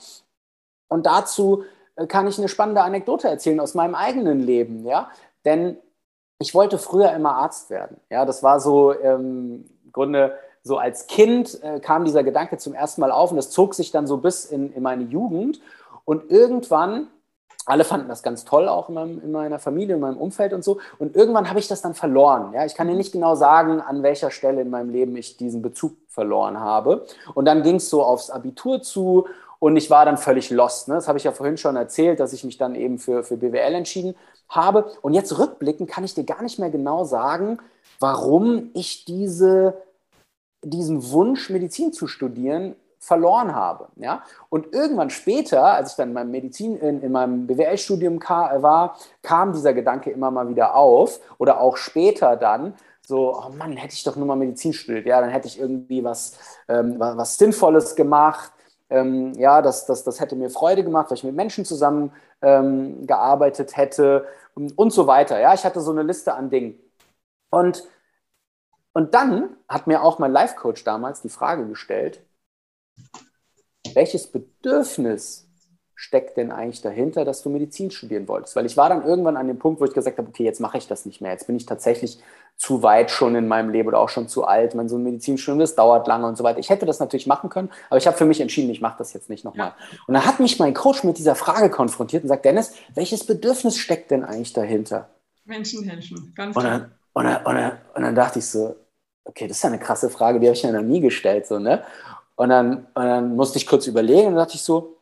Und 0.87 1.05
dazu 1.05 1.65
äh, 1.95 2.07
kann 2.07 2.27
ich 2.27 2.39
eine 2.39 2.49
spannende 2.49 2.81
Anekdote 2.81 3.27
erzählen 3.27 3.59
aus 3.59 3.75
meinem 3.75 3.93
eigenen 3.93 4.39
Leben. 4.39 4.87
Ja, 4.87 5.11
denn 5.45 5.77
ich 6.39 6.55
wollte 6.55 6.77
früher 6.77 7.11
immer 7.11 7.35
Arzt 7.35 7.69
werden. 7.69 7.97
Ja, 8.09 8.25
das 8.25 8.41
war 8.43 8.59
so 8.59 8.93
ähm, 8.93 9.65
im 9.83 9.91
Grunde 9.91 10.33
so 10.63 10.77
als 10.77 11.07
Kind 11.07 11.61
äh, 11.63 11.79
kam 11.79 12.05
dieser 12.05 12.23
Gedanke 12.23 12.57
zum 12.57 12.73
ersten 12.73 13.01
Mal 13.01 13.11
auf 13.11 13.31
und 13.31 13.37
das 13.37 13.49
zog 13.49 13.75
sich 13.75 13.91
dann 13.91 14.07
so 14.07 14.17
bis 14.17 14.45
in, 14.45 14.73
in 14.73 14.81
meine 14.81 15.03
Jugend. 15.03 15.59
Und 16.05 16.31
irgendwann, 16.31 17.07
alle 17.65 17.83
fanden 17.83 18.07
das 18.07 18.23
ganz 18.23 18.45
toll, 18.45 18.67
auch 18.67 18.89
in, 18.89 18.95
meinem, 18.95 19.21
in 19.21 19.31
meiner 19.31 19.59
Familie, 19.59 19.95
in 19.95 20.01
meinem 20.01 20.17
Umfeld 20.17 20.53
und 20.53 20.63
so. 20.63 20.79
Und 20.97 21.15
irgendwann 21.15 21.49
habe 21.49 21.59
ich 21.59 21.67
das 21.67 21.81
dann 21.81 21.93
verloren. 21.93 22.53
Ja, 22.53 22.65
ich 22.65 22.73
kann 22.73 22.87
dir 22.87 22.95
nicht 22.95 23.11
genau 23.11 23.35
sagen, 23.35 23.81
an 23.81 24.01
welcher 24.01 24.31
Stelle 24.31 24.61
in 24.61 24.69
meinem 24.69 24.89
Leben 24.89 25.15
ich 25.17 25.37
diesen 25.37 25.61
Bezug 25.61 25.97
verloren 26.07 26.59
habe. 26.59 27.05
Und 27.35 27.45
dann 27.45 27.63
ging 27.63 27.75
es 27.75 27.89
so 27.89 28.03
aufs 28.03 28.29
Abitur 28.29 28.81
zu 28.81 29.27
und 29.59 29.75
ich 29.75 29.89
war 29.89 30.05
dann 30.05 30.17
völlig 30.17 30.49
lost. 30.49 30.87
Ne? 30.87 30.95
Das 30.95 31.07
habe 31.07 31.17
ich 31.17 31.25
ja 31.25 31.31
vorhin 31.31 31.57
schon 31.57 31.75
erzählt, 31.75 32.19
dass 32.19 32.33
ich 32.33 32.43
mich 32.43 32.57
dann 32.57 32.75
eben 32.75 32.97
für, 32.97 33.23
für 33.23 33.37
BWL 33.37 33.75
entschieden 33.75 34.15
habe. 34.47 34.91
Und 35.01 35.13
jetzt 35.13 35.37
rückblickend 35.37 35.89
kann 35.89 36.05
ich 36.05 36.13
dir 36.13 36.23
gar 36.23 36.41
nicht 36.41 36.59
mehr 36.59 36.69
genau 36.69 37.03
sagen, 37.03 37.59
warum 37.99 38.71
ich 38.73 39.05
diese, 39.05 39.81
diesen 40.63 41.11
Wunsch, 41.11 41.49
Medizin 41.49 41.91
zu 41.91 42.07
studieren, 42.07 42.75
verloren 42.99 43.53
habe. 43.53 43.89
Ja? 43.97 44.23
Und 44.49 44.73
irgendwann 44.73 45.09
später, 45.09 45.63
als 45.63 45.91
ich 45.91 45.95
dann 45.97 46.09
in 46.09 46.13
meinem 46.13 46.31
Medizin, 46.31 46.77
in, 46.77 47.01
in 47.01 47.11
meinem 47.11 47.47
BWL-Studium 47.47 48.19
war, 48.21 48.97
kam 49.21 49.53
dieser 49.53 49.73
Gedanke 49.73 50.09
immer 50.11 50.31
mal 50.31 50.49
wieder 50.49 50.75
auf. 50.75 51.19
Oder 51.37 51.59
auch 51.59 51.75
später 51.75 52.37
dann, 52.37 52.75
so, 53.05 53.35
oh 53.35 53.49
Mann, 53.49 53.75
hätte 53.75 53.95
ich 53.95 54.03
doch 54.03 54.15
nur 54.15 54.27
mal 54.27 54.35
Medizin 54.35 54.71
studiert, 54.71 55.07
ja, 55.07 55.19
dann 55.19 55.31
hätte 55.31 55.47
ich 55.47 55.59
irgendwie 55.59 56.03
was, 56.03 56.37
ähm, 56.67 56.99
was 56.99 57.37
Sinnvolles 57.37 57.95
gemacht. 57.95 58.51
Ähm, 58.89 59.33
ja, 59.35 59.61
das, 59.61 59.85
das, 59.85 60.03
das 60.03 60.19
hätte 60.19 60.35
mir 60.35 60.49
Freude 60.49 60.83
gemacht, 60.83 61.09
weil 61.09 61.17
ich 61.17 61.23
mit 61.23 61.35
Menschen 61.35 61.65
zusammen 61.65 62.11
ähm, 62.41 63.05
gearbeitet 63.07 63.77
hätte 63.77 64.27
und 64.55 64.91
so 64.91 65.07
weiter. 65.07 65.39
Ja, 65.39 65.53
ich 65.53 65.63
hatte 65.65 65.81
so 65.81 65.91
eine 65.91 66.03
Liste 66.03 66.33
an 66.33 66.49
Dingen. 66.49 66.79
Und 67.51 67.83
Und 68.93 69.13
dann 69.15 69.57
hat 69.67 69.87
mir 69.87 70.03
auch 70.03 70.19
mein 70.19 70.31
Life-Coach 70.31 70.83
damals 70.83 71.21
die 71.21 71.29
Frage 71.29 71.67
gestellt, 71.67 72.21
welches 73.93 74.27
Bedürfnis 74.31 75.48
steckt 76.01 76.37
denn 76.37 76.49
eigentlich 76.49 76.81
dahinter, 76.81 77.25
dass 77.25 77.43
du 77.43 77.49
Medizin 77.49 77.91
studieren 77.91 78.29
wolltest? 78.29 78.55
Weil 78.55 78.65
ich 78.65 78.77
war 78.77 78.87
dann 78.87 79.05
irgendwann 79.05 79.35
an 79.35 79.47
dem 79.47 79.59
Punkt, 79.59 79.81
wo 79.81 79.85
ich 79.85 79.91
gesagt 79.91 80.17
habe, 80.17 80.29
okay, 80.29 80.45
jetzt 80.45 80.61
mache 80.61 80.77
ich 80.77 80.87
das 80.87 81.05
nicht 81.05 81.19
mehr. 81.19 81.31
Jetzt 81.31 81.45
bin 81.45 81.57
ich 81.57 81.65
tatsächlich 81.65 82.19
zu 82.55 82.83
weit 82.83 83.11
schon 83.11 83.35
in 83.35 83.49
meinem 83.49 83.69
Leben 83.69 83.89
oder 83.89 83.99
auch 83.99 84.07
schon 84.07 84.29
zu 84.29 84.45
alt. 84.45 84.75
Man 84.75 84.87
so 84.87 84.97
ein 84.97 85.03
Medizinstudium, 85.03 85.59
das 85.59 85.75
dauert 85.75 86.07
lange 86.07 86.25
und 86.25 86.37
so 86.37 86.45
weiter. 86.45 86.59
Ich 86.59 86.69
hätte 86.69 86.85
das 86.85 87.01
natürlich 87.01 87.27
machen 87.27 87.49
können, 87.49 87.69
aber 87.89 87.97
ich 87.97 88.07
habe 88.07 88.15
für 88.15 88.23
mich 88.23 88.39
entschieden, 88.39 88.69
ich 88.69 88.79
mache 88.79 88.97
das 88.97 89.11
jetzt 89.11 89.29
nicht 89.29 89.43
nochmal. 89.43 89.73
Ja. 89.77 89.97
Und 90.07 90.13
dann 90.13 90.25
hat 90.25 90.39
mich 90.39 90.57
mein 90.57 90.73
Coach 90.73 91.03
mit 91.03 91.17
dieser 91.17 91.35
Frage 91.35 91.69
konfrontiert 91.69 92.23
und 92.23 92.29
sagt, 92.29 92.45
Dennis, 92.45 92.71
welches 92.95 93.25
Bedürfnis 93.25 93.75
steckt 93.75 94.09
denn 94.09 94.23
eigentlich 94.23 94.53
dahinter? 94.53 95.09
Menschen 95.43 95.83
helfen, 95.83 96.31
ganz 96.33 96.55
und 96.55 96.63
dann, 96.63 96.91
und, 97.11 97.25
dann, 97.25 97.45
und, 97.45 97.55
dann, 97.55 97.71
und 97.95 98.03
dann 98.03 98.15
dachte 98.15 98.39
ich 98.39 98.45
so, 98.45 98.73
okay, 99.25 99.49
das 99.49 99.57
ist 99.57 99.63
ja 99.63 99.69
eine 99.69 99.79
krasse 99.79 100.09
Frage, 100.09 100.39
die 100.39 100.47
habe 100.47 100.55
ich 100.55 100.63
ja 100.63 100.71
noch 100.71 100.81
nie 100.81 101.01
gestellt. 101.01 101.45
So, 101.45 101.59
ne? 101.59 101.83
und, 102.39 102.47
dann, 102.47 102.87
und 102.93 103.03
dann 103.03 103.35
musste 103.35 103.57
ich 103.57 103.67
kurz 103.67 103.85
überlegen 103.85 104.27
und 104.27 104.35
dann 104.35 104.45
dachte 104.45 104.55
ich 104.55 104.61
so, 104.61 104.95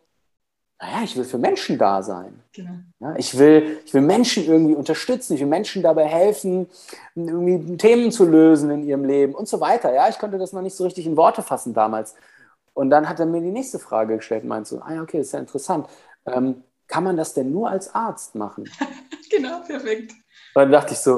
naja, 0.79 1.03
ich 1.03 1.15
will 1.17 1.23
für 1.23 1.39
Menschen 1.39 1.77
da 1.77 2.03
sein. 2.03 2.39
Genau. 2.53 2.71
Ja, 2.99 3.15
ich, 3.17 3.37
will, 3.37 3.79
ich 3.83 3.93
will 3.93 4.01
Menschen 4.01 4.45
irgendwie 4.45 4.75
unterstützen, 4.75 5.33
ich 5.33 5.39
will 5.39 5.47
Menschen 5.47 5.81
dabei 5.81 6.05
helfen, 6.05 6.69
irgendwie 7.15 7.77
Themen 7.77 8.11
zu 8.11 8.25
lösen 8.25 8.69
in 8.69 8.83
ihrem 8.83 9.03
Leben 9.03 9.33
und 9.33 9.47
so 9.47 9.59
weiter. 9.59 9.91
Ja, 9.93 10.07
ich 10.07 10.19
konnte 10.19 10.37
das 10.37 10.53
noch 10.53 10.61
nicht 10.61 10.75
so 10.75 10.83
richtig 10.83 11.07
in 11.07 11.17
Worte 11.17 11.41
fassen 11.41 11.73
damals. 11.73 12.15
Und 12.75 12.91
dann 12.91 13.09
hat 13.09 13.19
er 13.19 13.25
mir 13.25 13.41
die 13.41 13.51
nächste 13.51 13.79
Frage 13.79 14.17
gestellt 14.17 14.43
und 14.43 14.49
meinte 14.49 14.69
so, 14.69 14.79
ah 14.81 14.93
ja, 14.93 15.01
okay, 15.01 15.17
das 15.17 15.27
ist 15.27 15.33
ja 15.33 15.39
interessant. 15.39 15.87
Ähm, 16.27 16.63
kann 16.87 17.03
man 17.03 17.17
das 17.17 17.33
denn 17.33 17.51
nur 17.51 17.69
als 17.71 17.93
Arzt 17.95 18.35
machen? 18.35 18.69
genau, 19.31 19.61
perfekt. 19.61 20.11
Und 20.11 20.61
dann 20.61 20.71
dachte 20.71 20.93
ich 20.93 20.99
so, 20.99 21.13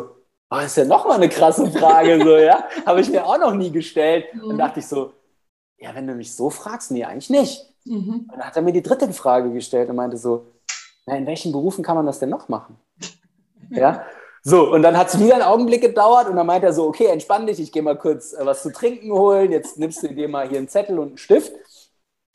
oh, 0.50 0.56
das 0.56 0.68
ist 0.68 0.78
ja 0.78 0.86
nochmal 0.86 1.18
eine 1.18 1.28
krasse 1.28 1.70
Frage, 1.70 2.18
so, 2.24 2.38
ja. 2.38 2.64
Habe 2.86 3.02
ich 3.02 3.10
mir 3.10 3.26
auch 3.26 3.38
noch 3.38 3.54
nie 3.54 3.72
gestellt. 3.72 4.34
Mhm. 4.34 4.44
Und 4.46 4.58
dachte 4.58 4.80
ich 4.80 4.88
so, 4.88 5.12
ja, 5.78 5.94
wenn 5.94 6.08
du 6.08 6.16
mich 6.16 6.34
so 6.34 6.50
fragst, 6.50 6.92
nee, 6.92 7.04
eigentlich 7.04 7.30
nicht. 7.30 7.69
Mhm. 7.86 8.28
Und 8.30 8.32
dann 8.32 8.42
hat 8.42 8.56
er 8.56 8.62
mir 8.62 8.74
die 8.74 8.84
dritte 8.84 9.12
Frage 9.14 9.52
gestellt 9.52 9.90
und 9.90 9.96
meinte 9.96 10.18
so, 10.18 10.48
na, 11.06 11.16
in 11.16 11.26
welchen 11.26 11.52
Berufen 11.52 11.84
kann 11.84 11.96
man 11.96 12.06
das 12.06 12.20
denn 12.20 12.30
noch 12.30 12.50
machen? 12.50 12.78
ja. 13.70 14.06
So, 14.42 14.72
und 14.72 14.84
dann 14.84 14.98
hat 14.98 15.10
es 15.10 15.20
wieder 15.20 15.34
einen 15.34 15.44
Augenblick 15.44 15.82
gedauert 15.82 16.30
und 16.30 16.36
dann 16.36 16.48
meinte 16.48 16.68
er 16.68 16.74
so, 16.74 16.88
okay, 16.88 17.08
entspann 17.08 17.46
dich, 17.46 17.60
ich 17.60 17.72
gehe 17.72 17.82
mal 17.82 17.98
kurz 17.98 18.34
äh, 18.34 18.46
was 18.46 18.64
zu 18.64 18.72
trinken 18.72 19.12
holen, 19.12 19.52
jetzt 19.52 19.78
nimmst 19.78 20.02
du 20.02 20.08
dir 20.08 20.30
mal 20.30 20.48
hier 20.48 20.60
einen 20.60 20.70
Zettel 20.70 20.98
und 20.98 21.10
einen 21.10 21.18
Stift. 21.18 21.54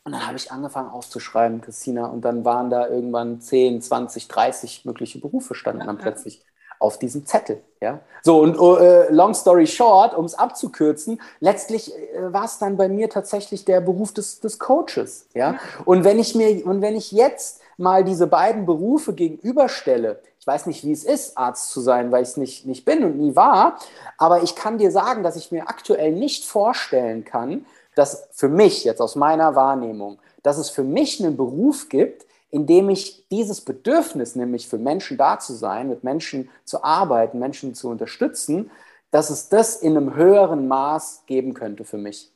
Und 0.04 0.12
dann 0.12 0.26
habe 0.26 0.36
ich 0.36 0.52
angefangen 0.52 0.90
aufzuschreiben, 0.90 1.62
Christina, 1.62 2.06
und 2.06 2.22
dann 2.26 2.44
waren 2.44 2.68
da 2.68 2.88
irgendwann 2.88 3.40
10, 3.40 3.80
20, 3.80 4.28
30 4.28 4.84
mögliche 4.84 5.18
Berufe 5.18 5.54
standen 5.54 5.86
dann 5.86 5.98
plötzlich 5.98 6.44
auf 6.78 6.98
diesem 6.98 7.26
Zettel. 7.26 7.62
Ja? 7.80 8.00
So, 8.22 8.40
und 8.40 8.56
äh, 8.80 9.12
long 9.12 9.34
story 9.34 9.66
short, 9.66 10.14
um 10.14 10.24
es 10.24 10.34
abzukürzen, 10.34 11.20
letztlich 11.40 11.92
äh, 11.92 12.32
war 12.32 12.44
es 12.44 12.58
dann 12.58 12.76
bei 12.76 12.88
mir 12.88 13.10
tatsächlich 13.10 13.64
der 13.64 13.80
Beruf 13.80 14.12
des, 14.12 14.40
des 14.40 14.58
Coaches. 14.58 15.26
Ja? 15.34 15.56
Und, 15.84 16.04
wenn 16.04 16.18
ich 16.18 16.34
mir, 16.34 16.66
und 16.66 16.80
wenn 16.80 16.96
ich 16.96 17.12
jetzt 17.12 17.60
mal 17.76 18.04
diese 18.04 18.26
beiden 18.26 18.66
Berufe 18.66 19.12
gegenüberstelle, 19.12 20.20
ich 20.40 20.46
weiß 20.46 20.66
nicht, 20.66 20.84
wie 20.84 20.92
es 20.92 21.04
ist, 21.04 21.38
Arzt 21.38 21.70
zu 21.70 21.80
sein, 21.80 22.12
weil 22.12 22.22
ich 22.22 22.30
es 22.30 22.36
nicht, 22.36 22.66
nicht 22.66 22.84
bin 22.84 23.04
und 23.04 23.18
nie 23.18 23.34
war, 23.34 23.78
aber 24.18 24.42
ich 24.42 24.54
kann 24.54 24.78
dir 24.78 24.90
sagen, 24.90 25.22
dass 25.22 25.36
ich 25.36 25.52
mir 25.52 25.68
aktuell 25.68 26.12
nicht 26.12 26.44
vorstellen 26.44 27.24
kann, 27.24 27.64
dass 27.94 28.28
für 28.32 28.48
mich 28.48 28.84
jetzt 28.84 29.00
aus 29.00 29.16
meiner 29.16 29.54
Wahrnehmung, 29.54 30.18
dass 30.42 30.58
es 30.58 30.68
für 30.70 30.84
mich 30.84 31.22
einen 31.22 31.36
Beruf 31.36 31.88
gibt, 31.88 32.23
indem 32.54 32.88
ich 32.88 33.26
dieses 33.32 33.62
Bedürfnis, 33.62 34.36
nämlich 34.36 34.68
für 34.68 34.78
Menschen 34.78 35.16
da 35.16 35.40
zu 35.40 35.54
sein, 35.54 35.88
mit 35.88 36.04
Menschen 36.04 36.48
zu 36.64 36.84
arbeiten, 36.84 37.40
Menschen 37.40 37.74
zu 37.74 37.88
unterstützen, 37.88 38.70
dass 39.10 39.28
es 39.28 39.48
das 39.48 39.74
in 39.74 39.96
einem 39.96 40.14
höheren 40.14 40.68
Maß 40.68 41.24
geben 41.26 41.52
könnte 41.54 41.84
für 41.84 41.98
mich. 41.98 42.30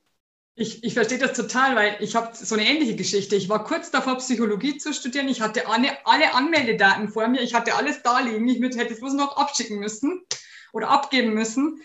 Ich, 0.56 0.82
ich 0.82 0.94
verstehe 0.94 1.18
das 1.18 1.34
total, 1.34 1.76
weil 1.76 1.98
ich 2.00 2.16
habe 2.16 2.30
so 2.34 2.56
eine 2.56 2.66
ähnliche 2.66 2.96
Geschichte. 2.96 3.36
Ich 3.36 3.48
war 3.48 3.62
kurz 3.62 3.92
davor, 3.92 4.16
Psychologie 4.16 4.76
zu 4.76 4.92
studieren. 4.92 5.28
Ich 5.28 5.40
hatte 5.40 5.68
alle, 5.68 6.04
alle 6.04 6.34
Anmeldedaten 6.34 7.10
vor 7.10 7.28
mir. 7.28 7.40
Ich 7.40 7.54
hatte 7.54 7.76
alles 7.76 8.02
da 8.02 8.18
liegen. 8.18 8.48
Ich 8.48 8.76
hätte 8.76 8.94
es 8.94 8.98
bloß 8.98 9.14
noch 9.14 9.36
abschicken 9.36 9.78
müssen 9.78 10.26
oder 10.72 10.88
abgeben 10.88 11.32
müssen. 11.32 11.80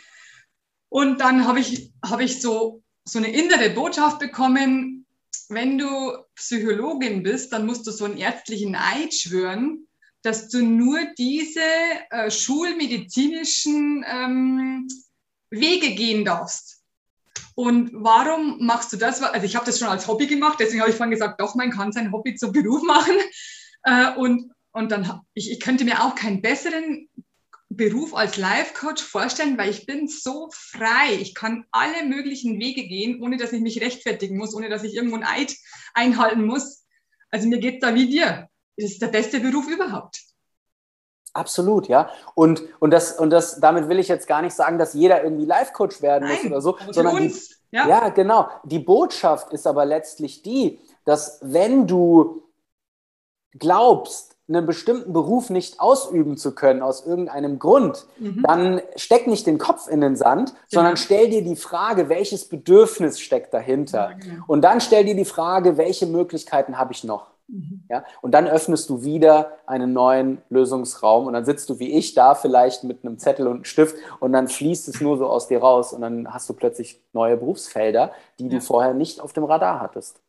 Und 0.90 1.22
dann 1.22 1.46
habe 1.48 1.60
ich, 1.60 1.94
hab 2.04 2.20
ich 2.20 2.42
so, 2.42 2.82
so 3.06 3.20
eine 3.20 3.32
innere 3.32 3.70
Botschaft 3.70 4.18
bekommen, 4.18 5.06
wenn 5.50 5.78
du 5.78 6.14
Psychologin 6.36 7.24
bist, 7.24 7.54
dann 7.54 7.66
musst 7.66 7.86
du 7.88 7.92
so 7.92 8.06
einen 8.06 8.18
ärztlichen 8.18 8.76
Eid 8.76 9.14
schwören, 9.14 9.88
dass 10.22 10.50
du 10.50 10.64
nur 10.64 11.00
diese 11.18 11.62
äh, 12.10 12.32
schulmedizinischen 12.32 14.06
ähm, 14.08 14.88
Wege 15.50 15.94
gehen 15.96 16.26
darfst. 16.26 16.82
Und 17.56 17.92
warum 17.94 18.66
machst 18.66 18.92
du 18.94 18.98
das? 18.98 19.22
Also 19.22 19.46
ich 19.46 19.56
habe 19.56 19.66
das 19.66 19.78
schon 19.78 19.90
als 19.90 20.08
Hobby 20.08 20.26
gemacht, 20.28 20.58
deswegen 20.60 20.82
habe 20.82 20.90
ich 20.90 20.98
vorhin 20.98 21.12
gesagt, 21.12 21.40
doch, 21.40 21.56
man 21.56 21.72
kann 21.72 21.92
sein 21.92 22.12
Hobby 22.12 22.36
zum 22.36 22.52
Beruf 22.52 22.82
machen. 22.84 23.16
Äh, 23.84 24.16
und, 24.16 24.52
und 24.72 24.92
dann, 24.92 25.22
ich, 25.34 25.52
ich 25.52 25.60
könnte 25.60 25.84
mir 25.84 26.04
auch 26.04 26.16
keinen 26.16 26.42
besseren 26.42 27.10
Beruf 27.76 28.14
als 28.14 28.38
Life-Coach 28.38 29.04
vorstellen, 29.04 29.58
weil 29.58 29.70
ich 29.70 29.86
bin 29.86 30.08
so 30.08 30.50
frei. 30.52 31.14
Ich 31.20 31.34
kann 31.34 31.66
alle 31.72 32.06
möglichen 32.06 32.60
Wege 32.60 32.88
gehen, 32.88 33.22
ohne 33.22 33.38
dass 33.38 33.54
ich 33.54 33.62
mich 33.62 33.82
rechtfertigen 33.82 34.38
muss, 34.38 34.56
ohne 34.56 34.70
dass 34.70 34.84
ich 34.84 34.96
irgendwo 34.96 35.16
ein 35.16 35.24
Eid 35.24 35.56
einhalten 35.94 36.46
muss. 36.46 36.86
Also 37.30 37.48
mir 37.48 37.60
geht 37.60 37.82
da 37.84 37.96
wie 37.96 38.10
dir. 38.10 38.48
Das 38.78 38.92
ist 38.92 39.02
der 39.02 39.08
beste 39.08 39.40
Beruf 39.40 39.68
überhaupt. 39.68 40.22
Absolut, 41.34 41.88
ja. 41.88 42.12
Und, 42.36 42.62
und, 42.80 42.92
das, 42.92 43.18
und 43.18 43.32
das, 43.32 43.60
damit 43.60 43.90
will 43.90 43.98
ich 43.98 44.08
jetzt 44.08 44.28
gar 44.28 44.42
nicht 44.42 44.54
sagen, 44.54 44.78
dass 44.78 44.94
jeder 44.94 45.24
irgendwie 45.24 45.46
Life-Coach 45.46 46.02
werden 46.02 46.30
Nein, 46.30 46.38
muss 46.44 46.46
oder 46.46 46.62
so, 46.62 46.78
sondern 46.92 47.16
uns, 47.16 47.50
die, 47.50 47.56
ja. 47.72 47.88
ja, 47.88 48.10
genau. 48.10 48.50
Die 48.64 48.80
Botschaft 48.80 49.52
ist 49.52 49.66
aber 49.66 49.84
letztlich 49.86 50.44
die, 50.44 50.80
dass 51.06 51.40
wenn 51.42 51.88
du 51.88 52.44
glaubst, 53.58 54.33
einen 54.48 54.66
bestimmten 54.66 55.14
Beruf 55.14 55.50
nicht 55.50 55.80
ausüben 55.80 56.36
zu 56.36 56.54
können 56.54 56.82
aus 56.82 57.06
irgendeinem 57.06 57.60
Grund, 57.60 58.06
mhm. 58.20 58.44
dann 58.46 58.82
steck 58.96 59.28
nicht 59.28 59.48
den 59.48 59.58
Kopf 59.58 59.88
in 59.88 60.02
den 60.02 60.16
Sand, 60.16 60.50
genau. 60.50 60.60
sondern 60.68 60.98
stell 60.98 61.30
dir 61.30 61.44
die 61.44 61.56
Frage, 61.56 62.10
welches 62.10 62.46
Bedürfnis 62.50 63.20
steckt 63.20 63.54
dahinter. 63.54 64.12
Ja, 64.12 64.18
genau. 64.18 64.44
Und 64.48 64.62
dann 64.62 64.82
stell 64.82 65.06
dir 65.06 65.16
die 65.16 65.26
Frage, 65.26 65.78
welche 65.78 66.08
Möglichkeiten 66.08 66.78
habe 66.78 66.92
ich 66.92 67.06
noch? 67.06 67.34
Mhm. 67.48 67.84
Ja? 67.90 68.04
Und 68.22 68.34
dann 68.34 68.48
öffnest 68.48 68.90
du 68.90 69.04
wieder 69.04 69.58
einen 69.66 69.94
neuen 69.94 70.42
Lösungsraum 70.50 71.28
und 71.28 71.34
dann 71.34 71.46
sitzt 71.46 71.70
du 71.70 71.80
wie 71.80 71.94
ich 71.94 72.14
da 72.14 72.36
vielleicht 72.36 72.84
mit 72.84 73.06
einem 73.06 73.20
Zettel 73.20 73.48
und 73.48 73.56
einem 73.56 73.66
Stift 73.66 73.96
und 74.20 74.34
dann 74.34 74.50
fließt 74.50 74.90
es 74.90 75.00
nur 75.00 75.18
so 75.18 75.28
aus 75.28 75.48
dir 75.48 75.60
raus 75.60 75.94
und 75.94 76.02
dann 76.02 76.34
hast 76.34 76.50
du 76.50 76.54
plötzlich 76.54 77.02
neue 77.14 77.38
Berufsfelder, 77.38 78.12
die 78.40 78.46
ja. 78.46 78.50
du 78.50 78.62
vorher 78.62 78.94
nicht 78.94 79.22
auf 79.22 79.32
dem 79.32 79.46
Radar 79.46 79.80
hattest. 79.80 80.20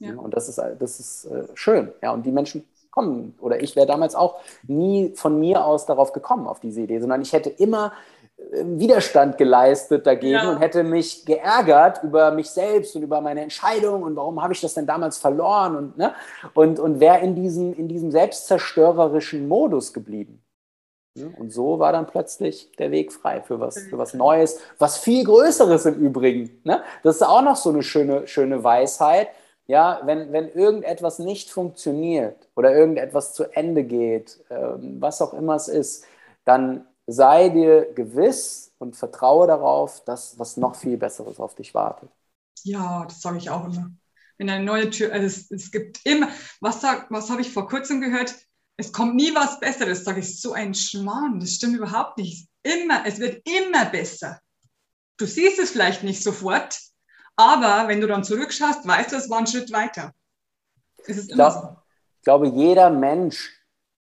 Ja. 0.00 0.14
Und 0.16 0.34
das 0.34 0.48
ist, 0.48 0.58
das 0.58 1.00
ist 1.00 1.24
äh, 1.26 1.44
schön. 1.54 1.92
Ja, 2.02 2.12
und 2.12 2.26
die 2.26 2.32
Menschen 2.32 2.64
kommen. 2.94 3.34
Oder 3.40 3.60
ich 3.60 3.74
wäre 3.74 3.86
damals 3.86 4.14
auch 4.14 4.40
nie 4.66 5.12
von 5.16 5.40
mir 5.40 5.64
aus 5.64 5.86
darauf 5.86 6.12
gekommen, 6.12 6.46
auf 6.46 6.60
diese 6.60 6.82
Idee, 6.82 7.00
sondern 7.00 7.22
ich 7.22 7.32
hätte 7.32 7.50
immer 7.50 7.92
äh, 8.36 8.62
Widerstand 8.64 9.36
geleistet 9.36 10.06
dagegen 10.06 10.34
ja. 10.34 10.50
und 10.50 10.58
hätte 10.58 10.84
mich 10.84 11.24
geärgert 11.24 12.02
über 12.04 12.30
mich 12.30 12.50
selbst 12.50 12.94
und 12.94 13.02
über 13.02 13.20
meine 13.20 13.40
Entscheidung 13.40 14.04
und 14.04 14.14
warum 14.14 14.40
habe 14.42 14.52
ich 14.52 14.60
das 14.60 14.74
denn 14.74 14.86
damals 14.86 15.18
verloren 15.18 15.76
und, 15.76 15.98
ne? 15.98 16.14
und, 16.54 16.78
und 16.78 17.00
wäre 17.00 17.18
in 17.18 17.34
diesem, 17.34 17.74
in 17.74 17.88
diesem 17.88 18.12
selbstzerstörerischen 18.12 19.48
Modus 19.48 19.92
geblieben. 19.92 20.40
Und 21.38 21.52
so 21.52 21.78
war 21.78 21.92
dann 21.92 22.08
plötzlich 22.08 22.72
der 22.76 22.90
Weg 22.90 23.12
frei 23.12 23.40
für 23.40 23.60
was, 23.60 23.78
für 23.78 23.98
was 23.98 24.14
Neues, 24.14 24.58
was 24.78 24.98
viel 24.98 25.24
Größeres 25.24 25.86
im 25.86 25.94
Übrigen. 25.94 26.60
Ne? 26.64 26.82
Das 27.04 27.16
ist 27.16 27.22
auch 27.22 27.42
noch 27.42 27.54
so 27.54 27.70
eine 27.70 27.84
schöne, 27.84 28.26
schöne 28.26 28.64
Weisheit. 28.64 29.28
Ja, 29.66 30.02
wenn, 30.04 30.32
wenn 30.32 30.48
irgendetwas 30.50 31.18
nicht 31.18 31.50
funktioniert 31.50 32.48
oder 32.54 32.74
irgendetwas 32.74 33.32
zu 33.32 33.44
Ende 33.44 33.84
geht, 33.84 34.44
ähm, 34.50 35.00
was 35.00 35.22
auch 35.22 35.32
immer 35.32 35.54
es 35.54 35.68
ist, 35.68 36.04
dann 36.44 36.86
sei 37.06 37.48
dir 37.48 37.92
gewiss 37.94 38.72
und 38.78 38.96
vertraue 38.96 39.46
darauf, 39.46 40.04
dass 40.04 40.38
was 40.38 40.56
noch 40.56 40.74
viel 40.74 40.96
Besseres 40.96 41.40
auf 41.40 41.54
dich 41.54 41.74
wartet. 41.74 42.10
Ja, 42.62 43.04
das 43.06 43.20
sage 43.20 43.38
ich 43.38 43.50
auch 43.50 43.66
immer. 43.66 43.90
Wenn 44.38 44.50
eine 44.50 44.64
neue 44.64 44.90
Tür, 44.90 45.12
also 45.12 45.26
es, 45.26 45.50
es 45.50 45.70
gibt 45.70 46.00
immer, 46.04 46.28
was, 46.60 46.82
was 46.82 47.30
habe 47.30 47.40
ich 47.40 47.52
vor 47.52 47.68
kurzem 47.68 48.00
gehört? 48.00 48.34
Es 48.76 48.92
kommt 48.92 49.14
nie 49.14 49.34
was 49.34 49.60
Besseres, 49.60 50.04
sage 50.04 50.20
ich, 50.20 50.40
so 50.40 50.52
ein 50.52 50.74
Schmarrn, 50.74 51.38
das 51.38 51.52
stimmt 51.52 51.76
überhaupt 51.76 52.18
nicht. 52.18 52.48
Immer, 52.62 53.06
es 53.06 53.20
wird 53.20 53.46
immer 53.48 53.84
besser. 53.86 54.40
Du 55.16 55.26
siehst 55.26 55.60
es 55.60 55.70
vielleicht 55.70 56.02
nicht 56.02 56.22
sofort, 56.22 56.76
aber 57.36 57.88
wenn 57.88 58.00
du 58.00 58.06
dann 58.06 58.24
zurückschaust, 58.24 58.86
weißt 58.86 59.12
du, 59.12 59.16
es 59.16 59.30
war 59.30 59.38
ein 59.38 59.46
Schritt 59.46 59.72
weiter. 59.72 60.12
ich, 61.06 61.28
glaub, 61.28 61.84
glaube, 62.24 62.48
jeder 62.48 62.90
Mensch, 62.90 63.50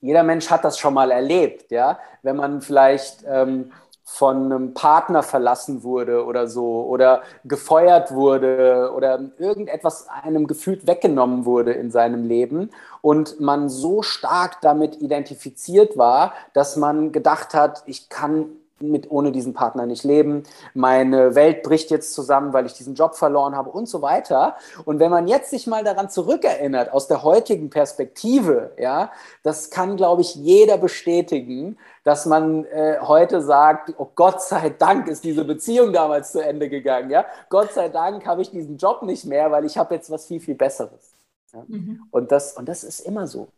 jeder 0.01 0.23
Mensch 0.23 0.49
hat 0.49 0.63
das 0.63 0.77
schon 0.77 0.93
mal 0.93 1.11
erlebt, 1.11 1.71
ja. 1.71 1.99
Wenn 2.21 2.35
man 2.35 2.61
vielleicht 2.61 3.23
ähm, 3.25 3.71
von 4.03 4.45
einem 4.45 4.73
Partner 4.73 5.23
verlassen 5.23 5.83
wurde 5.83 6.25
oder 6.25 6.47
so 6.47 6.83
oder 6.85 7.21
gefeuert 7.45 8.11
wurde 8.11 8.91
oder 8.95 9.19
irgendetwas 9.37 10.07
einem 10.09 10.47
gefühlt 10.47 10.87
weggenommen 10.87 11.45
wurde 11.45 11.73
in 11.73 11.91
seinem 11.91 12.25
Leben 12.25 12.71
und 13.01 13.39
man 13.39 13.69
so 13.69 14.01
stark 14.01 14.61
damit 14.61 14.99
identifiziert 14.99 15.95
war, 15.97 16.33
dass 16.53 16.75
man 16.75 17.11
gedacht 17.11 17.53
hat, 17.53 17.83
ich 17.85 18.09
kann 18.09 18.47
mit, 18.81 19.09
ohne 19.11 19.31
diesen 19.31 19.53
Partner 19.53 19.85
nicht 19.85 20.03
leben. 20.03 20.43
Meine 20.73 21.35
Welt 21.35 21.63
bricht 21.63 21.91
jetzt 21.91 22.13
zusammen, 22.13 22.53
weil 22.53 22.65
ich 22.65 22.73
diesen 22.73 22.95
Job 22.95 23.15
verloren 23.15 23.55
habe 23.55 23.69
und 23.69 23.87
so 23.87 24.01
weiter. 24.01 24.55
Und 24.85 24.99
wenn 24.99 25.11
man 25.11 25.27
jetzt 25.27 25.49
sich 25.49 25.67
mal 25.67 25.83
daran 25.83 26.09
zurückerinnert, 26.09 26.91
aus 26.91 27.07
der 27.07 27.23
heutigen 27.23 27.69
Perspektive, 27.69 28.71
ja, 28.77 29.11
das 29.43 29.69
kann, 29.69 29.97
glaube 29.97 30.21
ich, 30.21 30.35
jeder 30.35 30.77
bestätigen, 30.77 31.77
dass 32.03 32.25
man 32.25 32.65
äh, 32.65 32.97
heute 33.01 33.41
sagt, 33.41 33.93
oh 33.97 34.09
Gott 34.15 34.41
sei 34.41 34.69
Dank 34.69 35.07
ist 35.07 35.23
diese 35.23 35.45
Beziehung 35.45 35.93
damals 35.93 36.31
zu 36.31 36.39
Ende 36.39 36.69
gegangen. 36.69 37.09
Ja? 37.09 37.25
Gott 37.49 37.73
sei 37.73 37.89
Dank 37.89 38.25
habe 38.25 38.41
ich 38.41 38.51
diesen 38.51 38.77
Job 38.77 39.03
nicht 39.03 39.25
mehr, 39.25 39.51
weil 39.51 39.65
ich 39.65 39.77
habe 39.77 39.95
jetzt 39.95 40.09
was 40.09 40.25
viel, 40.25 40.39
viel 40.39 40.55
Besseres. 40.55 41.11
Ja? 41.53 41.63
Mhm. 41.67 42.03
Und, 42.11 42.31
das, 42.31 42.53
und 42.53 42.67
das 42.67 42.83
ist 42.83 43.01
immer 43.01 43.27
so. 43.27 43.49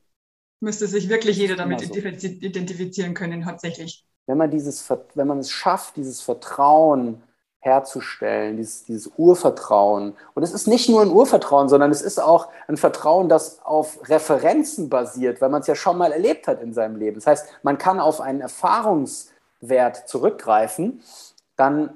Müsste 0.60 0.86
sich 0.88 1.10
wirklich 1.10 1.38
jeder 1.38 1.56
damit 1.56 1.80
so. 1.80 1.94
identifizieren 1.94 3.14
können, 3.14 3.42
tatsächlich. 3.42 4.06
Wenn 4.28 4.38
man, 4.38 4.52
dieses, 4.52 4.90
wenn 5.16 5.28
man 5.28 5.40
es 5.40 5.52
schafft, 5.52 5.98
dieses 5.98 6.22
Vertrauen 6.22 7.24
herzustellen, 7.62 8.58
dieses, 8.58 8.86
dieses 8.86 9.12
Urvertrauen. 9.18 10.16
Und 10.34 10.44
es 10.44 10.52
ist 10.52 10.68
nicht 10.68 10.90
nur 10.90 11.02
ein 11.02 11.12
Urvertrauen, 11.12 11.70
sondern 11.70 11.92
es 11.92 12.02
ist 12.02 12.20
auch 12.20 12.50
ein 12.68 12.76
Vertrauen, 12.76 13.30
das 13.30 13.64
auf 13.64 14.10
Referenzen 14.10 14.90
basiert, 14.90 15.42
weil 15.42 15.50
man 15.50 15.62
es 15.62 15.68
ja 15.68 15.76
schon 15.76 15.98
mal 15.98 16.12
erlebt 16.12 16.48
hat 16.48 16.62
in 16.62 16.74
seinem 16.74 16.96
Leben. 16.96 17.16
Das 17.16 17.28
heißt, 17.28 17.48
man 17.62 17.78
kann 17.78 18.00
auf 18.00 18.20
einen 18.20 18.42
Erfahrungswert 18.42 20.08
zurückgreifen, 20.08 21.04
dann, 21.56 21.94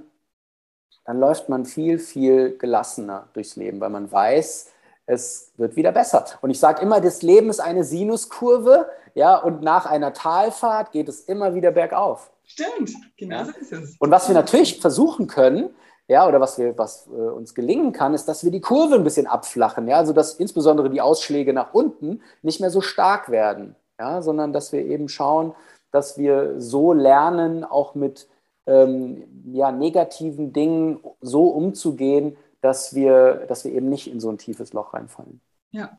dann 1.03 1.19
läuft 1.19 1.49
man 1.49 1.65
viel, 1.65 1.97
viel 1.97 2.57
gelassener 2.59 3.28
durchs 3.34 3.55
Leben, 3.55 3.80
weil 3.80 3.89
man 3.89 4.11
weiß, 4.11 4.71
es 5.07 5.51
wird 5.57 5.76
wieder 5.76 5.91
besser. 5.91 6.26
Und 6.41 6.51
ich 6.51 6.59
sage 6.59 6.82
immer, 6.84 7.01
das 7.01 7.23
Leben 7.23 7.49
ist 7.49 7.59
eine 7.59 7.84
Sinuskurve, 7.84 8.88
ja, 9.16 9.38
und 9.38 9.61
nach 9.61 9.86
einer 9.86 10.13
Talfahrt 10.13 10.91
geht 10.91 11.09
es 11.09 11.22
immer 11.22 11.55
wieder 11.55 11.72
bergauf. 11.72 12.32
Stimmt, 12.43 12.91
genau 13.18 13.45
so 13.45 13.51
ist 13.51 13.72
es. 13.72 13.95
Und 13.97 14.11
was 14.11 14.28
wir 14.28 14.36
natürlich 14.36 14.80
versuchen 14.80 15.28
können, 15.28 15.70
ja, 16.07 16.28
oder 16.28 16.39
was, 16.39 16.59
wir, 16.59 16.78
was 16.78 17.07
äh, 17.07 17.11
uns 17.11 17.55
gelingen 17.55 17.91
kann, 17.91 18.13
ist, 18.13 18.26
dass 18.26 18.43
wir 18.43 18.51
die 18.51 18.61
Kurve 18.61 18.93
ein 18.95 19.03
bisschen 19.03 19.26
abflachen, 19.26 19.88
ja, 19.88 19.97
also 19.97 20.13
dass 20.13 20.36
insbesondere 20.36 20.89
die 20.89 21.01
Ausschläge 21.01 21.53
nach 21.53 21.74
unten 21.74 22.22
nicht 22.43 22.59
mehr 22.59 22.70
so 22.70 22.82
stark 22.82 23.30
werden, 23.30 23.76
ja, 23.97 24.22
sondern 24.22 24.53
dass 24.53 24.72
wir 24.72 24.86
eben 24.86 25.09
schauen, 25.09 25.55
dass 25.91 26.18
wir 26.18 26.59
so 26.59 26.93
lernen, 26.93 27.63
auch 27.63 27.95
mit 27.95 28.28
ähm, 28.68 29.24
ja, 29.45 29.72
negativen 29.72 30.53
Dingen 30.53 30.99
so 31.22 31.47
umzugehen, 31.47 32.38
dass 32.61 32.93
wir, 32.93 33.45
dass 33.47 33.63
wir 33.63 33.72
eben 33.72 33.89
nicht 33.89 34.11
in 34.11 34.20
so 34.20 34.30
ein 34.30 34.38
tiefes 34.38 34.74
Loch 34.74 34.93
reinfallen. 34.93 35.39
Ja. 35.72 35.97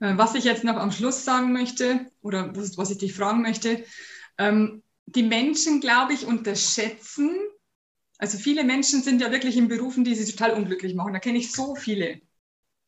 Äh, 0.00 0.16
was 0.16 0.34
ich 0.34 0.44
jetzt 0.44 0.64
noch 0.64 0.76
am 0.76 0.92
Schluss 0.92 1.24
sagen 1.24 1.52
möchte, 1.52 2.06
oder 2.22 2.52
was 2.54 2.90
ich 2.90 2.98
dich 2.98 3.14
fragen 3.14 3.42
möchte, 3.42 3.84
ähm, 4.38 4.82
die 5.06 5.22
Menschen, 5.22 5.80
glaube 5.80 6.12
ich, 6.12 6.26
unterschätzen, 6.26 7.30
also 8.18 8.38
viele 8.38 8.64
Menschen 8.64 9.02
sind 9.02 9.20
ja 9.20 9.30
wirklich 9.30 9.56
in 9.56 9.68
Berufen, 9.68 10.04
die 10.04 10.14
sie 10.14 10.30
total 10.30 10.52
unglücklich 10.52 10.94
machen. 10.94 11.12
Da 11.12 11.18
kenne 11.18 11.38
ich 11.38 11.52
so 11.52 11.74
viele. 11.74 12.20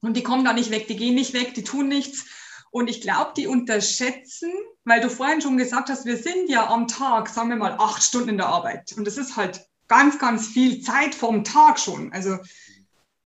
Und 0.01 0.17
die 0.17 0.23
kommen 0.23 0.45
da 0.45 0.53
nicht 0.53 0.71
weg, 0.71 0.87
die 0.87 0.97
gehen 0.97 1.15
nicht 1.15 1.35
weg, 1.35 1.55
die 1.55 1.65
tun 1.65 1.89
nichts. 1.89 2.27
Und 2.71 2.89
ich 2.89 3.01
glaube, 3.01 3.33
die 3.37 3.47
unterschätzen, 3.47 4.51
weil 4.85 5.01
du 5.01 5.11
vorhin 5.11 5.41
schon 5.41 5.57
gesagt 5.57 5.89
hast, 5.89 6.07
wir 6.07 6.17
sind 6.17 6.49
ja 6.49 6.69
am 6.69 6.87
Tag, 6.87 7.29
sagen 7.29 7.51
wir 7.51 7.57
mal, 7.57 7.77
acht 7.79 8.03
Stunden 8.03 8.31
in 8.31 8.37
der 8.37 8.47
Arbeit. 8.47 8.93
Und 8.97 9.07
das 9.07 9.17
ist 9.17 9.37
halt 9.37 9.61
ganz, 9.87 10.19
ganz 10.19 10.47
viel 10.47 10.81
Zeit 10.83 11.15
vom 11.15 11.45
Tag 11.45 11.79
schon. 11.79 12.13
Also 12.13 12.39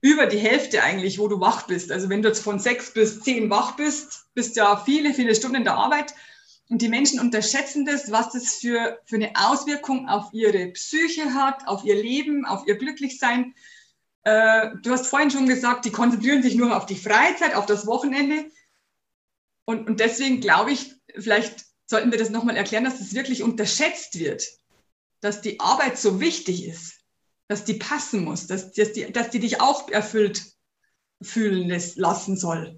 über 0.01 0.27
die 0.27 0.37
Hälfte 0.37 0.83
eigentlich, 0.83 1.19
wo 1.19 1.27
du 1.27 1.39
wach 1.39 1.67
bist. 1.67 1.91
Also 1.91 2.09
wenn 2.09 2.21
du 2.21 2.27
jetzt 2.27 2.43
von 2.43 2.59
sechs 2.59 2.91
bis 2.91 3.21
zehn 3.21 3.49
wach 3.49 3.75
bist, 3.75 4.25
bist 4.33 4.55
du 4.55 4.61
ja 4.61 4.77
viele, 4.77 5.13
viele 5.13 5.33
Stunden 5.33 5.57
in 5.57 5.63
der 5.63 5.75
Arbeit. 5.75 6.13
Und 6.69 6.81
die 6.81 6.89
Menschen 6.89 7.19
unterschätzen 7.19 7.85
das, 7.85 8.11
was 8.11 8.31
das 8.31 8.55
für, 8.55 8.99
für 9.05 9.15
eine 9.15 9.31
Auswirkung 9.35 10.09
auf 10.09 10.33
ihre 10.33 10.67
Psyche 10.69 11.33
hat, 11.33 11.67
auf 11.67 11.83
ihr 11.83 11.95
Leben, 11.95 12.45
auf 12.45 12.67
ihr 12.67 12.75
Glücklichsein. 12.75 13.53
Äh, 14.23 14.69
du 14.81 14.91
hast 14.91 15.07
vorhin 15.07 15.29
schon 15.29 15.47
gesagt, 15.47 15.85
die 15.85 15.91
konzentrieren 15.91 16.41
sich 16.41 16.55
nur 16.55 16.75
auf 16.75 16.87
die 16.87 16.95
Freizeit, 16.95 17.55
auf 17.55 17.67
das 17.67 17.85
Wochenende. 17.85 18.49
Und, 19.65 19.87
und 19.87 19.99
deswegen 19.99 20.41
glaube 20.41 20.71
ich, 20.71 20.95
vielleicht 21.17 21.65
sollten 21.85 22.11
wir 22.11 22.17
das 22.17 22.31
nochmal 22.31 22.57
erklären, 22.57 22.83
dass 22.83 22.99
das 22.99 23.13
wirklich 23.13 23.43
unterschätzt 23.43 24.17
wird, 24.19 24.43
dass 25.21 25.41
die 25.41 25.59
Arbeit 25.59 25.97
so 25.97 26.19
wichtig 26.19 26.65
ist, 26.65 26.94
dass 27.47 27.63
die 27.63 27.75
passen 27.75 28.23
muss, 28.23 28.47
dass, 28.47 28.71
dass, 28.71 28.93
die, 28.93 29.11
dass 29.11 29.29
die 29.29 29.39
dich 29.39 29.61
auch 29.61 29.89
erfüllt 29.89 30.41
fühlen 31.21 31.69
lassen 31.95 32.37
soll. 32.37 32.77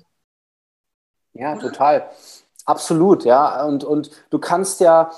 Ja, 1.33 1.53
Oder? 1.53 1.61
total. 1.61 2.09
Absolut, 2.65 3.23
ja. 3.23 3.63
Und, 3.63 3.83
und 3.83 4.11
du 4.29 4.39
kannst 4.39 4.81
ja, 4.81 5.11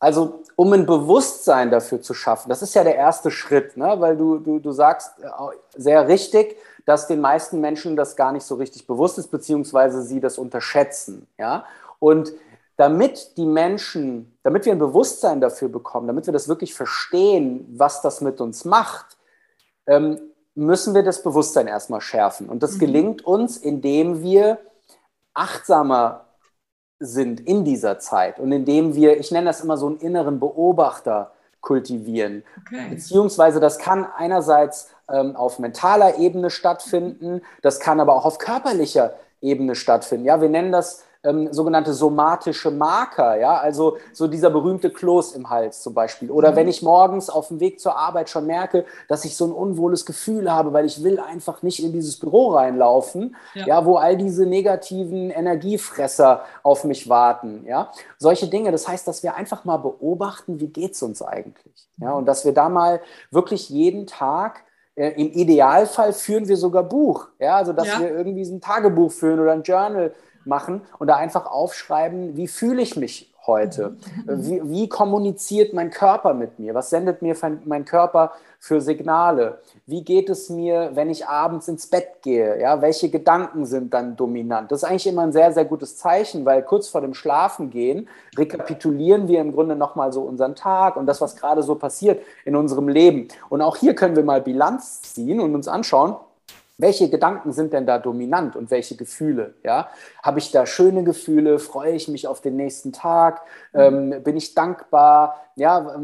also 0.00 0.42
um 0.56 0.72
ein 0.72 0.86
Bewusstsein 0.86 1.70
dafür 1.70 2.00
zu 2.00 2.14
schaffen, 2.14 2.48
das 2.48 2.62
ist 2.62 2.74
ja 2.74 2.84
der 2.84 2.96
erste 2.96 3.30
Schritt, 3.30 3.76
ne? 3.76 4.00
weil 4.00 4.16
du, 4.16 4.38
du, 4.38 4.58
du 4.58 4.72
sagst 4.72 5.12
äh, 5.20 5.28
sehr 5.74 6.08
richtig, 6.08 6.56
dass 6.84 7.06
den 7.06 7.20
meisten 7.20 7.60
Menschen 7.60 7.96
das 7.96 8.16
gar 8.16 8.32
nicht 8.32 8.44
so 8.44 8.56
richtig 8.56 8.86
bewusst 8.86 9.18
ist, 9.18 9.28
beziehungsweise 9.28 10.02
sie 10.02 10.20
das 10.20 10.38
unterschätzen. 10.38 11.26
Ja? 11.38 11.64
Und 11.98 12.32
damit 12.82 13.36
die 13.36 13.46
Menschen, 13.46 14.36
damit 14.42 14.64
wir 14.64 14.72
ein 14.72 14.78
Bewusstsein 14.80 15.40
dafür 15.40 15.68
bekommen, 15.68 16.08
damit 16.08 16.26
wir 16.26 16.32
das 16.32 16.48
wirklich 16.48 16.74
verstehen, 16.74 17.64
was 17.76 18.02
das 18.02 18.20
mit 18.20 18.40
uns 18.40 18.64
macht, 18.64 19.18
ähm, 19.86 20.18
müssen 20.56 20.92
wir 20.92 21.04
das 21.04 21.22
Bewusstsein 21.22 21.68
erstmal 21.68 22.00
schärfen. 22.00 22.48
Und 22.48 22.64
das 22.64 22.74
mhm. 22.74 22.78
gelingt 22.80 23.24
uns, 23.24 23.56
indem 23.56 24.24
wir 24.24 24.58
achtsamer 25.32 26.24
sind 26.98 27.38
in 27.46 27.64
dieser 27.64 28.00
Zeit 28.00 28.40
und 28.40 28.50
indem 28.50 28.96
wir, 28.96 29.20
ich 29.20 29.30
nenne 29.30 29.46
das 29.46 29.60
immer 29.60 29.76
so 29.76 29.86
einen 29.86 29.98
inneren 29.98 30.40
Beobachter 30.40 31.30
kultivieren. 31.60 32.42
Okay. 32.62 32.88
Beziehungsweise 32.90 33.60
das 33.60 33.78
kann 33.78 34.04
einerseits 34.16 34.90
ähm, 35.08 35.36
auf 35.36 35.60
mentaler 35.60 36.18
Ebene 36.18 36.50
stattfinden, 36.50 37.42
das 37.62 37.78
kann 37.78 38.00
aber 38.00 38.16
auch 38.16 38.24
auf 38.24 38.38
körperlicher 38.38 39.14
Ebene 39.40 39.76
stattfinden. 39.76 40.26
Ja, 40.26 40.40
wir 40.40 40.48
nennen 40.48 40.72
das 40.72 41.04
ähm, 41.24 41.52
sogenannte 41.52 41.92
somatische 41.92 42.70
Marker, 42.70 43.36
ja, 43.38 43.56
also 43.56 43.98
so 44.12 44.26
dieser 44.26 44.50
berühmte 44.50 44.90
Kloß 44.90 45.32
im 45.32 45.50
Hals 45.50 45.80
zum 45.80 45.94
Beispiel. 45.94 46.30
Oder 46.30 46.52
mhm. 46.52 46.56
wenn 46.56 46.68
ich 46.68 46.82
morgens 46.82 47.30
auf 47.30 47.48
dem 47.48 47.60
Weg 47.60 47.80
zur 47.80 47.96
Arbeit 47.96 48.28
schon 48.28 48.46
merke, 48.46 48.84
dass 49.08 49.24
ich 49.24 49.36
so 49.36 49.46
ein 49.46 49.52
unwohles 49.52 50.04
Gefühl 50.04 50.52
habe, 50.52 50.72
weil 50.72 50.84
ich 50.84 51.02
will 51.04 51.20
einfach 51.20 51.62
nicht 51.62 51.82
in 51.82 51.92
dieses 51.92 52.18
Büro 52.18 52.48
reinlaufen, 52.50 53.36
ja, 53.54 53.66
ja 53.66 53.84
wo 53.84 53.96
all 53.96 54.16
diese 54.16 54.46
negativen 54.46 55.30
Energiefresser 55.30 56.44
auf 56.62 56.84
mich 56.84 57.08
warten, 57.08 57.64
ja. 57.66 57.92
Solche 58.18 58.48
Dinge. 58.48 58.72
Das 58.72 58.88
heißt, 58.88 59.06
dass 59.06 59.22
wir 59.22 59.36
einfach 59.36 59.64
mal 59.64 59.76
beobachten, 59.76 60.60
wie 60.60 60.68
geht 60.68 60.94
es 60.94 61.02
uns 61.02 61.22
eigentlich, 61.22 61.88
ja, 61.98 62.10
mhm. 62.10 62.16
und 62.18 62.26
dass 62.26 62.44
wir 62.44 62.52
da 62.52 62.68
mal 62.68 63.00
wirklich 63.30 63.68
jeden 63.70 64.06
Tag 64.06 64.64
äh, 64.96 65.10
im 65.10 65.30
Idealfall 65.32 66.12
führen 66.12 66.48
wir 66.48 66.56
sogar 66.56 66.82
Buch, 66.82 67.28
ja, 67.38 67.56
also 67.56 67.72
dass 67.72 67.86
ja. 67.86 68.00
wir 68.00 68.10
irgendwie 68.10 68.42
ein 68.42 68.60
Tagebuch 68.60 69.12
führen 69.12 69.38
oder 69.38 69.52
ein 69.52 69.62
Journal 69.62 70.12
machen 70.44 70.82
und 70.98 71.08
da 71.08 71.16
einfach 71.16 71.46
aufschreiben, 71.46 72.36
wie 72.36 72.48
fühle 72.48 72.82
ich 72.82 72.96
mich 72.96 73.32
heute? 73.46 73.96
Wie, 74.26 74.60
wie, 74.64 74.88
kommuniziert 74.88 75.72
mein 75.72 75.90
Körper 75.90 76.34
mit 76.34 76.58
mir? 76.58 76.74
Was 76.74 76.90
sendet 76.90 77.22
mir 77.22 77.34
mein 77.64 77.84
Körper 77.84 78.32
für 78.60 78.80
Signale? 78.80 79.58
Wie 79.86 80.04
geht 80.04 80.30
es 80.30 80.48
mir, 80.48 80.90
wenn 80.94 81.10
ich 81.10 81.26
abends 81.26 81.66
ins 81.66 81.88
Bett 81.88 82.22
gehe? 82.22 82.60
Ja, 82.60 82.80
welche 82.80 83.10
Gedanken 83.10 83.66
sind 83.66 83.92
dann 83.92 84.16
dominant? 84.16 84.70
Das 84.70 84.82
ist 84.82 84.88
eigentlich 84.88 85.08
immer 85.08 85.22
ein 85.22 85.32
sehr, 85.32 85.52
sehr 85.52 85.64
gutes 85.64 85.96
Zeichen, 85.96 86.44
weil 86.44 86.62
kurz 86.62 86.88
vor 86.88 87.00
dem 87.00 87.14
Schlafengehen 87.14 88.08
rekapitulieren 88.36 89.26
wir 89.26 89.40
im 89.40 89.52
Grunde 89.52 89.74
nochmal 89.74 90.12
so 90.12 90.22
unseren 90.22 90.54
Tag 90.54 90.96
und 90.96 91.06
das, 91.06 91.20
was 91.20 91.34
gerade 91.34 91.62
so 91.62 91.74
passiert 91.74 92.22
in 92.44 92.54
unserem 92.54 92.88
Leben. 92.88 93.28
Und 93.48 93.60
auch 93.60 93.76
hier 93.76 93.94
können 93.94 94.14
wir 94.14 94.24
mal 94.24 94.40
Bilanz 94.40 95.02
ziehen 95.02 95.40
und 95.40 95.54
uns 95.54 95.66
anschauen, 95.66 96.14
welche 96.82 97.08
Gedanken 97.08 97.52
sind 97.52 97.72
denn 97.72 97.86
da 97.86 97.98
dominant 97.98 98.56
und 98.56 98.70
welche 98.70 98.96
Gefühle? 98.96 99.54
Ja? 99.62 99.88
Habe 100.22 100.40
ich 100.40 100.50
da 100.50 100.66
schöne 100.66 101.04
Gefühle? 101.04 101.60
Freue 101.60 101.92
ich 101.92 102.08
mich 102.08 102.26
auf 102.26 102.40
den 102.40 102.56
nächsten 102.56 102.92
Tag? 102.92 103.40
Ähm, 103.72 104.22
bin 104.22 104.36
ich 104.36 104.54
dankbar? 104.54 105.40
Ja? 105.54 105.96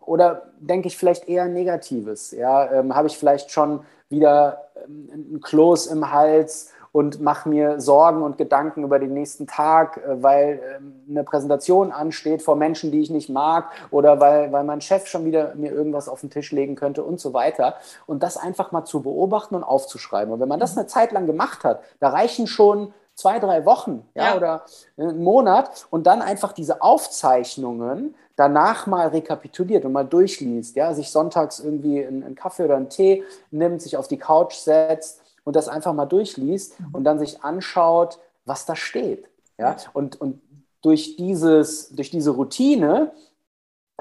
Oder 0.00 0.52
denke 0.60 0.88
ich 0.88 0.96
vielleicht 0.96 1.26
eher 1.26 1.48
Negatives? 1.48 2.32
Ja? 2.32 2.70
Ähm, 2.70 2.94
Habe 2.94 3.08
ich 3.08 3.16
vielleicht 3.16 3.50
schon 3.50 3.80
wieder 4.10 4.68
ähm, 4.86 5.36
ein 5.36 5.40
Kloß 5.40 5.86
im 5.86 6.12
Hals? 6.12 6.70
Und 6.96 7.20
mache 7.20 7.46
mir 7.46 7.78
Sorgen 7.78 8.22
und 8.22 8.38
Gedanken 8.38 8.82
über 8.82 8.98
den 8.98 9.12
nächsten 9.12 9.46
Tag, 9.46 9.98
äh, 9.98 10.22
weil 10.22 10.62
ähm, 10.78 10.94
eine 11.10 11.24
Präsentation 11.24 11.92
ansteht 11.92 12.40
vor 12.40 12.56
Menschen, 12.56 12.90
die 12.90 13.02
ich 13.02 13.10
nicht 13.10 13.28
mag 13.28 13.68
oder 13.90 14.18
weil, 14.18 14.50
weil 14.50 14.64
mein 14.64 14.80
Chef 14.80 15.06
schon 15.06 15.26
wieder 15.26 15.54
mir 15.56 15.72
irgendwas 15.72 16.08
auf 16.08 16.22
den 16.22 16.30
Tisch 16.30 16.52
legen 16.52 16.74
könnte 16.74 17.04
und 17.04 17.20
so 17.20 17.34
weiter. 17.34 17.74
Und 18.06 18.22
das 18.22 18.38
einfach 18.38 18.72
mal 18.72 18.86
zu 18.86 19.02
beobachten 19.02 19.56
und 19.56 19.62
aufzuschreiben. 19.62 20.32
Und 20.32 20.40
wenn 20.40 20.48
man 20.48 20.58
das 20.58 20.74
eine 20.74 20.86
Zeit 20.86 21.12
lang 21.12 21.26
gemacht 21.26 21.64
hat, 21.64 21.82
da 22.00 22.08
reichen 22.08 22.46
schon 22.46 22.94
zwei, 23.14 23.40
drei 23.40 23.66
Wochen 23.66 24.08
ja, 24.14 24.28
ja. 24.28 24.36
oder 24.38 24.62
einen 24.96 25.22
Monat 25.22 25.86
und 25.90 26.06
dann 26.06 26.22
einfach 26.22 26.52
diese 26.52 26.80
Aufzeichnungen 26.80 28.14
danach 28.36 28.86
mal 28.86 29.08
rekapituliert 29.08 29.84
und 29.84 29.92
mal 29.92 30.06
durchliest, 30.06 30.76
ja, 30.76 30.94
sich 30.94 31.10
sonntags 31.10 31.60
irgendwie 31.60 32.06
einen 32.06 32.34
Kaffee 32.34 32.64
oder 32.64 32.76
einen 32.76 32.88
Tee 32.88 33.22
nimmt, 33.50 33.82
sich 33.82 33.98
auf 33.98 34.08
die 34.08 34.18
Couch 34.18 34.54
setzt 34.54 35.25
und 35.46 35.54
das 35.54 35.68
einfach 35.68 35.94
mal 35.94 36.06
durchliest 36.06 36.78
mhm. 36.80 36.88
und 36.92 37.04
dann 37.04 37.20
sich 37.20 37.44
anschaut, 37.44 38.18
was 38.44 38.66
da 38.66 38.74
steht. 38.74 39.28
Ja? 39.58 39.76
Und, 39.92 40.20
und 40.20 40.42
durch, 40.82 41.16
dieses, 41.16 41.90
durch 41.90 42.10
diese 42.10 42.30
Routine 42.30 43.12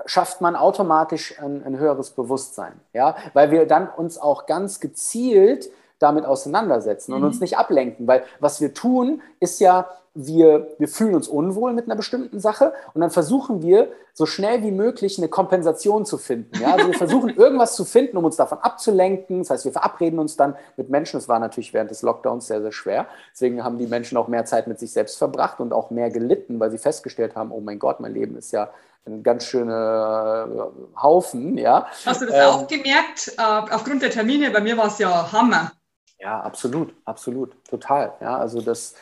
schafft 0.05 0.41
man 0.41 0.55
automatisch 0.55 1.39
ein, 1.39 1.63
ein, 1.63 1.77
höheres 1.77 2.09
Bewusstsein, 2.09 2.73
ja, 2.93 3.15
weil 3.33 3.49
wir 3.51 3.65
dann 3.65 3.87
uns 3.87 4.17
auch 4.17 4.45
ganz 4.45 4.81
gezielt 4.81 5.69
damit 5.99 6.25
auseinandersetzen 6.25 7.13
und 7.13 7.19
mhm. 7.19 7.27
uns 7.27 7.39
nicht 7.39 7.57
ablenken, 7.57 8.05
weil 8.05 8.23
was 8.39 8.59
wir 8.59 8.73
tun, 8.73 9.21
ist 9.39 9.59
ja, 9.61 9.87
wir, 10.15 10.69
wir 10.79 10.87
fühlen 10.87 11.13
uns 11.13 11.27
unwohl 11.27 11.73
mit 11.73 11.85
einer 11.85 11.97
bestimmten 11.97 12.39
Sache 12.39 12.73
und 12.93 13.01
dann 13.01 13.11
versuchen 13.11 13.61
wir 13.61 13.89
so 14.13 14.25
schnell 14.25 14.63
wie 14.63 14.71
möglich 14.71 15.17
eine 15.17 15.27
Kompensation 15.27 16.05
zu 16.05 16.17
finden. 16.17 16.57
Ja? 16.61 16.73
Also 16.73 16.87
wir 16.87 16.97
versuchen 16.97 17.29
irgendwas 17.35 17.75
zu 17.75 17.83
finden, 17.83 18.15
um 18.15 18.23
uns 18.23 18.37
davon 18.37 18.59
abzulenken. 18.59 19.39
Das 19.39 19.49
heißt, 19.49 19.65
wir 19.65 19.73
verabreden 19.73 20.17
uns 20.17 20.37
dann 20.37 20.55
mit 20.77 20.89
Menschen. 20.89 21.17
Das 21.17 21.27
war 21.27 21.39
natürlich 21.39 21.73
während 21.73 21.91
des 21.91 22.01
Lockdowns 22.01 22.47
sehr, 22.47 22.61
sehr 22.61 22.71
schwer. 22.71 23.07
Deswegen 23.33 23.61
haben 23.61 23.77
die 23.77 23.87
Menschen 23.87 24.17
auch 24.17 24.29
mehr 24.29 24.45
Zeit 24.45 24.67
mit 24.67 24.79
sich 24.79 24.93
selbst 24.93 25.17
verbracht 25.17 25.59
und 25.59 25.73
auch 25.73 25.91
mehr 25.91 26.09
gelitten, 26.09 26.61
weil 26.61 26.71
sie 26.71 26.77
festgestellt 26.77 27.35
haben, 27.35 27.51
oh 27.51 27.59
mein 27.59 27.77
Gott, 27.77 27.99
mein 27.99 28.13
Leben 28.13 28.37
ist 28.37 28.51
ja 28.53 28.69
ein 29.05 29.21
ganz 29.21 29.43
schöner 29.43 30.71
Haufen. 30.95 31.57
Ja? 31.57 31.87
Hast 32.05 32.21
du 32.21 32.25
das 32.25 32.35
ähm, 32.35 32.41
auch 32.41 32.67
gemerkt? 32.67 33.33
Äh, 33.37 33.41
aufgrund 33.73 34.01
der 34.01 34.11
Termine, 34.11 34.49
bei 34.49 34.61
mir 34.61 34.77
war 34.77 34.87
es 34.87 34.97
ja 34.97 35.29
Hammer. 35.33 35.73
Ja, 36.19 36.39
absolut, 36.39 36.95
absolut, 37.03 37.53
total. 37.65 38.13
Ja, 38.21 38.37
also 38.37 38.61
das, 38.61 38.95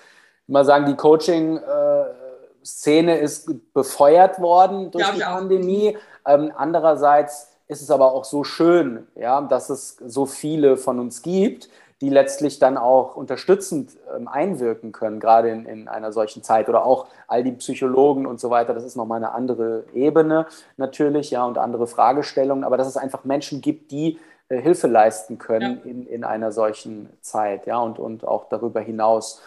mal 0.48 0.66
sagen, 0.66 0.86
die 0.86 0.96
Coaching-Szene 0.96 3.18
ist 3.18 3.50
befeuert 3.74 4.40
worden 4.40 4.92
durch 4.92 5.08
ja, 5.08 5.14
die 5.14 5.22
Pandemie. 5.22 5.98
Ähm, 6.26 6.52
andererseits 6.56 7.50
ist 7.68 7.82
es 7.82 7.92
aber 7.92 8.14
auch 8.14 8.24
so 8.26 8.44
schön, 8.44 9.08
ja, 9.16 9.40
dass 9.42 9.70
es 9.70 9.98
so 10.06 10.26
viele 10.26 10.76
von 10.78 11.00
uns 11.00 11.22
gibt, 11.22 11.70
die 12.02 12.10
letztlich 12.10 12.58
dann 12.60 12.78
auch 12.78 13.16
unterstützend 13.16 13.92
ähm, 14.14 14.28
einwirken 14.28 14.92
können, 14.92 15.22
gerade 15.22 15.50
in, 15.50 15.66
in 15.66 15.88
einer 15.88 16.12
solchen 16.12 16.44
Zeit. 16.44 16.68
Oder 16.68 16.86
auch 16.86 17.08
all 17.28 17.46
die 17.46 17.54
Psychologen 17.54 18.26
und 18.26 18.42
so 18.42 18.50
weiter. 18.50 18.74
Das 18.74 18.84
ist 18.84 18.98
nochmal 18.98 19.16
eine 19.18 19.32
andere 19.32 19.86
Ebene 19.94 20.48
natürlich, 20.76 21.32
ja, 21.32 21.46
und 21.46 21.58
andere 21.58 21.88
Fragestellungen. 21.88 22.66
Aber 22.66 22.76
dass 22.76 22.88
es 22.88 22.98
einfach 22.98 23.24
Menschen 23.24 23.62
gibt, 23.62 23.92
die 23.92 24.20
äh, 24.50 24.62
Hilfe 24.62 24.88
leisten 24.88 25.38
können 25.38 25.80
ja. 25.84 25.90
in, 25.90 26.06
in 26.06 26.26
einer 26.26 26.52
solchen 26.52 27.08
Zeit, 27.22 27.68
ja, 27.68 27.78
und, 27.78 28.00
und 28.00 28.28
auch 28.28 28.50
darüber 28.50 28.82
hinaus. 28.82 29.42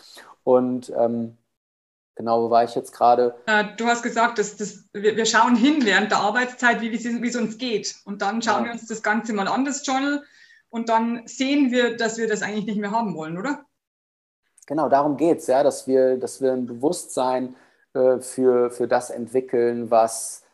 Und 0.46 0.92
ähm, 0.96 1.36
genau, 2.14 2.44
wo 2.44 2.50
war 2.50 2.62
ich 2.62 2.76
jetzt 2.76 2.92
gerade? 2.92 3.34
Äh, 3.46 3.64
du 3.76 3.86
hast 3.86 4.04
gesagt, 4.04 4.38
dass, 4.38 4.56
dass 4.56 4.84
wir, 4.92 5.16
wir, 5.16 5.26
schauen 5.26 5.56
hin 5.56 5.84
während 5.84 6.12
der 6.12 6.18
Arbeitszeit, 6.18 6.80
wie, 6.80 6.92
wie 6.92 7.28
es 7.28 7.36
uns 7.36 7.58
geht. 7.58 7.96
Und 8.04 8.22
dann 8.22 8.40
schauen 8.40 8.60
ja. 8.60 8.66
wir 8.66 8.72
uns 8.72 8.86
das 8.86 9.02
Ganze 9.02 9.32
mal 9.32 9.48
an, 9.48 9.64
das 9.64 9.84
Journal, 9.84 10.22
und 10.68 10.88
dann 10.88 11.26
sehen 11.26 11.72
wir, 11.72 11.96
dass 11.96 12.16
wir 12.16 12.28
das 12.28 12.42
eigentlich 12.42 12.66
nicht 12.66 12.78
mehr 12.78 12.92
haben 12.92 13.16
wollen, 13.16 13.38
oder? 13.38 13.64
Genau, 14.66 14.88
darum 14.88 15.16
geht 15.16 15.38
es, 15.38 15.48
ja, 15.48 15.64
dass 15.64 15.88
wir, 15.88 16.16
dass 16.16 16.40
wir 16.40 16.52
ein 16.52 16.66
Bewusstsein 16.66 17.56
äh, 17.94 18.20
für, 18.20 18.70
für 18.70 18.86
das 18.86 19.10
entwickeln, 19.10 19.90
was, 19.90 20.44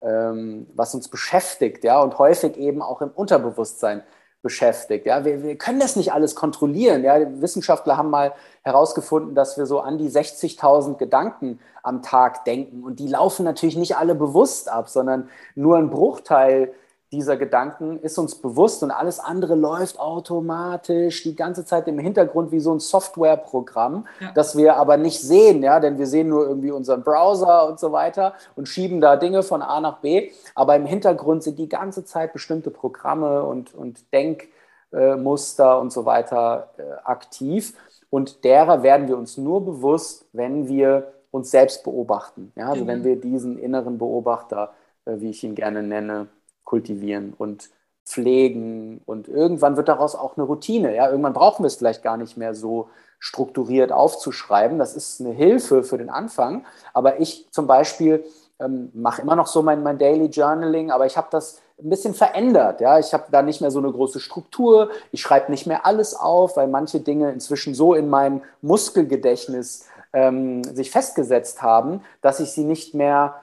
ähm, 0.00 0.66
was 0.74 0.94
uns 0.94 1.08
beschäftigt, 1.08 1.84
ja, 1.84 2.00
und 2.00 2.18
häufig 2.18 2.56
eben 2.56 2.80
auch 2.80 3.02
im 3.02 3.10
Unterbewusstsein 3.10 4.02
beschäftigt. 4.42 5.06
Ja, 5.06 5.24
wir, 5.24 5.42
wir 5.42 5.56
können 5.56 5.80
das 5.80 5.96
nicht 5.96 6.12
alles 6.12 6.34
kontrollieren. 6.34 7.04
Ja, 7.04 7.16
Wissenschaftler 7.40 7.96
haben 7.96 8.10
mal 8.10 8.32
herausgefunden, 8.62 9.34
dass 9.34 9.56
wir 9.56 9.66
so 9.66 9.80
an 9.80 9.98
die 9.98 10.10
60.000 10.10 10.96
Gedanken 10.96 11.60
am 11.82 12.02
Tag 12.02 12.44
denken 12.44 12.84
und 12.84 12.98
die 12.98 13.08
laufen 13.08 13.44
natürlich 13.44 13.76
nicht 13.76 13.96
alle 13.96 14.14
bewusst 14.14 14.68
ab, 14.68 14.88
sondern 14.88 15.28
nur 15.54 15.78
ein 15.78 15.90
Bruchteil 15.90 16.74
dieser 17.12 17.36
Gedanken 17.36 18.00
ist 18.00 18.18
uns 18.18 18.34
bewusst 18.34 18.82
und 18.82 18.90
alles 18.90 19.20
andere 19.20 19.54
läuft 19.54 20.00
automatisch 20.00 21.22
die 21.22 21.36
ganze 21.36 21.66
Zeit 21.66 21.86
im 21.86 21.98
Hintergrund 21.98 22.52
wie 22.52 22.60
so 22.60 22.72
ein 22.72 22.80
Softwareprogramm, 22.80 24.06
ja. 24.18 24.32
das 24.34 24.56
wir 24.56 24.76
aber 24.76 24.96
nicht 24.96 25.20
sehen, 25.20 25.62
ja, 25.62 25.78
denn 25.78 25.98
wir 25.98 26.06
sehen 26.06 26.30
nur 26.30 26.46
irgendwie 26.46 26.70
unseren 26.70 27.02
Browser 27.02 27.68
und 27.68 27.78
so 27.78 27.92
weiter 27.92 28.32
und 28.56 28.66
schieben 28.66 29.02
da 29.02 29.16
Dinge 29.16 29.42
von 29.42 29.60
A 29.60 29.80
nach 29.80 29.98
B, 29.98 30.30
aber 30.54 30.74
im 30.74 30.86
Hintergrund 30.86 31.42
sind 31.42 31.58
die 31.58 31.68
ganze 31.68 32.04
Zeit 32.06 32.32
bestimmte 32.32 32.70
Programme 32.70 33.42
und, 33.44 33.74
und 33.74 34.00
Denkmuster 34.14 35.80
und 35.80 35.92
so 35.92 36.06
weiter 36.06 36.70
äh, 36.78 36.82
aktiv 37.04 37.74
und 38.08 38.42
derer 38.42 38.82
werden 38.82 39.06
wir 39.08 39.18
uns 39.18 39.36
nur 39.36 39.62
bewusst, 39.62 40.24
wenn 40.32 40.66
wir 40.66 41.12
uns 41.30 41.50
selbst 41.50 41.84
beobachten, 41.84 42.52
ja, 42.56 42.70
also 42.70 42.84
mhm. 42.84 42.88
wenn 42.88 43.04
wir 43.04 43.20
diesen 43.20 43.58
inneren 43.58 43.98
Beobachter, 43.98 44.72
äh, 45.04 45.12
wie 45.16 45.28
ich 45.28 45.44
ihn 45.44 45.54
gerne 45.54 45.82
nenne, 45.82 46.28
kultivieren 46.64 47.34
und 47.36 47.70
pflegen 48.04 49.00
und 49.06 49.28
irgendwann 49.28 49.76
wird 49.76 49.88
daraus 49.88 50.14
auch 50.14 50.36
eine 50.36 50.44
Routine. 50.44 50.94
Ja, 50.94 51.08
irgendwann 51.08 51.32
brauchen 51.32 51.62
wir 51.62 51.68
es 51.68 51.76
vielleicht 51.76 52.02
gar 52.02 52.16
nicht 52.16 52.36
mehr 52.36 52.54
so 52.54 52.88
strukturiert 53.18 53.92
aufzuschreiben. 53.92 54.78
Das 54.78 54.96
ist 54.96 55.20
eine 55.20 55.30
Hilfe 55.30 55.84
für 55.84 55.98
den 55.98 56.10
Anfang. 56.10 56.66
Aber 56.92 57.20
ich 57.20 57.46
zum 57.50 57.68
Beispiel 57.68 58.24
ähm, 58.58 58.90
mache 58.94 59.22
immer 59.22 59.36
noch 59.36 59.46
so 59.46 59.62
mein, 59.62 59.82
mein 59.82 59.98
Daily 59.98 60.26
Journaling, 60.26 60.90
aber 60.90 61.06
ich 61.06 61.16
habe 61.16 61.28
das 61.30 61.60
ein 61.80 61.88
bisschen 61.88 62.14
verändert. 62.14 62.80
Ja, 62.80 62.98
ich 62.98 63.14
habe 63.14 63.24
da 63.30 63.42
nicht 63.42 63.60
mehr 63.60 63.70
so 63.70 63.78
eine 63.78 63.92
große 63.92 64.20
Struktur. 64.20 64.90
Ich 65.10 65.22
schreibe 65.22 65.50
nicht 65.50 65.66
mehr 65.66 65.86
alles 65.86 66.14
auf, 66.14 66.56
weil 66.56 66.68
manche 66.68 67.00
Dinge 67.00 67.30
inzwischen 67.30 67.74
so 67.74 67.94
in 67.94 68.10
mein 68.10 68.42
Muskelgedächtnis 68.60 69.86
ähm, 70.12 70.62
sich 70.64 70.90
festgesetzt 70.90 71.62
haben, 71.62 72.02
dass 72.20 72.40
ich 72.40 72.52
sie 72.52 72.64
nicht 72.64 72.94
mehr 72.94 73.36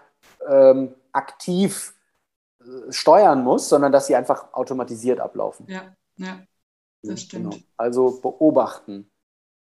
ähm, 0.48 0.94
aktiv 1.12 1.94
steuern 2.90 3.44
muss, 3.44 3.70
sondern 3.70 3.92
dass 3.92 4.08
sie 4.08 4.16
einfach 4.16 4.54
automatisiert 4.54 5.20
ablaufen. 5.20 5.66
Ja, 5.70 5.96
ja, 6.18 6.42
das 7.04 7.22
stimmt. 7.22 7.54
Genau. 7.54 7.64
Also 7.78 8.20
beobachten 8.22 9.10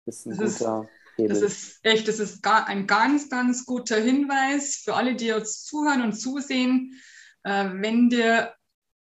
ist 0.07 0.27
ein 0.27 0.37
das 0.37 0.59
guter 0.59 0.83
ist, 0.83 1.19
Hebel. 1.19 1.29
Das 1.29 1.43
ist 1.43 1.79
echt, 1.85 2.09
das 2.09 2.19
ist 2.19 2.45
ein 2.45 2.87
ganz, 2.87 3.29
ganz 3.29 3.67
guter 3.67 3.97
Hinweis 3.97 4.77
für 4.77 4.95
alle, 4.95 5.15
die 5.15 5.27
jetzt 5.27 5.67
zuhören 5.67 6.03
und 6.03 6.15
zusehen. 6.15 7.01
Äh, 7.45 7.71
wenn 7.75 8.09
dir 8.09 8.55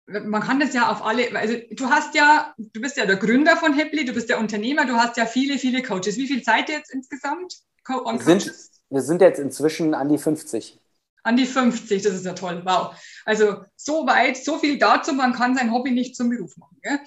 man 0.10 0.42
kann 0.42 0.60
das 0.60 0.74
ja 0.74 0.92
auf 0.92 1.06
alle, 1.06 1.36
also 1.36 1.56
du 1.72 1.90
hast 1.90 2.16
ja, 2.16 2.54
du 2.58 2.82
bist 2.82 2.98
ja 2.98 3.06
der 3.06 3.18
Gründer 3.18 3.56
von 3.58 3.78
Happily, 3.78 4.06
du 4.06 4.14
bist 4.14 4.30
der 4.30 4.40
Unternehmer, 4.40 4.86
du 4.86 4.94
hast 4.94 5.18
ja 5.18 5.26
viele, 5.26 5.58
viele 5.58 5.84
Coaches. 5.84 6.18
Wie 6.18 6.28
viel 6.28 6.40
ihr 6.40 6.76
jetzt 6.76 6.92
insgesamt? 6.92 7.60
Wir 7.88 8.20
sind, 8.20 8.54
wir 8.90 9.02
sind 9.02 9.22
jetzt 9.22 9.40
inzwischen 9.40 9.94
an 9.94 10.10
die 10.10 10.18
50. 10.18 10.80
An 11.24 11.36
die 11.36 11.46
50, 11.46 12.02
das 12.02 12.14
ist 12.14 12.26
ja 12.26 12.34
toll. 12.34 12.62
Wow. 12.66 12.96
Also 13.26 13.64
so 13.76 14.08
weit, 14.08 14.38
so 14.38 14.58
viel 14.58 14.78
dazu, 14.78 15.14
man 15.14 15.34
kann 15.34 15.56
sein 15.56 15.72
Hobby 15.72 15.92
nicht 15.92 16.16
zum 16.16 16.30
Beruf 16.30 16.56
machen. 16.58 16.78
Gell? 16.82 17.00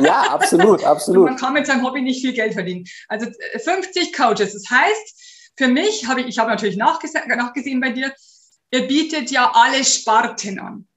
ja, 0.04 0.22
absolut, 0.30 0.82
absolut. 0.84 1.26
man 1.26 1.36
kann 1.36 1.52
mit 1.52 1.66
seinem 1.66 1.84
Hobby 1.84 2.00
nicht 2.00 2.22
viel 2.22 2.32
Geld 2.32 2.54
verdienen. 2.54 2.84
Also 3.08 3.26
50 3.64 3.96
äh, 3.96 4.12
Coaches. 4.12 4.52
Das 4.54 4.70
heißt, 4.70 5.52
für 5.56 5.68
mich 5.68 6.06
habe 6.06 6.22
ich, 6.22 6.28
ich 6.28 6.38
habe 6.38 6.50
natürlich 6.50 6.76
nachgesehen, 6.76 7.28
nachgesehen 7.28 7.80
bei 7.80 7.90
dir, 7.90 8.12
ihr 8.70 8.86
bietet 8.88 9.30
ja 9.30 9.52
alle 9.54 9.84
Sparten 9.84 10.58
an. 10.58 10.88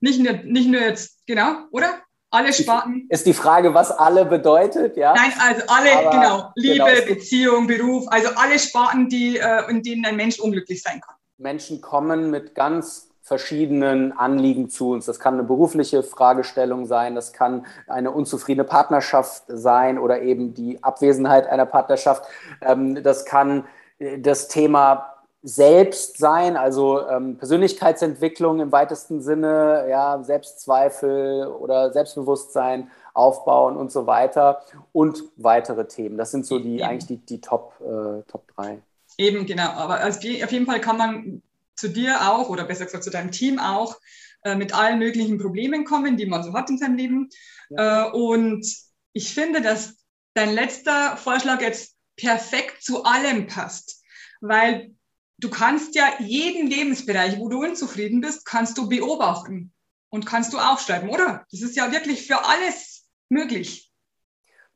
Nicht 0.00 0.20
nur, 0.20 0.32
nicht 0.44 0.68
nur 0.68 0.80
jetzt, 0.80 1.26
genau, 1.26 1.66
oder? 1.72 2.02
Alle 2.30 2.52
Sparten. 2.52 3.06
Ist 3.08 3.24
die 3.24 3.32
Frage, 3.32 3.72
was 3.72 3.90
alle 3.90 4.26
bedeutet, 4.26 4.96
ja? 4.96 5.14
Nein, 5.14 5.32
also 5.40 5.62
alle, 5.68 5.92
Aber, 5.98 6.10
genau. 6.10 6.52
Liebe, 6.56 6.84
genau. 6.84 7.06
Beziehung, 7.06 7.66
Beruf, 7.66 8.04
also 8.08 8.28
alle 8.36 8.58
Sparten, 8.58 9.08
die, 9.08 9.38
äh, 9.38 9.70
in 9.70 9.82
denen 9.82 10.04
ein 10.04 10.16
Mensch 10.16 10.38
unglücklich 10.38 10.82
sein 10.82 11.00
kann. 11.00 11.16
Menschen 11.38 11.80
kommen 11.80 12.30
mit 12.30 12.54
ganz 12.54 13.08
verschiedenen 13.22 14.12
Anliegen 14.12 14.68
zu 14.68 14.90
uns. 14.90 15.06
Das 15.06 15.20
kann 15.20 15.34
eine 15.34 15.44
berufliche 15.44 16.02
Fragestellung 16.02 16.86
sein, 16.86 17.14
das 17.14 17.32
kann 17.32 17.66
eine 17.86 18.10
unzufriedene 18.10 18.64
Partnerschaft 18.64 19.44
sein 19.46 19.98
oder 19.98 20.22
eben 20.22 20.54
die 20.54 20.82
Abwesenheit 20.82 21.46
einer 21.46 21.66
Partnerschaft. 21.66 22.24
Ähm, 22.60 23.02
das 23.02 23.24
kann 23.24 23.64
äh, 23.98 24.18
das 24.18 24.48
Thema 24.48 25.17
Selbstsein, 25.42 26.56
also 26.56 27.06
ähm, 27.08 27.36
Persönlichkeitsentwicklung 27.36 28.60
im 28.60 28.72
weitesten 28.72 29.22
Sinne, 29.22 29.86
ja, 29.88 30.22
Selbstzweifel 30.22 31.46
oder 31.46 31.92
Selbstbewusstsein 31.92 32.90
aufbauen 33.14 33.76
und 33.76 33.92
so 33.92 34.06
weiter 34.06 34.62
und 34.92 35.22
weitere 35.36 35.86
Themen. 35.86 36.18
Das 36.18 36.30
sind 36.32 36.44
so 36.44 36.58
die 36.58 36.76
Eben. 36.76 36.84
eigentlich 36.84 37.06
die, 37.06 37.16
die 37.18 37.40
Top, 37.40 37.74
äh, 37.80 38.22
Top 38.30 38.48
3. 38.56 38.80
Eben, 39.16 39.46
genau. 39.46 39.70
Aber 39.70 40.06
auf 40.06 40.22
jeden 40.22 40.66
Fall 40.66 40.80
kann 40.80 40.96
man 40.96 41.42
zu 41.76 41.88
dir 41.88 42.28
auch 42.28 42.48
oder 42.48 42.64
besser 42.64 42.84
gesagt 42.84 43.04
zu 43.04 43.10
deinem 43.10 43.30
Team 43.30 43.58
auch 43.58 43.96
äh, 44.44 44.56
mit 44.56 44.74
allen 44.74 44.98
möglichen 44.98 45.38
Problemen 45.38 45.84
kommen, 45.84 46.16
die 46.16 46.26
man 46.26 46.42
so 46.42 46.52
hat 46.52 46.70
in 46.70 46.78
seinem 46.78 46.96
Leben. 46.96 47.28
Ja. 47.70 48.06
Äh, 48.06 48.10
und 48.10 48.66
ich 49.12 49.34
finde, 49.34 49.60
dass 49.60 49.96
dein 50.34 50.52
letzter 50.52 51.16
Vorschlag 51.16 51.60
jetzt 51.60 51.96
perfekt 52.16 52.82
zu 52.82 53.04
allem 53.04 53.46
passt, 53.46 54.02
weil 54.40 54.90
du 55.38 55.50
kannst 55.50 55.94
ja 55.94 56.06
jeden 56.18 56.68
Lebensbereich, 56.68 57.38
wo 57.38 57.48
du 57.48 57.60
unzufrieden 57.60 58.20
bist, 58.20 58.44
kannst 58.44 58.76
du 58.76 58.88
beobachten 58.88 59.72
und 60.10 60.26
kannst 60.26 60.52
du 60.52 60.58
aufschreiben, 60.58 61.08
oder? 61.08 61.46
Das 61.50 61.62
ist 61.62 61.76
ja 61.76 61.90
wirklich 61.92 62.26
für 62.26 62.44
alles 62.44 63.06
möglich. 63.28 63.92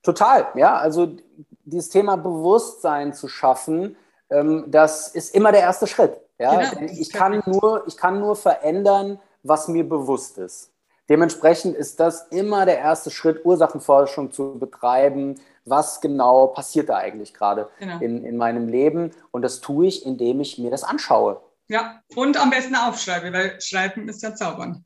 Total, 0.03 0.49
ja. 0.55 0.77
Also 0.77 1.17
dieses 1.65 1.91
Thema 1.91 2.17
Bewusstsein 2.17 3.13
zu 3.15 3.29
schaffen, 3.29 3.97
ähm, 4.31 4.65
das 4.69 5.09
ist 5.09 5.35
immer 5.35 5.53
der 5.53 5.63
erste 5.63 5.87
Schritt. 5.87 6.21
Ja? 6.39 6.71
Genau, 6.71 6.93
ich, 6.93 7.13
kann 7.13 7.43
nur, 7.47 7.85
ich 7.87 7.97
kann 7.97 8.21
nur 8.21 8.37
verändern, 8.37 9.21
was 9.43 9.69
mir 9.69 9.89
bewusst 9.89 10.39
ist. 10.39 10.71
Dementsprechend 11.09 11.77
ist 11.77 12.01
das 12.01 12.29
immer 12.29 12.65
der 12.65 12.79
erste 12.79 13.11
Schritt, 13.11 13.45
Ursachenforschung 13.45 14.33
zu 14.33 14.59
betreiben, 14.59 15.35
was 15.65 16.01
genau 16.01 16.49
passiert 16.49 16.89
da 16.89 16.97
eigentlich 16.97 17.35
gerade 17.35 17.69
genau. 17.79 17.99
in, 18.01 18.25
in 18.25 18.37
meinem 18.37 18.69
Leben. 18.69 19.13
Und 19.31 19.43
das 19.43 19.61
tue 19.61 19.87
ich, 19.87 20.05
indem 20.05 20.41
ich 20.41 20.59
mir 20.59 20.71
das 20.71 20.85
anschaue. 20.85 21.41
Ja, 21.69 22.03
und 22.15 22.41
am 22.41 22.51
besten 22.51 22.75
aufschreiben, 22.77 23.33
weil 23.33 23.61
Schreiben 23.61 24.09
ist 24.09 24.23
ja 24.23 24.35
Zaubern. 24.35 24.85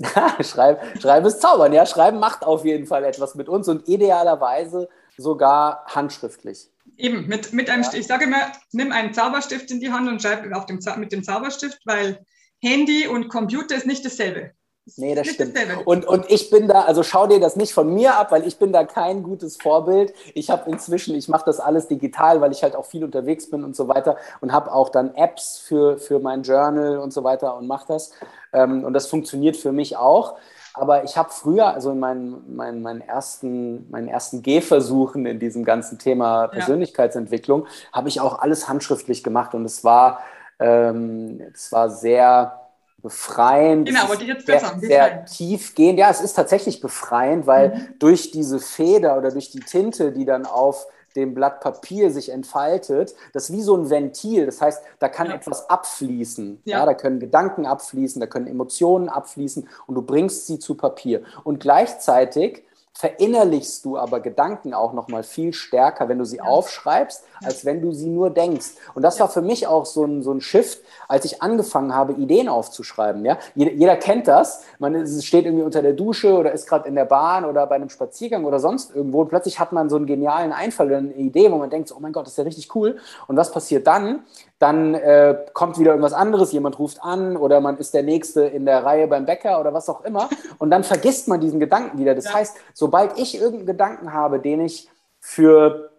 Schreib, 0.40 1.00
Schreiben 1.00 1.26
ist 1.26 1.40
Zaubern, 1.40 1.72
ja. 1.72 1.86
Schreiben 1.86 2.18
macht 2.18 2.44
auf 2.44 2.64
jeden 2.64 2.86
Fall 2.86 3.04
etwas 3.04 3.34
mit 3.34 3.48
uns 3.48 3.68
und 3.68 3.88
idealerweise 3.88 4.88
sogar 5.16 5.84
handschriftlich. 5.86 6.70
Eben, 6.96 7.26
mit, 7.26 7.52
mit 7.52 7.68
einem, 7.68 7.82
ja. 7.82 7.94
ich 7.94 8.06
sage 8.06 8.24
immer, 8.24 8.52
nimm 8.72 8.92
einen 8.92 9.12
Zauberstift 9.12 9.70
in 9.70 9.80
die 9.80 9.90
Hand 9.90 10.08
und 10.08 10.22
schreib 10.22 10.50
auf 10.52 10.66
dem, 10.66 10.80
mit 10.98 11.12
dem 11.12 11.24
Zauberstift, 11.24 11.80
weil 11.84 12.24
Handy 12.60 13.06
und 13.06 13.28
Computer 13.28 13.74
ist 13.74 13.86
nicht 13.86 14.04
dasselbe. 14.04 14.52
Nee, 14.96 15.14
das 15.14 15.28
stimmt. 15.28 15.56
Und, 15.84 16.06
und 16.06 16.30
ich 16.30 16.50
bin 16.50 16.68
da, 16.68 16.82
also 16.82 17.02
schau 17.02 17.26
dir 17.26 17.40
das 17.40 17.56
nicht 17.56 17.72
von 17.72 17.92
mir 17.92 18.14
ab, 18.16 18.30
weil 18.32 18.46
ich 18.46 18.58
bin 18.58 18.72
da 18.72 18.84
kein 18.84 19.22
gutes 19.22 19.56
Vorbild. 19.56 20.14
Ich 20.34 20.50
habe 20.50 20.70
inzwischen, 20.70 21.14
ich 21.14 21.28
mache 21.28 21.44
das 21.44 21.60
alles 21.60 21.88
digital, 21.88 22.40
weil 22.40 22.52
ich 22.52 22.62
halt 22.62 22.74
auch 22.74 22.86
viel 22.86 23.04
unterwegs 23.04 23.50
bin 23.50 23.64
und 23.64 23.76
so 23.76 23.88
weiter 23.88 24.16
und 24.40 24.52
habe 24.52 24.72
auch 24.72 24.88
dann 24.88 25.14
Apps 25.14 25.58
für, 25.58 25.98
für 25.98 26.20
mein 26.20 26.42
Journal 26.42 26.98
und 26.98 27.12
so 27.12 27.24
weiter 27.24 27.56
und 27.56 27.66
mache 27.66 27.86
das. 27.88 28.12
Ähm, 28.52 28.84
und 28.84 28.92
das 28.94 29.06
funktioniert 29.06 29.56
für 29.56 29.72
mich 29.72 29.96
auch. 29.96 30.36
Aber 30.74 31.02
ich 31.02 31.16
habe 31.16 31.30
früher, 31.30 31.74
also 31.74 31.90
in 31.90 31.98
meinen, 31.98 32.54
meinen, 32.54 32.82
meinen 32.82 33.00
ersten, 33.00 33.90
meinen 33.90 34.06
ersten 34.06 34.42
Gehversuchen 34.42 35.26
in 35.26 35.40
diesem 35.40 35.64
ganzen 35.64 35.98
Thema 35.98 36.46
Persönlichkeitsentwicklung, 36.48 37.62
ja. 37.62 37.68
habe 37.92 38.08
ich 38.08 38.20
auch 38.20 38.38
alles 38.38 38.68
handschriftlich 38.68 39.24
gemacht 39.24 39.54
und 39.54 39.64
es 39.64 39.82
war, 39.82 40.20
ähm, 40.60 41.40
es 41.52 41.72
war 41.72 41.90
sehr 41.90 42.67
befreiend. 43.02 43.88
Genau, 43.88 44.04
aber 44.04 44.16
die 44.16 44.26
jetzt 44.26 44.46
sehr, 44.46 44.56
besser. 44.56 44.78
Sehr 44.80 45.24
tiefgehend. 45.24 45.98
Ja, 45.98 46.10
es 46.10 46.20
ist 46.20 46.34
tatsächlich 46.34 46.80
befreiend, 46.80 47.46
weil 47.46 47.70
mhm. 47.70 47.98
durch 47.98 48.30
diese 48.30 48.58
Feder 48.58 49.16
oder 49.16 49.30
durch 49.30 49.50
die 49.50 49.60
Tinte, 49.60 50.12
die 50.12 50.24
dann 50.24 50.46
auf 50.46 50.86
dem 51.16 51.34
Blatt 51.34 51.60
Papier 51.60 52.10
sich 52.10 52.30
entfaltet, 52.30 53.14
das 53.32 53.50
ist 53.50 53.56
wie 53.56 53.62
so 53.62 53.76
ein 53.76 53.88
Ventil. 53.88 54.46
Das 54.46 54.60
heißt, 54.60 54.82
da 54.98 55.08
kann 55.08 55.28
ja. 55.28 55.34
etwas 55.34 55.68
abfließen. 55.70 56.60
Ja. 56.64 56.78
ja. 56.78 56.86
da 56.86 56.94
können 56.94 57.18
Gedanken 57.18 57.66
abfließen, 57.66 58.20
da 58.20 58.26
können 58.26 58.46
Emotionen 58.46 59.08
abfließen 59.08 59.68
und 59.86 59.94
du 59.94 60.02
bringst 60.02 60.46
sie 60.46 60.58
zu 60.58 60.74
Papier. 60.74 61.22
Und 61.44 61.60
gleichzeitig 61.60 62.64
verinnerlichst 62.98 63.84
du 63.84 63.96
aber 63.96 64.18
Gedanken 64.18 64.74
auch 64.74 64.92
noch 64.92 65.06
mal 65.06 65.22
viel 65.22 65.52
stärker, 65.52 66.08
wenn 66.08 66.18
du 66.18 66.24
sie 66.24 66.38
ja. 66.38 66.42
aufschreibst, 66.42 67.22
als 67.44 67.64
wenn 67.64 67.80
du 67.80 67.92
sie 67.92 68.08
nur 68.08 68.30
denkst. 68.30 68.72
Und 68.94 69.02
das 69.02 69.18
ja. 69.18 69.20
war 69.20 69.28
für 69.28 69.40
mich 69.40 69.68
auch 69.68 69.86
so 69.86 70.04
ein, 70.04 70.24
so 70.24 70.32
ein 70.32 70.40
Shift, 70.40 70.82
als 71.06 71.24
ich 71.24 71.40
angefangen 71.40 71.94
habe, 71.94 72.14
Ideen 72.14 72.48
aufzuschreiben. 72.48 73.24
Ja? 73.24 73.38
Jeder, 73.54 73.70
jeder 73.70 73.96
kennt 73.96 74.26
das. 74.26 74.64
Man 74.80 75.06
steht 75.06 75.44
irgendwie 75.44 75.62
unter 75.62 75.80
der 75.80 75.92
Dusche 75.92 76.36
oder 76.36 76.50
ist 76.50 76.66
gerade 76.66 76.88
in 76.88 76.96
der 76.96 77.04
Bahn 77.04 77.44
oder 77.44 77.68
bei 77.68 77.76
einem 77.76 77.88
Spaziergang 77.88 78.44
oder 78.44 78.58
sonst 78.58 78.92
irgendwo 78.92 79.20
und 79.20 79.28
plötzlich 79.28 79.60
hat 79.60 79.70
man 79.70 79.88
so 79.88 79.94
einen 79.94 80.06
genialen 80.06 80.52
Einfall 80.52 80.88
oder 80.88 80.98
eine 80.98 81.14
Idee, 81.14 81.52
wo 81.52 81.56
man 81.56 81.70
denkt, 81.70 81.94
oh 81.96 82.00
mein 82.00 82.12
Gott, 82.12 82.26
das 82.26 82.32
ist 82.32 82.38
ja 82.38 82.44
richtig 82.44 82.74
cool. 82.74 82.96
Und 83.28 83.36
was 83.36 83.52
passiert 83.52 83.86
dann? 83.86 84.24
Dann 84.58 84.94
äh, 84.94 85.36
kommt 85.52 85.78
wieder 85.78 85.92
irgendwas 85.92 86.12
anderes, 86.12 86.52
jemand 86.52 86.78
ruft 86.78 87.02
an 87.02 87.36
oder 87.36 87.60
man 87.60 87.78
ist 87.78 87.94
der 87.94 88.02
Nächste 88.02 88.42
in 88.42 88.66
der 88.66 88.84
Reihe 88.84 89.06
beim 89.06 89.24
Bäcker 89.24 89.60
oder 89.60 89.72
was 89.72 89.88
auch 89.88 90.04
immer 90.04 90.28
und 90.58 90.70
dann 90.70 90.82
vergisst 90.84 91.28
man 91.28 91.40
diesen 91.40 91.60
Gedanken 91.60 91.98
wieder. 91.98 92.14
Das 92.14 92.24
ja. 92.26 92.34
heißt, 92.34 92.56
sobald 92.74 93.18
ich 93.18 93.36
irgendeinen 93.36 93.66
Gedanken 93.66 94.12
habe, 94.12 94.40
den 94.40 94.60
ich 94.60 94.88
für 95.20 95.90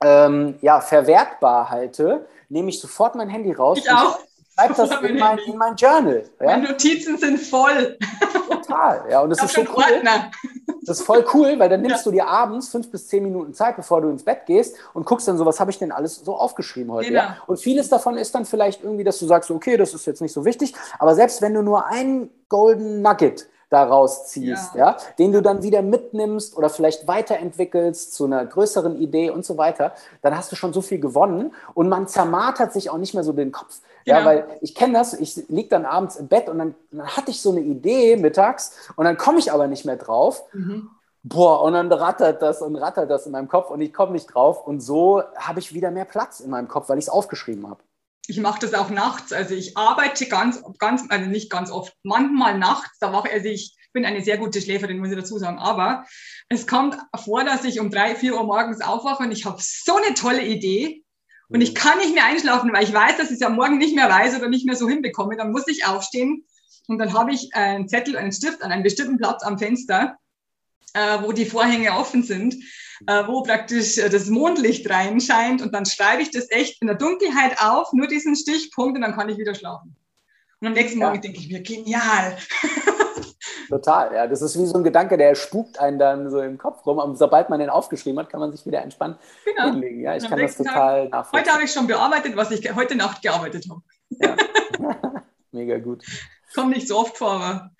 ähm, 0.00 0.54
ja, 0.60 0.80
verwertbar 0.80 1.70
halte, 1.70 2.26
nehme 2.48 2.68
ich 2.68 2.80
sofort 2.80 3.14
mein 3.14 3.28
Handy 3.28 3.52
raus. 3.52 3.78
Ich 3.78 3.90
auch. 3.90 4.20
Schreibe 4.54 4.74
das 4.74 4.90
in 5.02 5.18
mein, 5.18 5.38
in 5.38 5.56
mein, 5.56 5.74
Journal. 5.76 6.24
Ja? 6.40 6.46
Meine 6.46 6.68
Notizen 6.68 7.18
sind 7.18 7.38
voll. 7.38 7.98
Total, 8.48 9.04
ja. 9.10 9.20
Und 9.20 9.30
das 9.30 9.42
ist 9.42 9.54
so 9.54 9.62
cool. 9.62 9.84
Ordner. 9.94 10.30
Das 10.88 11.00
ist 11.00 11.06
voll 11.06 11.24
cool, 11.34 11.58
weil 11.58 11.68
dann 11.68 11.82
nimmst 11.82 11.98
ja. 11.98 12.02
du 12.04 12.10
dir 12.10 12.28
abends 12.28 12.68
fünf 12.68 12.90
bis 12.90 13.08
zehn 13.08 13.22
Minuten 13.22 13.54
Zeit, 13.54 13.76
bevor 13.76 14.00
du 14.00 14.08
ins 14.08 14.24
Bett 14.24 14.46
gehst 14.46 14.76
und 14.94 15.06
guckst 15.06 15.28
dann 15.28 15.38
so, 15.38 15.46
was 15.46 15.60
habe 15.60 15.70
ich 15.70 15.78
denn 15.78 15.92
alles 15.92 16.16
so 16.16 16.36
aufgeschrieben 16.36 16.92
heute. 16.92 17.08
Genau. 17.08 17.20
Ja? 17.20 17.36
Und 17.46 17.58
vieles 17.58 17.88
davon 17.88 18.16
ist 18.16 18.34
dann 18.34 18.44
vielleicht 18.44 18.82
irgendwie, 18.82 19.04
dass 19.04 19.18
du 19.18 19.26
sagst, 19.26 19.50
okay, 19.50 19.76
das 19.76 19.94
ist 19.94 20.06
jetzt 20.06 20.20
nicht 20.22 20.32
so 20.32 20.44
wichtig, 20.44 20.74
aber 20.98 21.14
selbst 21.14 21.42
wenn 21.42 21.54
du 21.54 21.62
nur 21.62 21.86
einen 21.86 22.30
Golden 22.48 23.02
Nugget 23.02 23.48
daraus 23.70 24.28
ziehst, 24.28 24.74
ja. 24.74 24.90
ja. 24.90 24.96
den 25.18 25.32
du 25.32 25.42
dann 25.42 25.62
wieder 25.62 25.82
mitnimmst 25.82 26.56
oder 26.56 26.70
vielleicht 26.70 27.06
weiterentwickelst 27.06 28.14
zu 28.14 28.24
einer 28.24 28.44
größeren 28.46 29.00
Idee 29.00 29.30
und 29.30 29.44
so 29.44 29.58
weiter, 29.58 29.92
dann 30.22 30.36
hast 30.36 30.50
du 30.52 30.56
schon 30.56 30.72
so 30.72 30.80
viel 30.80 31.00
gewonnen 31.00 31.52
und 31.74 31.88
man 31.88 32.08
zermartert 32.08 32.72
sich 32.72 32.90
auch 32.90 32.98
nicht 32.98 33.14
mehr 33.14 33.24
so 33.24 33.32
den 33.32 33.52
Kopf. 33.52 33.80
Ja, 34.04 34.20
ja 34.20 34.24
weil 34.24 34.46
ich 34.60 34.74
kenne 34.74 34.94
das, 34.94 35.12
ich 35.14 35.36
liege 35.48 35.68
dann 35.68 35.84
abends 35.84 36.16
im 36.16 36.28
Bett 36.28 36.48
und 36.48 36.58
dann, 36.58 36.74
dann, 36.90 37.06
hatte 37.08 37.30
ich 37.30 37.42
so 37.42 37.50
eine 37.50 37.60
Idee 37.60 38.16
mittags 38.16 38.90
und 38.96 39.04
dann 39.04 39.18
komme 39.18 39.38
ich 39.38 39.52
aber 39.52 39.66
nicht 39.66 39.84
mehr 39.84 39.96
drauf. 39.96 40.44
Mhm. 40.52 40.90
Boah, 41.24 41.62
und 41.62 41.74
dann 41.74 41.92
rattert 41.92 42.40
das 42.40 42.62
und 42.62 42.76
rattert 42.76 43.10
das 43.10 43.26
in 43.26 43.32
meinem 43.32 43.48
Kopf 43.48 43.70
und 43.70 43.80
ich 43.82 43.92
komme 43.92 44.12
nicht 44.12 44.26
drauf. 44.26 44.66
Und 44.66 44.80
so 44.80 45.22
habe 45.36 45.58
ich 45.58 45.74
wieder 45.74 45.90
mehr 45.90 46.06
Platz 46.06 46.40
in 46.40 46.48
meinem 46.48 46.68
Kopf, 46.68 46.88
weil 46.88 46.96
ich 46.96 47.06
es 47.06 47.10
aufgeschrieben 47.10 47.68
habe 47.68 47.80
ich 48.28 48.38
mache 48.38 48.60
das 48.60 48.74
auch 48.74 48.90
nachts. 48.90 49.32
Also 49.32 49.54
ich 49.54 49.76
arbeite 49.76 50.26
ganz, 50.26 50.62
ganz, 50.78 51.04
also 51.08 51.28
nicht 51.28 51.50
ganz 51.50 51.70
oft, 51.70 51.94
manchmal 52.02 52.58
nachts. 52.58 52.98
Da 53.00 53.12
wache 53.12 53.30
also 53.32 53.48
ich 53.48 53.74
bin 53.94 54.04
eine 54.04 54.22
sehr 54.22 54.36
gute 54.36 54.60
Schläferin, 54.60 54.98
muss 54.98 55.08
ich 55.08 55.16
dazu 55.16 55.38
sagen. 55.38 55.58
Aber 55.58 56.04
es 56.50 56.66
kommt 56.66 56.96
vor, 57.24 57.42
dass 57.44 57.64
ich 57.64 57.80
um 57.80 57.90
drei, 57.90 58.14
vier 58.14 58.34
Uhr 58.34 58.44
morgens 58.44 58.82
aufwache 58.82 59.22
und 59.22 59.32
ich 59.32 59.46
habe 59.46 59.56
so 59.60 59.96
eine 59.96 60.14
tolle 60.14 60.44
Idee. 60.44 61.02
Und 61.48 61.62
ich 61.62 61.70
mhm. 61.70 61.76
kann 61.76 61.98
nicht 61.98 62.14
mehr 62.14 62.26
einschlafen, 62.26 62.70
weil 62.70 62.84
ich 62.84 62.92
weiß, 62.92 63.16
dass 63.16 63.30
ich 63.30 63.36
es 63.36 63.42
am 63.42 63.56
Morgen 63.56 63.78
nicht 63.78 63.96
mehr 63.96 64.10
weiß 64.10 64.36
oder 64.36 64.50
nicht 64.50 64.66
mehr 64.66 64.76
so 64.76 64.86
hinbekomme. 64.86 65.38
Dann 65.38 65.50
muss 65.50 65.66
ich 65.66 65.86
aufstehen 65.86 66.44
und 66.86 66.98
dann 66.98 67.14
habe 67.14 67.32
ich 67.32 67.54
einen 67.54 67.88
Zettel, 67.88 68.18
einen 68.18 68.32
Stift 68.32 68.62
an 68.62 68.70
einem 68.70 68.82
bestimmten 68.82 69.16
Platz 69.16 69.42
am 69.42 69.58
Fenster, 69.58 70.18
äh, 70.92 71.22
wo 71.22 71.32
die 71.32 71.46
Vorhänge 71.46 71.92
offen 71.92 72.22
sind 72.22 72.56
äh, 73.06 73.26
wo 73.26 73.42
praktisch 73.42 73.98
äh, 73.98 74.08
das 74.08 74.28
Mondlicht 74.28 74.88
reinscheint 74.88 75.62
und 75.62 75.74
dann 75.74 75.86
schreibe 75.86 76.22
ich 76.22 76.30
das 76.30 76.50
echt 76.50 76.80
in 76.80 76.88
der 76.88 76.96
Dunkelheit 76.96 77.56
auf, 77.62 77.92
nur 77.92 78.06
diesen 78.06 78.36
Stichpunkt 78.36 78.96
und 78.96 79.02
dann 79.02 79.14
kann 79.14 79.28
ich 79.28 79.38
wieder 79.38 79.54
schlafen. 79.54 79.96
Und 80.60 80.66
am 80.66 80.72
nächsten 80.72 80.98
Morgen 80.98 81.20
denke 81.20 81.38
ich 81.38 81.50
mir, 81.50 81.62
genial. 81.62 82.36
Total, 83.68 84.14
ja. 84.14 84.26
Das 84.26 84.42
ist 84.42 84.58
wie 84.58 84.66
so 84.66 84.78
ein 84.78 84.84
Gedanke, 84.84 85.16
der 85.16 85.34
spukt 85.34 85.78
einen 85.78 85.98
dann 85.98 86.30
so 86.30 86.40
im 86.40 86.58
Kopf 86.58 86.84
rum. 86.86 86.98
Und 86.98 87.16
sobald 87.16 87.50
man 87.50 87.60
den 87.60 87.70
aufgeschrieben 87.70 88.18
hat, 88.18 88.30
kann 88.30 88.40
man 88.40 88.50
sich 88.50 88.64
wieder 88.66 88.82
entspannt 88.82 89.18
genau. 89.44 89.70
hinlegen. 89.70 90.00
Ja, 90.00 90.16
ich 90.16 90.28
kann 90.28 90.38
das 90.38 90.56
total 90.56 91.04
Tag, 91.04 91.12
nachvollziehen. 91.12 91.40
Heute 91.40 91.54
habe 91.54 91.64
ich 91.64 91.72
schon 91.72 91.86
bearbeitet, 91.86 92.36
was 92.36 92.50
ich 92.50 92.74
heute 92.74 92.96
Nacht 92.96 93.22
gearbeitet 93.22 93.66
habe. 93.70 93.82
Ja. 94.10 94.36
Mega 95.52 95.78
gut. 95.78 96.04
Kommt 96.54 96.70
nicht 96.70 96.88
so 96.88 96.98
oft 96.98 97.16
vor, 97.18 97.32
aber 97.32 97.70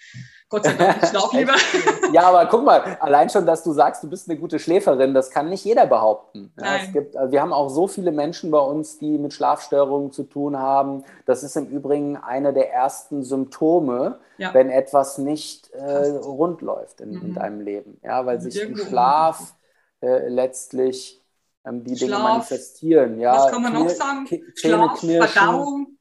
Gott 0.50 0.64
sei 0.64 0.72
Dank, 0.72 1.02
ich 1.02 1.08
schlafe 1.10 1.36
lieber. 1.36 1.54
ja, 2.12 2.22
aber 2.22 2.46
guck 2.46 2.64
mal, 2.64 2.96
allein 3.00 3.28
schon, 3.28 3.44
dass 3.44 3.62
du 3.62 3.72
sagst, 3.72 4.02
du 4.02 4.08
bist 4.08 4.30
eine 4.30 4.38
gute 4.38 4.58
Schläferin, 4.58 5.12
das 5.12 5.30
kann 5.30 5.50
nicht 5.50 5.64
jeder 5.64 5.86
behaupten. 5.86 6.52
Ja, 6.58 6.76
es 6.76 6.92
gibt, 6.92 7.16
also 7.16 7.32
wir 7.32 7.42
haben 7.42 7.52
auch 7.52 7.68
so 7.68 7.86
viele 7.86 8.12
Menschen 8.12 8.50
bei 8.50 8.58
uns, 8.58 8.98
die 8.98 9.18
mit 9.18 9.34
Schlafstörungen 9.34 10.10
zu 10.10 10.24
tun 10.24 10.58
haben. 10.58 11.04
Das 11.26 11.42
ist 11.42 11.56
im 11.56 11.66
Übrigen 11.66 12.16
eine 12.16 12.54
der 12.54 12.72
ersten 12.72 13.24
Symptome, 13.24 14.20
ja. 14.38 14.54
wenn 14.54 14.70
etwas 14.70 15.18
nicht 15.18 15.70
äh, 15.72 16.08
rund 16.08 16.62
läuft 16.62 17.02
in, 17.02 17.10
mhm. 17.10 17.22
in, 17.26 17.34
deinem 17.34 17.60
Leben. 17.60 18.00
Ja, 18.02 18.24
weil 18.24 18.40
sich 18.40 18.58
im 18.62 18.76
Schlaf 18.76 19.54
äh, 20.00 20.28
letztlich 20.28 21.22
ähm, 21.66 21.84
die 21.84 21.94
Schlaf. 21.94 22.08
Dinge 22.08 22.22
manifestieren. 22.22 23.20
Ja, 23.20 23.34
Was 23.34 23.50
kann 23.52 23.62
man 23.62 23.72
Knie, 23.74 23.82
noch 23.82 23.90
sagen? 23.90 24.28
Schlaf, 24.54 24.98
Verdauung. 25.00 25.97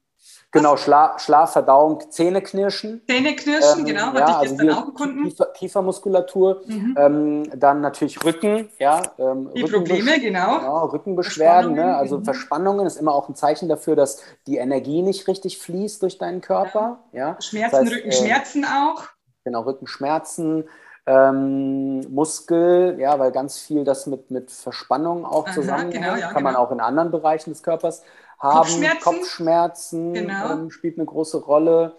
Genau, 0.50 0.78
Schla 0.78 1.18
Schlaf, 1.18 1.52
Verdauung, 1.52 2.10
Zähneknirschen. 2.10 3.02
Zähneknirschen, 3.06 3.80
ähm, 3.80 3.84
genau, 3.84 4.06
hatte 4.06 4.18
ja, 4.18 4.42
ich 4.42 4.48
gestern 4.48 4.68
also 4.68 4.80
auch 4.80 4.86
gefunden. 4.86 5.24
Kiefer, 5.24 5.46
Kiefermuskulatur, 5.52 6.62
mhm. 6.66 6.96
ähm, 6.98 7.60
dann 7.60 7.82
natürlich 7.82 8.24
Rücken, 8.24 8.70
ja. 8.78 9.02
Ähm, 9.18 9.50
die 9.54 9.64
Probleme, 9.64 10.18
genau. 10.18 10.58
genau 10.58 10.86
Rückenbeschwerden, 10.86 11.74
ne? 11.74 11.94
also 11.94 12.18
mhm. 12.18 12.24
Verspannungen 12.24 12.86
ist 12.86 12.96
immer 12.96 13.14
auch 13.14 13.28
ein 13.28 13.34
Zeichen 13.34 13.68
dafür, 13.68 13.94
dass 13.94 14.22
die 14.46 14.56
Energie 14.56 15.02
nicht 15.02 15.28
richtig 15.28 15.58
fließt 15.58 16.00
durch 16.00 16.16
deinen 16.16 16.40
Körper. 16.40 17.00
Ja. 17.12 17.18
ja. 17.18 17.36
Schmerzen, 17.42 17.70
das 17.70 17.80
heißt, 17.80 17.92
Rückenschmerzen 17.92 18.64
äh, 18.64 18.66
auch. 18.66 19.02
Genau, 19.44 19.62
Rückenschmerzen. 19.62 20.64
Ähm, 21.04 22.00
Muskel, 22.12 22.96
ja, 22.98 23.18
weil 23.18 23.32
ganz 23.32 23.58
viel 23.58 23.84
das 23.84 24.06
mit, 24.06 24.30
mit 24.30 24.50
Verspannung 24.50 25.24
auch 25.24 25.50
zusammenhängt, 25.50 25.94
genau, 25.94 26.16
ja, 26.16 26.28
kann 26.28 26.34
genau. 26.34 26.40
man 26.42 26.56
auch 26.56 26.70
in 26.70 26.80
anderen 26.80 27.10
Bereichen 27.10 27.48
des 27.48 27.62
Körpers 27.62 28.02
haben. 28.38 28.58
Kopfschmerzen, 28.58 29.00
Kopfschmerzen 29.02 30.14
genau. 30.14 30.52
ähm, 30.52 30.70
spielt 30.70 30.98
eine 30.98 31.06
große 31.06 31.38
Rolle. 31.38 31.96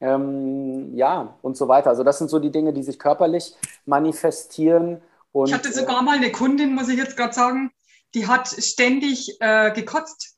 Ähm, 0.00 0.94
ja, 0.94 1.38
und 1.42 1.56
so 1.56 1.68
weiter. 1.68 1.90
Also 1.90 2.04
das 2.04 2.18
sind 2.18 2.28
so 2.28 2.38
die 2.38 2.50
Dinge, 2.50 2.72
die 2.72 2.82
sich 2.82 2.98
körperlich 2.98 3.54
manifestieren. 3.86 5.00
Und, 5.32 5.48
ich 5.48 5.54
hatte 5.54 5.72
sogar 5.72 6.02
mal 6.02 6.16
eine 6.16 6.30
Kundin, 6.32 6.74
muss 6.74 6.88
ich 6.88 6.98
jetzt 6.98 7.16
gerade 7.16 7.32
sagen, 7.32 7.72
die 8.14 8.26
hat 8.26 8.48
ständig 8.48 9.36
äh, 9.40 9.72
gekotzt. 9.72 10.36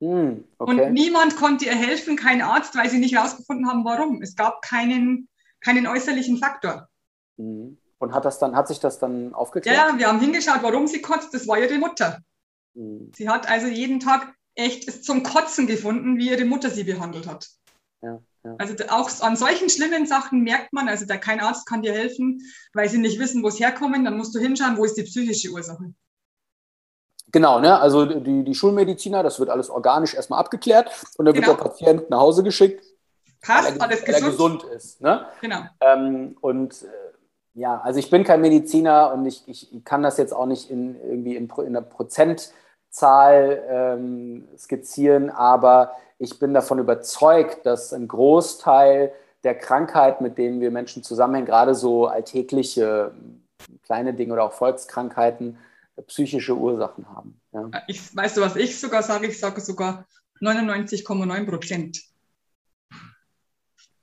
Hm, 0.00 0.44
okay. 0.58 0.70
Und 0.70 0.92
niemand 0.92 1.36
konnte 1.36 1.64
ihr 1.64 1.74
helfen, 1.74 2.16
kein 2.16 2.42
Arzt, 2.42 2.76
weil 2.76 2.90
sie 2.90 2.98
nicht 2.98 3.14
herausgefunden 3.14 3.68
haben, 3.68 3.84
warum. 3.84 4.20
Es 4.22 4.36
gab 4.36 4.62
keinen, 4.62 5.28
keinen 5.60 5.86
äußerlichen 5.86 6.38
Faktor. 6.38 6.88
Hm. 7.38 7.78
Und 7.98 8.12
hat 8.12 8.24
das 8.24 8.38
dann, 8.38 8.54
hat 8.54 8.68
sich 8.68 8.80
das 8.80 8.98
dann 8.98 9.32
aufgeklärt? 9.32 9.76
Ja, 9.76 9.98
wir 9.98 10.08
haben 10.08 10.20
hingeschaut, 10.20 10.62
warum 10.62 10.86
sie 10.86 11.00
kotzt. 11.00 11.32
Das 11.32 11.48
war 11.48 11.58
ihre 11.58 11.78
Mutter. 11.78 12.18
Hm. 12.74 13.12
Sie 13.14 13.28
hat 13.28 13.48
also 13.48 13.66
jeden 13.66 14.00
Tag 14.00 14.34
echt 14.54 14.84
ist 14.84 15.04
zum 15.04 15.22
Kotzen 15.22 15.66
gefunden, 15.66 16.18
wie 16.18 16.30
ihre 16.30 16.44
Mutter 16.44 16.70
sie 16.70 16.84
behandelt 16.84 17.26
hat. 17.26 17.48
Ja, 18.02 18.20
ja. 18.44 18.54
Also 18.58 18.74
auch 18.90 19.10
an 19.20 19.36
solchen 19.36 19.70
schlimmen 19.70 20.06
Sachen 20.06 20.42
merkt 20.42 20.72
man, 20.72 20.88
also 20.88 21.06
da 21.06 21.16
kein 21.16 21.40
Arzt 21.40 21.66
kann 21.66 21.82
dir 21.82 21.92
helfen, 21.92 22.42
weil 22.72 22.88
sie 22.88 22.98
nicht 22.98 23.18
wissen, 23.18 23.42
wo 23.42 23.48
es 23.48 23.58
herkommen, 23.58 24.04
dann 24.04 24.16
musst 24.16 24.34
du 24.34 24.38
hinschauen, 24.38 24.76
wo 24.76 24.84
ist 24.84 24.96
die 24.96 25.02
psychische 25.02 25.50
Ursache. 25.50 25.94
Genau, 27.32 27.58
ne? 27.58 27.80
also 27.80 28.06
die, 28.06 28.44
die 28.44 28.54
Schulmediziner, 28.54 29.22
das 29.22 29.40
wird 29.40 29.50
alles 29.50 29.70
organisch 29.70 30.14
erstmal 30.14 30.38
abgeklärt 30.38 30.90
und 31.16 31.24
dann 31.24 31.34
genau. 31.34 31.48
wird 31.48 31.58
der 31.58 31.64
Patient 31.64 32.10
nach 32.10 32.20
Hause 32.20 32.44
geschickt, 32.44 32.84
Passt, 33.40 33.68
weil 33.68 33.76
er, 33.76 33.82
alles 33.82 34.06
weil 34.06 34.14
er 34.14 34.20
gesund 34.20 34.62
ist. 34.64 35.00
Ne? 35.00 35.26
Genau. 35.40 35.62
Ähm, 35.80 36.36
und 36.40 36.82
äh, 36.82 36.86
ja, 37.54 37.80
also 37.80 37.98
ich 37.98 38.10
bin 38.10 38.24
kein 38.24 38.40
Mediziner 38.40 39.12
und 39.12 39.26
ich, 39.26 39.42
ich 39.46 39.84
kann 39.84 40.02
das 40.02 40.16
jetzt 40.16 40.32
auch 40.32 40.46
nicht 40.46 40.70
in, 40.70 40.96
irgendwie 41.00 41.36
in, 41.36 41.48
in 41.48 41.76
einer 41.76 41.82
Prozentzahl 42.94 43.64
ähm, 43.68 44.48
skizzieren, 44.56 45.30
aber 45.30 45.92
ich 46.18 46.38
bin 46.38 46.54
davon 46.54 46.78
überzeugt, 46.78 47.66
dass 47.66 47.92
ein 47.92 48.06
Großteil 48.06 49.12
der 49.42 49.58
Krankheit, 49.58 50.20
mit 50.20 50.38
denen 50.38 50.60
wir 50.60 50.70
Menschen 50.70 51.02
zusammenhängen, 51.02 51.46
gerade 51.46 51.74
so 51.74 52.06
alltägliche 52.06 53.12
kleine 53.82 54.14
Dinge 54.14 54.32
oder 54.32 54.44
auch 54.44 54.52
Volkskrankheiten, 54.52 55.58
psychische 56.06 56.56
Ursachen 56.56 57.08
haben. 57.08 57.40
Ja. 57.52 57.70
Ich, 57.88 58.14
weißt 58.14 58.36
du, 58.36 58.40
was 58.40 58.56
ich 58.56 58.78
sogar 58.78 59.02
sage? 59.02 59.26
Ich 59.26 59.38
sage 59.38 59.60
sogar 59.60 60.06
99,9 60.40 61.46
Prozent. 61.46 62.00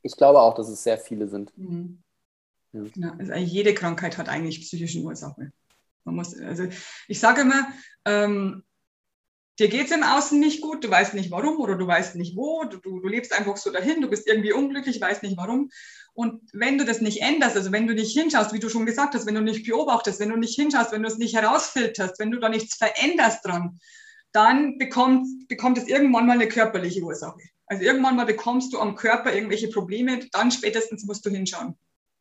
Ich 0.01 0.15
glaube 0.17 0.39
auch, 0.39 0.55
dass 0.55 0.67
es 0.67 0.83
sehr 0.83 0.97
viele 0.97 1.27
sind. 1.27 1.57
Mhm. 1.57 2.01
Ja. 2.73 2.81
Ja, 2.95 3.15
also 3.17 3.33
jede 3.33 3.73
Krankheit 3.73 4.17
hat 4.17 4.29
eigentlich 4.29 4.61
psychische 4.61 4.99
Ursachen. 4.99 5.53
Man 6.03 6.15
muss, 6.15 6.37
also 6.39 6.67
ich 7.07 7.19
sage 7.19 7.41
immer, 7.41 7.67
ähm, 8.05 8.63
dir 9.61 9.69
geht 9.69 9.85
es 9.85 9.91
im 9.91 10.03
Außen 10.03 10.39
nicht 10.39 10.61
gut, 10.61 10.83
du 10.83 10.89
weißt 10.89 11.13
nicht 11.13 11.29
warum 11.29 11.59
oder 11.59 11.75
du 11.75 11.85
weißt 11.85 12.15
nicht 12.15 12.35
wo, 12.35 12.63
du, 12.63 12.77
du, 12.77 12.99
du 12.99 13.07
lebst 13.07 13.31
einfach 13.37 13.57
so 13.57 13.71
dahin, 13.71 14.01
du 14.01 14.09
bist 14.09 14.27
irgendwie 14.27 14.53
unglücklich, 14.53 14.99
weißt 14.99 15.21
nicht 15.21 15.37
warum. 15.37 15.69
Und 16.13 16.41
wenn 16.51 16.77
du 16.77 16.83
das 16.83 16.99
nicht 16.99 17.21
änderst, 17.21 17.55
also 17.55 17.71
wenn 17.71 17.87
du 17.87 17.93
nicht 17.93 18.11
hinschaust, 18.11 18.53
wie 18.53 18.59
du 18.59 18.69
schon 18.69 18.85
gesagt 18.85 19.13
hast, 19.13 19.27
wenn 19.27 19.35
du 19.35 19.41
nicht 19.41 19.65
beobachtest, 19.65 20.19
wenn 20.19 20.29
du 20.29 20.35
nicht 20.35 20.55
hinschaust, 20.55 20.91
wenn 20.91 21.03
du 21.03 21.07
es 21.07 21.17
nicht 21.17 21.35
herausfilterst, 21.35 22.19
wenn 22.19 22.31
du 22.31 22.39
da 22.39 22.49
nichts 22.49 22.75
veränderst 22.75 23.45
dran, 23.45 23.79
dann 24.31 24.77
bekommt, 24.77 25.27
bekommt 25.47 25.77
es 25.77 25.87
irgendwann 25.87 26.25
mal 26.25 26.33
eine 26.33 26.47
körperliche 26.47 27.01
Ursache. 27.01 27.39
Also 27.67 27.83
irgendwann 27.83 28.15
mal 28.15 28.25
bekommst 28.25 28.73
du 28.73 28.79
am 28.79 28.95
Körper 28.95 29.33
irgendwelche 29.33 29.69
Probleme, 29.69 30.19
dann 30.31 30.51
spätestens 30.51 31.05
musst 31.05 31.25
du 31.25 31.29
hinschauen. 31.29 31.77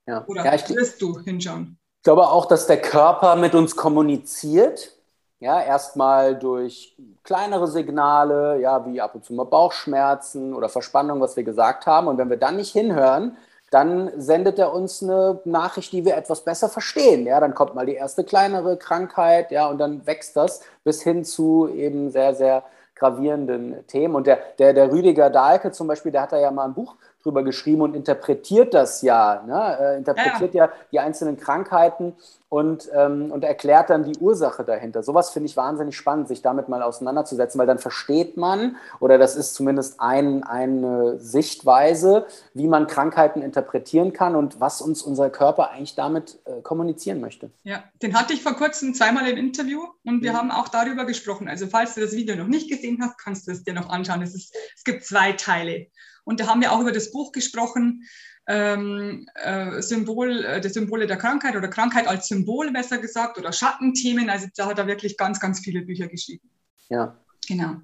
Ja. 0.07 0.25
Oder 0.27 0.45
ja, 0.45 0.69
wirst 0.69 1.01
du 1.01 1.19
hinschauen. 1.21 1.79
Ich 1.97 2.05
glaube 2.05 2.29
auch, 2.29 2.47
dass 2.47 2.67
der 2.67 2.81
Körper 2.81 3.35
mit 3.37 3.55
uns 3.55 3.75
kommuniziert. 3.77 5.00
Ja, 5.41 5.63
erstmal 5.63 6.39
durch 6.39 6.95
kleinere 7.25 7.67
Signale, 7.67 8.61
ja, 8.61 8.85
wie 8.85 9.01
ab 9.01 9.15
und 9.15 9.25
zu 9.25 9.33
mal 9.33 9.45
Bauchschmerzen 9.45 10.55
oder 10.55 10.69
Verspannung, 10.69 11.21
was 11.21 11.35
wir 11.35 11.45
gesagt 11.45 11.87
haben. 11.87 12.09
Und 12.09 12.19
wenn 12.19 12.29
wir 12.29 12.37
dann 12.37 12.57
nicht 12.57 12.73
hinhören, 12.73 13.37
dann 13.71 14.11
sendet 14.21 14.59
er 14.59 14.75
uns 14.75 15.03
eine 15.03 15.41
Nachricht, 15.45 15.93
die 15.93 16.05
wir 16.05 16.17
etwas 16.17 16.45
besser 16.45 16.69
verstehen. 16.69 17.25
Ja, 17.27 17.41
dann 17.41 17.55
kommt 17.55 17.75
mal 17.75 17.87
die 17.87 17.95
erste 17.95 18.23
kleinere 18.23 18.77
Krankheit, 18.77 19.51
ja, 19.51 19.69
und 19.69 19.79
dann 19.79 20.07
wächst 20.07 20.37
das 20.37 20.61
bis 20.85 21.03
hin 21.03 21.25
zu 21.25 21.69
eben 21.69 22.11
sehr, 22.11 22.35
sehr 22.35 22.65
gravierenden 22.95 23.87
Themen. 23.87 24.15
Und 24.15 24.27
der, 24.27 24.41
der, 24.59 24.75
der 24.75 24.93
Rüdiger 24.93 25.31
Dahlke 25.31 25.73
zum 25.73 25.87
Beispiel, 25.87 26.13
der 26.13 26.23
hat 26.23 26.33
da 26.33 26.39
ja 26.39 26.51
mal 26.51 26.67
ein 26.67 26.75
Buch 26.75 26.97
drüber 27.23 27.43
geschrieben 27.43 27.83
und 27.83 27.97
interpretiert 27.97 28.75
das 28.75 29.03
ja, 29.03 29.43
ne? 29.47 29.79
äh, 29.81 29.97
interpretiert 29.97 30.55
ja. 30.55 30.67
ja. 30.67 30.73
die 30.93 31.01
einzelnen 31.01 31.39
Krankheiten 31.39 32.15
und, 32.51 32.91
ähm, 32.93 33.31
und 33.31 33.45
erklärt 33.45 33.91
dann 33.91 34.03
die 34.03 34.19
Ursache 34.19 34.65
dahinter. 34.65 35.05
Sowas 35.05 35.31
finde 35.31 35.49
ich 35.49 35.57
wahnsinnig 35.57 35.97
spannend, 35.97 36.27
sich 36.27 36.43
damit 36.43 36.69
mal 36.69 36.83
auseinanderzusetzen, 36.83 37.59
weil 37.61 37.67
dann 37.69 37.79
versteht 37.79 38.37
man, 38.37 38.77
oder 38.99 39.19
das 39.19 39.37
ist 39.37 39.55
zumindest 39.55 40.01
ein, 40.01 40.43
eine 40.43 41.19
Sichtweise, 41.21 42.27
wie 42.53 42.67
man 42.67 42.89
Krankheiten 42.89 43.41
interpretieren 43.41 44.13
kann 44.13 44.35
und 44.35 44.61
was 44.61 44.83
uns 44.83 45.01
unser 45.01 45.31
Körper 45.31 45.71
eigentlich 45.71 45.95
damit 45.95 46.41
äh, 46.45 46.61
kommunizieren 46.61 47.21
möchte. 47.21 47.51
Ja, 47.63 47.85
den 48.03 48.19
hatte 48.19 48.35
ich 48.35 48.43
vor 48.43 48.55
kurzem 48.55 48.95
zweimal 48.95 49.29
im 49.29 49.37
Interview 49.37 49.85
und 50.05 50.25
wir 50.25 50.33
mhm. 50.33 50.37
haben 50.37 50.51
auch 50.51 50.67
darüber 50.67 51.05
gesprochen. 51.05 51.49
Also 51.49 51.69
falls 51.69 51.95
du 51.95 52.01
das 52.01 52.13
Video 52.13 52.35
noch 52.35 52.49
nicht 52.49 52.69
gesehen 52.69 52.99
hast, 53.01 53.17
kannst 53.17 53.47
du 53.47 53.53
es 53.53 53.63
dir 53.63 53.75
noch 53.75 53.91
anschauen. 53.91 54.23
Es, 54.23 54.35
ist, 54.35 54.57
es 54.77 54.83
gibt 54.83 55.05
zwei 55.05 55.33
Teile. 55.33 55.87
Und 56.25 56.41
da 56.41 56.49
haben 56.49 56.61
wir 56.61 56.73
auch 56.73 56.81
über 56.81 56.93
das 56.93 57.13
Buch 57.13 57.31
gesprochen, 57.31 58.03
ähm, 58.51 59.29
äh, 59.35 59.81
Symbol, 59.81 60.45
äh, 60.45 60.61
der 60.61 60.71
Symbole 60.73 61.07
der 61.07 61.17
Krankheit 61.17 61.55
oder 61.55 61.69
Krankheit 61.69 62.09
als 62.09 62.27
Symbol 62.27 62.73
besser 62.73 62.99
gesagt 62.99 63.39
oder 63.39 63.53
Schattenthemen. 63.53 64.29
Also 64.29 64.49
da 64.57 64.67
hat 64.67 64.79
er 64.79 64.89
wirklich 64.89 65.17
ganz, 65.17 65.39
ganz 65.39 65.61
viele 65.61 65.83
Bücher 65.83 66.09
geschrieben. 66.09 66.51
Ja. 66.89 67.17
Genau. 67.47 67.77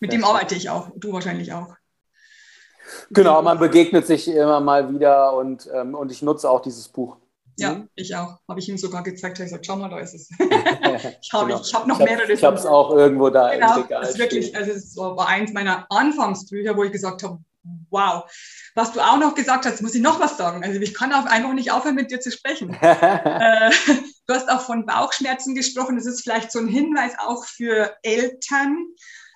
Mit 0.00 0.12
dem 0.12 0.24
arbeite 0.24 0.54
ich 0.54 0.70
auch, 0.70 0.90
du 0.96 1.12
wahrscheinlich 1.12 1.52
auch. 1.52 1.74
Genau, 3.10 3.42
man 3.42 3.58
begegnet 3.58 4.06
sich 4.06 4.26
immer 4.28 4.60
mal 4.60 4.92
wieder 4.92 5.36
und, 5.36 5.68
ähm, 5.72 5.94
und 5.94 6.10
ich 6.10 6.22
nutze 6.22 6.48
auch 6.48 6.62
dieses 6.62 6.88
Buch. 6.88 7.18
Ja, 7.58 7.74
mhm. 7.74 7.88
ich 7.94 8.16
auch. 8.16 8.38
Habe 8.48 8.60
ich 8.60 8.68
ihm 8.70 8.78
sogar 8.78 9.02
gezeigt. 9.02 9.38
Ich 9.38 9.44
gesagt, 9.44 9.66
schau 9.66 9.76
mal, 9.76 9.90
da 9.90 9.98
ist 9.98 10.14
es. 10.14 10.30
ich 10.40 11.32
habe 11.32 11.48
genau. 11.48 11.62
hab 11.62 11.86
noch 11.86 12.00
ich 12.00 12.06
mehrere. 12.06 12.32
Ich 12.32 12.42
habe 12.42 12.56
es 12.56 12.64
auch 12.64 12.96
irgendwo 12.96 13.28
da 13.28 13.52
genau, 13.52 13.76
im 13.76 13.82
Regal. 13.82 14.02
Ist 14.04 14.18
wirklich, 14.18 14.56
also 14.56 14.72
es 14.72 14.96
war 14.96 15.28
eins 15.28 15.52
meiner 15.52 15.86
Anfangsbücher, 15.90 16.74
wo 16.76 16.84
ich 16.84 16.92
gesagt 16.92 17.22
habe, 17.22 17.38
wow. 17.90 18.30
Was 18.74 18.92
du 18.92 19.00
auch 19.00 19.18
noch 19.18 19.34
gesagt 19.34 19.66
hast, 19.66 19.82
muss 19.82 19.94
ich 19.94 20.02
noch 20.02 20.20
was 20.20 20.36
sagen. 20.36 20.64
Also 20.64 20.80
ich 20.80 20.94
kann 20.94 21.12
auch 21.12 21.26
einfach 21.26 21.52
nicht 21.52 21.70
aufhören, 21.70 21.94
mit 21.94 22.10
dir 22.10 22.20
zu 22.20 22.30
sprechen. 22.30 22.74
äh, 22.80 23.70
du 24.26 24.34
hast 24.34 24.50
auch 24.50 24.62
von 24.62 24.86
Bauchschmerzen 24.86 25.54
gesprochen. 25.54 25.96
Das 25.96 26.06
ist 26.06 26.22
vielleicht 26.22 26.52
so 26.52 26.58
ein 26.58 26.68
Hinweis 26.68 27.12
auch 27.18 27.44
für 27.44 27.96
Eltern, 28.02 28.86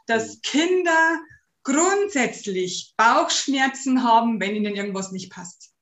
dass 0.06 0.36
mhm. 0.36 0.40
Kinder 0.42 1.18
grundsätzlich 1.62 2.94
Bauchschmerzen 2.96 4.04
haben, 4.04 4.40
wenn 4.40 4.54
ihnen 4.54 4.76
irgendwas 4.76 5.10
nicht 5.10 5.32
passt. 5.32 5.72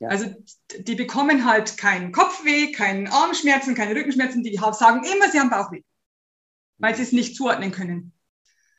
Ja. 0.00 0.08
Also 0.08 0.32
die 0.76 0.94
bekommen 0.94 1.44
halt 1.44 1.76
keinen 1.76 2.12
Kopfweh, 2.12 2.72
keinen 2.72 3.08
Armschmerzen, 3.08 3.74
keine 3.74 3.94
Rückenschmerzen, 3.94 4.44
die 4.44 4.56
sagen 4.56 5.04
immer, 5.04 5.30
sie 5.30 5.40
haben 5.40 5.50
Bauchweh, 5.50 5.82
weil 6.78 6.94
sie 6.94 7.02
es 7.02 7.12
nicht 7.12 7.36
zuordnen 7.36 7.72
können. 7.72 8.12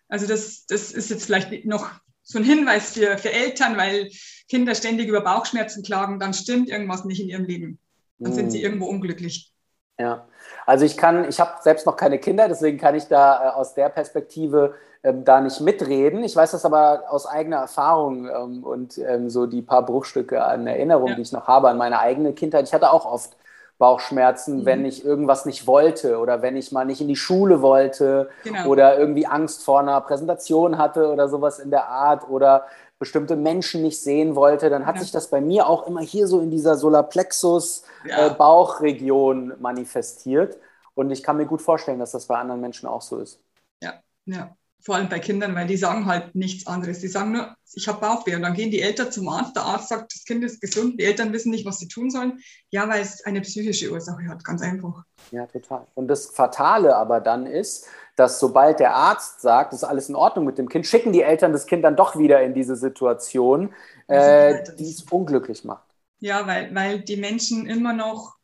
Also 0.08 0.28
das, 0.28 0.66
das 0.66 0.92
ist 0.92 1.10
jetzt 1.10 1.26
vielleicht 1.26 1.66
noch 1.66 1.92
so 2.30 2.38
ein 2.38 2.44
Hinweis 2.44 2.92
für, 2.92 3.18
für 3.18 3.34
Eltern, 3.34 3.76
weil 3.76 4.10
Kinder 4.48 4.76
ständig 4.76 5.08
über 5.08 5.22
Bauchschmerzen 5.22 5.84
klagen, 5.84 6.20
dann 6.20 6.34
stimmt 6.34 6.70
irgendwas 6.70 7.04
nicht 7.04 7.22
in 7.22 7.28
ihrem 7.28 7.46
Leben. 7.46 7.80
Dann 8.20 8.34
sind 8.34 8.52
sie 8.52 8.60
hm. 8.60 8.66
irgendwo 8.66 8.86
unglücklich. 8.86 9.52
Ja, 9.98 10.28
also 10.66 10.86
ich 10.86 10.96
kann, 10.96 11.28
ich 11.28 11.40
habe 11.40 11.56
selbst 11.62 11.86
noch 11.86 11.98
keine 11.98 12.20
Kinder, 12.20 12.48
deswegen 12.48 12.78
kann 12.78 12.96
ich 12.96 13.06
da 13.06 13.44
äh, 13.44 13.50
aus 13.50 13.74
der 13.74 13.90
Perspektive 13.90 14.76
ähm, 15.04 15.26
da 15.26 15.42
nicht 15.42 15.60
mitreden. 15.60 16.24
Ich 16.24 16.36
weiß 16.36 16.52
das 16.52 16.66
aber 16.66 17.06
aus 17.10 17.26
eigener 17.26 17.58
Erfahrung 17.58 18.30
ähm, 18.30 18.64
und 18.64 18.98
ähm, 19.00 19.30
so 19.30 19.46
die 19.46 19.62
paar 19.62 19.86
Bruchstücke 19.86 20.44
an 20.44 20.68
Erinnerung, 20.68 21.10
ja. 21.10 21.16
die 21.16 21.24
ich 21.24 21.32
noch 21.32 21.48
habe 21.48 21.70
an 21.70 21.78
meine 21.78 22.00
eigene 22.00 22.34
Kindheit. 22.34 22.68
Ich 22.68 22.74
hatte 22.74 22.92
auch 22.92 23.06
oft 23.06 23.36
Bauchschmerzen, 23.80 24.60
mhm. 24.60 24.66
wenn 24.66 24.86
ich 24.86 25.04
irgendwas 25.04 25.46
nicht 25.46 25.66
wollte 25.66 26.20
oder 26.20 26.44
wenn 26.44 26.56
ich 26.58 26.72
mal 26.72 26.86
nicht 26.86 27.02
in 27.02 27.08
die 27.08 27.16
Schule 27.16 27.64
wollte 27.64 28.30
genau. 28.44 28.68
oder 28.68 29.00
irgendwie 29.00 29.26
Angst 29.26 29.64
vor 29.64 29.80
einer 29.80 30.00
Präsentation 30.02 30.78
hatte 30.78 31.12
oder 31.12 31.28
sowas 31.30 31.58
in 31.60 31.72
der 31.72 31.88
Art 31.88 32.30
oder 32.30 32.66
bestimmte 33.00 33.38
Menschen 33.38 33.82
nicht 33.82 34.02
sehen 34.02 34.36
wollte, 34.36 34.70
dann 34.70 34.86
hat 34.86 34.98
ja. 34.98 35.02
sich 35.02 35.12
das 35.12 35.30
bei 35.30 35.40
mir 35.40 35.68
auch 35.68 35.88
immer 35.88 36.02
hier 36.02 36.28
so 36.28 36.42
in 36.42 36.52
dieser 36.52 36.76
Solarplexus-Bauchregion 36.76 39.48
ja. 39.48 39.54
äh, 39.54 39.58
manifestiert. 39.60 40.58
Und 40.94 41.10
ich 41.12 41.24
kann 41.24 41.38
mir 41.38 41.46
gut 41.46 41.62
vorstellen, 41.62 42.00
dass 42.00 42.12
das 42.12 42.26
bei 42.26 42.38
anderen 42.38 42.60
Menschen 42.60 42.90
auch 42.90 43.02
so 43.02 43.20
ist. 43.20 43.40
Ja, 43.82 43.94
ja 44.26 44.58
vor 44.82 44.96
allem 44.96 45.10
bei 45.10 45.20
Kindern, 45.20 45.56
weil 45.56 45.68
die 45.68 45.78
sagen 45.78 46.06
halt 46.06 46.36
nichts 46.36 46.66
anderes. 46.66 47.00
Die 47.00 47.10
sagen 47.10 47.34
nur, 47.34 47.56
ich 47.74 47.88
habe 47.88 48.00
Bauchweh. 48.00 48.36
Und 48.36 48.44
dann 48.44 48.54
gehen 48.54 48.72
die 48.72 48.82
Eltern 48.82 49.12
zum 49.12 49.28
Arzt. 49.28 49.56
Der 49.56 49.64
Arzt 49.64 49.90
sagt, 49.90 50.14
das 50.14 50.24
Kind 50.24 50.44
ist 50.44 50.62
gesund. 50.62 51.00
Die 51.00 51.04
Eltern 51.04 51.34
wissen 51.34 51.52
nicht, 51.52 51.66
was 51.66 51.80
sie 51.80 51.88
tun 51.88 52.10
sollen. 52.10 52.40
Ja, 52.70 52.88
weil 52.88 53.02
es 53.02 53.24
eine 53.26 53.42
psychische 53.42 53.92
Ursache 53.92 54.28
hat, 54.28 54.44
ganz 54.46 54.62
einfach. 54.62 55.04
Ja, 55.32 55.46
total. 55.48 55.86
Und 55.96 56.08
das 56.08 56.28
Fatale 56.28 56.96
aber 56.96 57.20
dann 57.20 57.46
ist, 57.46 57.88
dass 58.16 58.40
sobald 58.40 58.80
der 58.80 58.96
Arzt 58.96 59.42
sagt, 59.42 59.74
das 59.74 59.84
ist 59.84 59.88
alles 59.88 60.10
in 60.10 60.16
Ordnung 60.16 60.46
mit 60.46 60.58
dem 60.58 60.70
Kind, 60.70 60.88
schicken 60.88 61.12
die 61.12 61.24
Eltern 61.24 61.52
das 61.52 61.66
Kind 61.68 61.84
dann 61.84 61.96
doch 61.96 62.18
wieder 62.18 62.42
in 62.42 62.54
diese 62.54 62.76
Situation, 62.76 63.74
äh, 64.08 64.64
die 64.78 64.90
es 64.90 65.04
unglücklich 65.04 65.66
macht. 65.66 65.86
Ja, 66.20 66.48
weil, 66.48 66.74
weil 66.74 67.02
die 67.02 67.18
Menschen 67.18 67.68
immer 67.68 67.94
noch, 67.94 68.36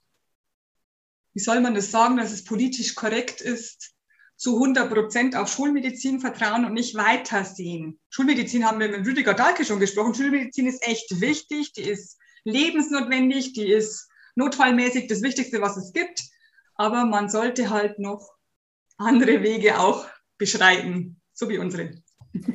wie 1.34 1.42
soll 1.42 1.60
man 1.60 1.76
das 1.76 1.92
sagen, 1.92 2.18
dass 2.18 2.32
es 2.32 2.44
politisch 2.46 2.96
korrekt 2.96 3.42
ist, 3.42 3.95
zu 4.46 4.54
100 4.54 4.94
Prozent 4.94 5.36
auf 5.36 5.48
Schulmedizin 5.48 6.20
vertrauen 6.20 6.66
und 6.66 6.74
nicht 6.74 6.96
weitersehen. 6.96 8.00
Schulmedizin 8.12 8.64
haben 8.64 8.80
wir 8.80 8.90
mit 8.90 9.04
Rüdiger 9.04 9.34
Dahlke 9.34 9.66
schon 9.66 9.80
gesprochen. 9.80 10.14
Schulmedizin 10.14 10.68
ist 10.68 10.88
echt 10.88 11.20
wichtig, 11.20 11.74
die 11.74 11.90
ist 11.90 12.20
lebensnotwendig, 12.44 13.54
die 13.54 13.68
ist 13.72 14.08
notfallmäßig 14.36 15.08
das 15.08 15.24
Wichtigste, 15.24 15.64
was 15.64 15.78
es 15.78 15.94
gibt. 15.94 16.22
Aber 16.76 17.06
man 17.06 17.28
sollte 17.28 17.72
halt 17.72 17.98
noch 17.98 18.30
andere 19.00 19.42
Wege 19.42 19.80
auch 19.80 20.06
beschreiten, 20.38 21.20
so 21.34 21.50
wie 21.50 21.58
unsere. 21.58 21.96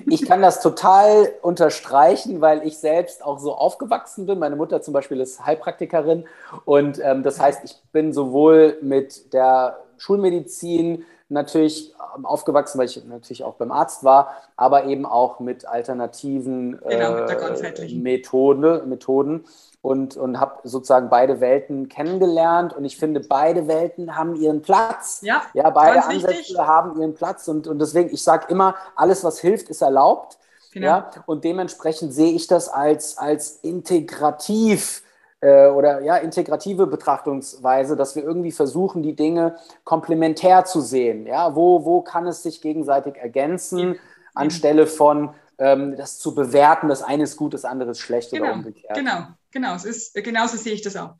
Ich 0.06 0.24
kann 0.24 0.42
das 0.42 0.62
total 0.62 1.34
unterstreichen, 1.42 2.40
weil 2.40 2.64
ich 2.64 2.78
selbst 2.78 3.24
auch 3.24 3.40
so 3.40 3.52
aufgewachsen 3.52 4.26
bin. 4.26 4.38
Meine 4.38 4.54
Mutter 4.54 4.80
zum 4.80 4.94
Beispiel 4.94 5.18
ist 5.18 5.44
Heilpraktikerin 5.44 6.28
und 6.64 7.00
ähm, 7.02 7.24
das 7.24 7.40
heißt, 7.40 7.64
ich 7.64 7.74
bin 7.90 8.12
sowohl 8.12 8.78
mit 8.80 9.32
der 9.32 9.82
Schulmedizin 9.98 11.04
natürlich 11.30 11.94
ähm, 12.16 12.26
aufgewachsen, 12.26 12.78
weil 12.78 12.86
ich 12.86 13.04
natürlich 13.04 13.44
auch 13.44 13.54
beim 13.54 13.72
Arzt 13.72 14.04
war, 14.04 14.34
aber 14.56 14.84
eben 14.84 15.06
auch 15.06 15.40
mit 15.40 15.64
alternativen 15.64 16.80
genau, 16.86 17.16
äh, 17.16 17.94
Methode, 17.94 18.82
Methoden 18.86 19.44
und, 19.82 20.16
und 20.16 20.38
habe 20.38 20.60
sozusagen 20.64 21.08
beide 21.08 21.40
Welten 21.40 21.88
kennengelernt 21.88 22.74
und 22.74 22.84
ich 22.84 22.96
finde, 22.96 23.20
beide 23.20 23.66
Welten 23.66 24.16
haben 24.16 24.34
ihren 24.34 24.60
Platz. 24.60 25.20
Ja, 25.22 25.42
ja 25.54 25.70
beide 25.70 26.04
Ansätze 26.04 26.28
wichtig. 26.28 26.58
haben 26.58 27.00
ihren 27.00 27.14
Platz 27.14 27.48
und, 27.48 27.66
und 27.66 27.78
deswegen, 27.78 28.12
ich 28.12 28.22
sage 28.22 28.46
immer, 28.48 28.74
alles, 28.96 29.24
was 29.24 29.38
hilft, 29.40 29.68
ist 29.70 29.82
erlaubt. 29.82 30.38
Genau. 30.72 30.86
Ja, 30.86 31.10
und 31.26 31.42
dementsprechend 31.44 32.14
sehe 32.14 32.32
ich 32.32 32.46
das 32.46 32.68
als, 32.68 33.18
als 33.18 33.58
integrativ 33.62 35.02
äh, 35.40 35.68
oder 35.68 36.02
ja, 36.02 36.16
integrative 36.16 36.86
Betrachtungsweise, 36.86 37.96
dass 37.96 38.16
wir 38.16 38.22
irgendwie 38.22 38.52
versuchen, 38.52 39.02
die 39.02 39.16
Dinge 39.16 39.56
komplementär 39.84 40.64
zu 40.64 40.80
sehen. 40.80 41.26
Ja, 41.26 41.54
wo, 41.56 41.84
wo 41.84 42.02
kann 42.02 42.26
es 42.26 42.42
sich 42.42 42.60
gegenseitig 42.60 43.16
ergänzen, 43.16 43.98
anstelle 44.34 44.86
von 44.86 45.34
ähm, 45.58 45.96
das 45.96 46.18
zu 46.18 46.34
bewerten, 46.34 46.88
das 46.88 47.02
eine 47.02 47.24
ist 47.24 47.36
gut, 47.36 47.54
das 47.54 47.64
andere 47.64 47.90
ist 47.90 48.00
schlecht 48.00 48.30
genau, 48.30 48.44
oder 48.44 48.54
umgekehrt. 48.54 48.94
Genau, 48.94 49.26
genau, 49.50 49.74
es 49.74 49.84
ist, 49.84 50.14
genauso 50.14 50.56
sehe 50.56 50.72
ich 50.74 50.82
das 50.82 50.96
auch. 50.96 51.14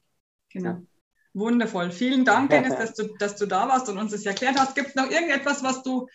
Genau. 0.52 0.78
Wundervoll. 1.34 1.90
Vielen 1.90 2.24
Dank, 2.24 2.50
Dennis, 2.50 2.76
dass 2.76 2.94
du, 2.94 3.14
dass 3.18 3.36
du 3.36 3.46
da 3.46 3.68
warst 3.68 3.88
und 3.88 3.98
uns 3.98 4.12
das 4.12 4.26
erklärt 4.26 4.58
hast. 4.58 4.74
Gibt 4.74 4.88
es 4.88 4.94
noch 4.94 5.10
irgendetwas, 5.10 5.62
was 5.62 5.82
du 5.82 6.08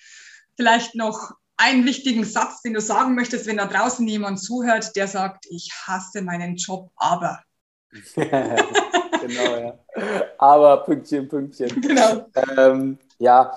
vielleicht 0.57 0.95
noch 0.95 1.31
einen 1.57 1.85
wichtigen 1.85 2.25
Satz, 2.25 2.61
den 2.61 2.73
du 2.73 2.81
sagen 2.81 3.15
möchtest, 3.15 3.45
wenn 3.47 3.57
da 3.57 3.65
draußen 3.65 4.05
jemand 4.07 4.39
zuhört, 4.39 4.95
der 4.95 5.07
sagt, 5.07 5.45
ich 5.49 5.71
hasse 5.85 6.21
meinen 6.21 6.55
Job, 6.55 6.91
aber. 6.95 7.41
genau, 8.15 9.55
ja. 9.57 9.79
Aber 10.37 10.83
Pünktchen, 10.83 11.27
Pünktchen. 11.27 11.81
Genau. 11.81 12.25
Ähm, 12.57 12.97
ja, 13.19 13.53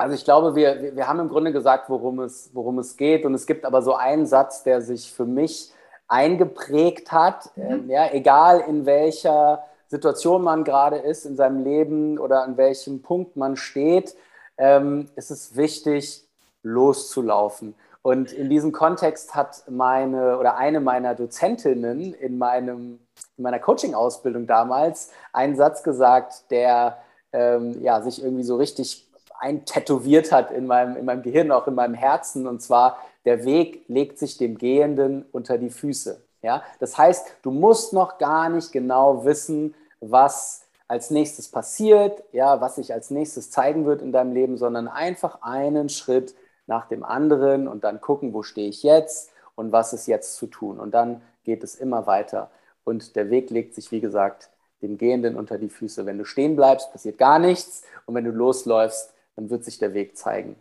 also 0.00 0.14
ich 0.14 0.24
glaube, 0.24 0.54
wir, 0.54 0.96
wir 0.96 1.06
haben 1.06 1.20
im 1.20 1.28
Grunde 1.28 1.52
gesagt, 1.52 1.90
worum 1.90 2.20
es, 2.20 2.50
worum 2.54 2.78
es 2.78 2.96
geht. 2.96 3.26
Und 3.26 3.34
es 3.34 3.46
gibt 3.46 3.64
aber 3.66 3.82
so 3.82 3.94
einen 3.94 4.26
Satz, 4.26 4.62
der 4.62 4.80
sich 4.80 5.12
für 5.12 5.26
mich 5.26 5.72
eingeprägt 6.08 7.12
hat. 7.12 7.54
Mhm. 7.56 7.62
Ähm, 7.62 7.90
ja, 7.90 8.10
egal 8.12 8.64
in 8.66 8.86
welcher 8.86 9.62
Situation 9.88 10.42
man 10.42 10.64
gerade 10.64 10.96
ist 10.96 11.26
in 11.26 11.36
seinem 11.36 11.64
Leben 11.64 12.18
oder 12.18 12.44
an 12.44 12.56
welchem 12.56 13.02
Punkt 13.02 13.36
man 13.36 13.56
steht, 13.56 14.16
ähm, 14.56 15.10
ist 15.16 15.30
es 15.30 15.56
wichtig, 15.56 16.24
loszulaufen. 16.62 17.74
Und 18.02 18.32
in 18.32 18.48
diesem 18.48 18.72
Kontext 18.72 19.34
hat 19.34 19.62
meine 19.68 20.38
oder 20.38 20.56
eine 20.56 20.80
meiner 20.80 21.14
Dozentinnen 21.14 22.14
in, 22.14 22.38
meinem, 22.38 22.98
in 23.36 23.42
meiner 23.42 23.58
Coaching-Ausbildung 23.58 24.46
damals 24.46 25.10
einen 25.32 25.54
Satz 25.54 25.82
gesagt, 25.82 26.50
der 26.50 26.98
ähm, 27.32 27.82
ja, 27.82 28.00
sich 28.00 28.22
irgendwie 28.22 28.42
so 28.42 28.56
richtig 28.56 29.06
eintätowiert 29.38 30.32
hat 30.32 30.50
in 30.50 30.66
meinem, 30.66 30.96
in 30.96 31.04
meinem 31.04 31.22
Gehirn, 31.22 31.50
auch 31.52 31.66
in 31.66 31.74
meinem 31.74 31.94
Herzen. 31.94 32.46
Und 32.46 32.60
zwar, 32.62 32.98
der 33.24 33.44
Weg 33.44 33.84
legt 33.88 34.18
sich 34.18 34.38
dem 34.38 34.56
Gehenden 34.56 35.26
unter 35.32 35.58
die 35.58 35.70
Füße. 35.70 36.22
Ja? 36.42 36.62
Das 36.78 36.96
heißt, 36.96 37.36
du 37.42 37.50
musst 37.50 37.92
noch 37.92 38.18
gar 38.18 38.48
nicht 38.48 38.72
genau 38.72 39.24
wissen, 39.24 39.74
was 40.00 40.62
als 40.88 41.10
nächstes 41.10 41.48
passiert, 41.48 42.24
ja, 42.32 42.60
was 42.60 42.74
sich 42.74 42.92
als 42.92 43.10
nächstes 43.10 43.50
zeigen 43.50 43.86
wird 43.86 44.02
in 44.02 44.10
deinem 44.10 44.32
Leben, 44.32 44.56
sondern 44.56 44.88
einfach 44.88 45.40
einen 45.42 45.88
Schritt 45.88 46.34
nach 46.70 46.86
dem 46.86 47.04
anderen 47.04 47.68
und 47.68 47.84
dann 47.84 48.00
gucken, 48.00 48.32
wo 48.32 48.42
stehe 48.42 48.68
ich 48.68 48.82
jetzt 48.84 49.32
und 49.56 49.72
was 49.72 49.92
ist 49.92 50.06
jetzt 50.06 50.36
zu 50.36 50.46
tun. 50.46 50.78
Und 50.78 50.92
dann 50.92 51.20
geht 51.44 51.64
es 51.64 51.74
immer 51.74 52.06
weiter. 52.06 52.50
Und 52.84 53.16
der 53.16 53.28
Weg 53.28 53.50
legt 53.50 53.74
sich, 53.74 53.90
wie 53.90 54.00
gesagt, 54.00 54.50
dem 54.80 54.96
Gehenden 54.96 55.36
unter 55.36 55.58
die 55.58 55.68
Füße. 55.68 56.06
Wenn 56.06 56.16
du 56.16 56.24
stehen 56.24 56.56
bleibst, 56.56 56.92
passiert 56.92 57.18
gar 57.18 57.38
nichts. 57.38 57.82
Und 58.06 58.14
wenn 58.14 58.24
du 58.24 58.30
losläufst, 58.30 59.12
dann 59.36 59.50
wird 59.50 59.64
sich 59.64 59.78
der 59.78 59.92
Weg 59.94 60.16
zeigen. 60.16 60.56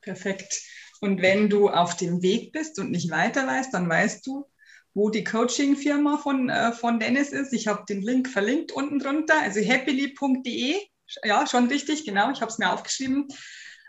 Perfekt. 0.00 0.62
Und 1.00 1.20
wenn 1.20 1.50
du 1.50 1.68
auf 1.68 1.96
dem 1.96 2.22
Weg 2.22 2.52
bist 2.52 2.78
und 2.78 2.90
nicht 2.90 3.10
weiter 3.10 3.46
weißt, 3.46 3.74
dann 3.74 3.88
weißt 3.88 4.26
du, 4.26 4.46
wo 4.94 5.10
die 5.10 5.24
Coaching-Firma 5.24 6.16
von, 6.16 6.48
äh, 6.48 6.72
von 6.72 6.98
Dennis 6.98 7.28
ist. 7.28 7.52
Ich 7.52 7.66
habe 7.66 7.84
den 7.86 8.00
Link 8.00 8.28
verlinkt 8.28 8.72
unten 8.72 8.98
drunter, 8.98 9.34
also 9.42 9.60
happily.de. 9.60 10.76
Ja, 11.22 11.46
schon 11.46 11.68
richtig, 11.68 12.06
genau, 12.06 12.30
ich 12.32 12.40
habe 12.40 12.50
es 12.50 12.58
mir 12.58 12.72
aufgeschrieben. 12.72 13.28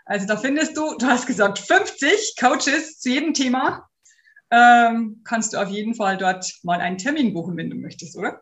Also 0.08 0.26
da 0.26 0.38
findest 0.38 0.74
du, 0.74 0.96
du 0.96 1.06
hast 1.06 1.26
gesagt, 1.26 1.58
50 1.58 2.36
Coaches 2.40 2.98
zu 2.98 3.10
jedem 3.10 3.34
Thema. 3.34 3.86
Ähm, 4.50 5.20
kannst 5.22 5.52
du 5.52 5.58
auf 5.58 5.68
jeden 5.68 5.94
Fall 5.94 6.16
dort 6.16 6.50
mal 6.62 6.80
einen 6.80 6.96
Termin 6.96 7.34
buchen, 7.34 7.58
wenn 7.58 7.68
du 7.68 7.76
möchtest, 7.76 8.16
oder? 8.16 8.40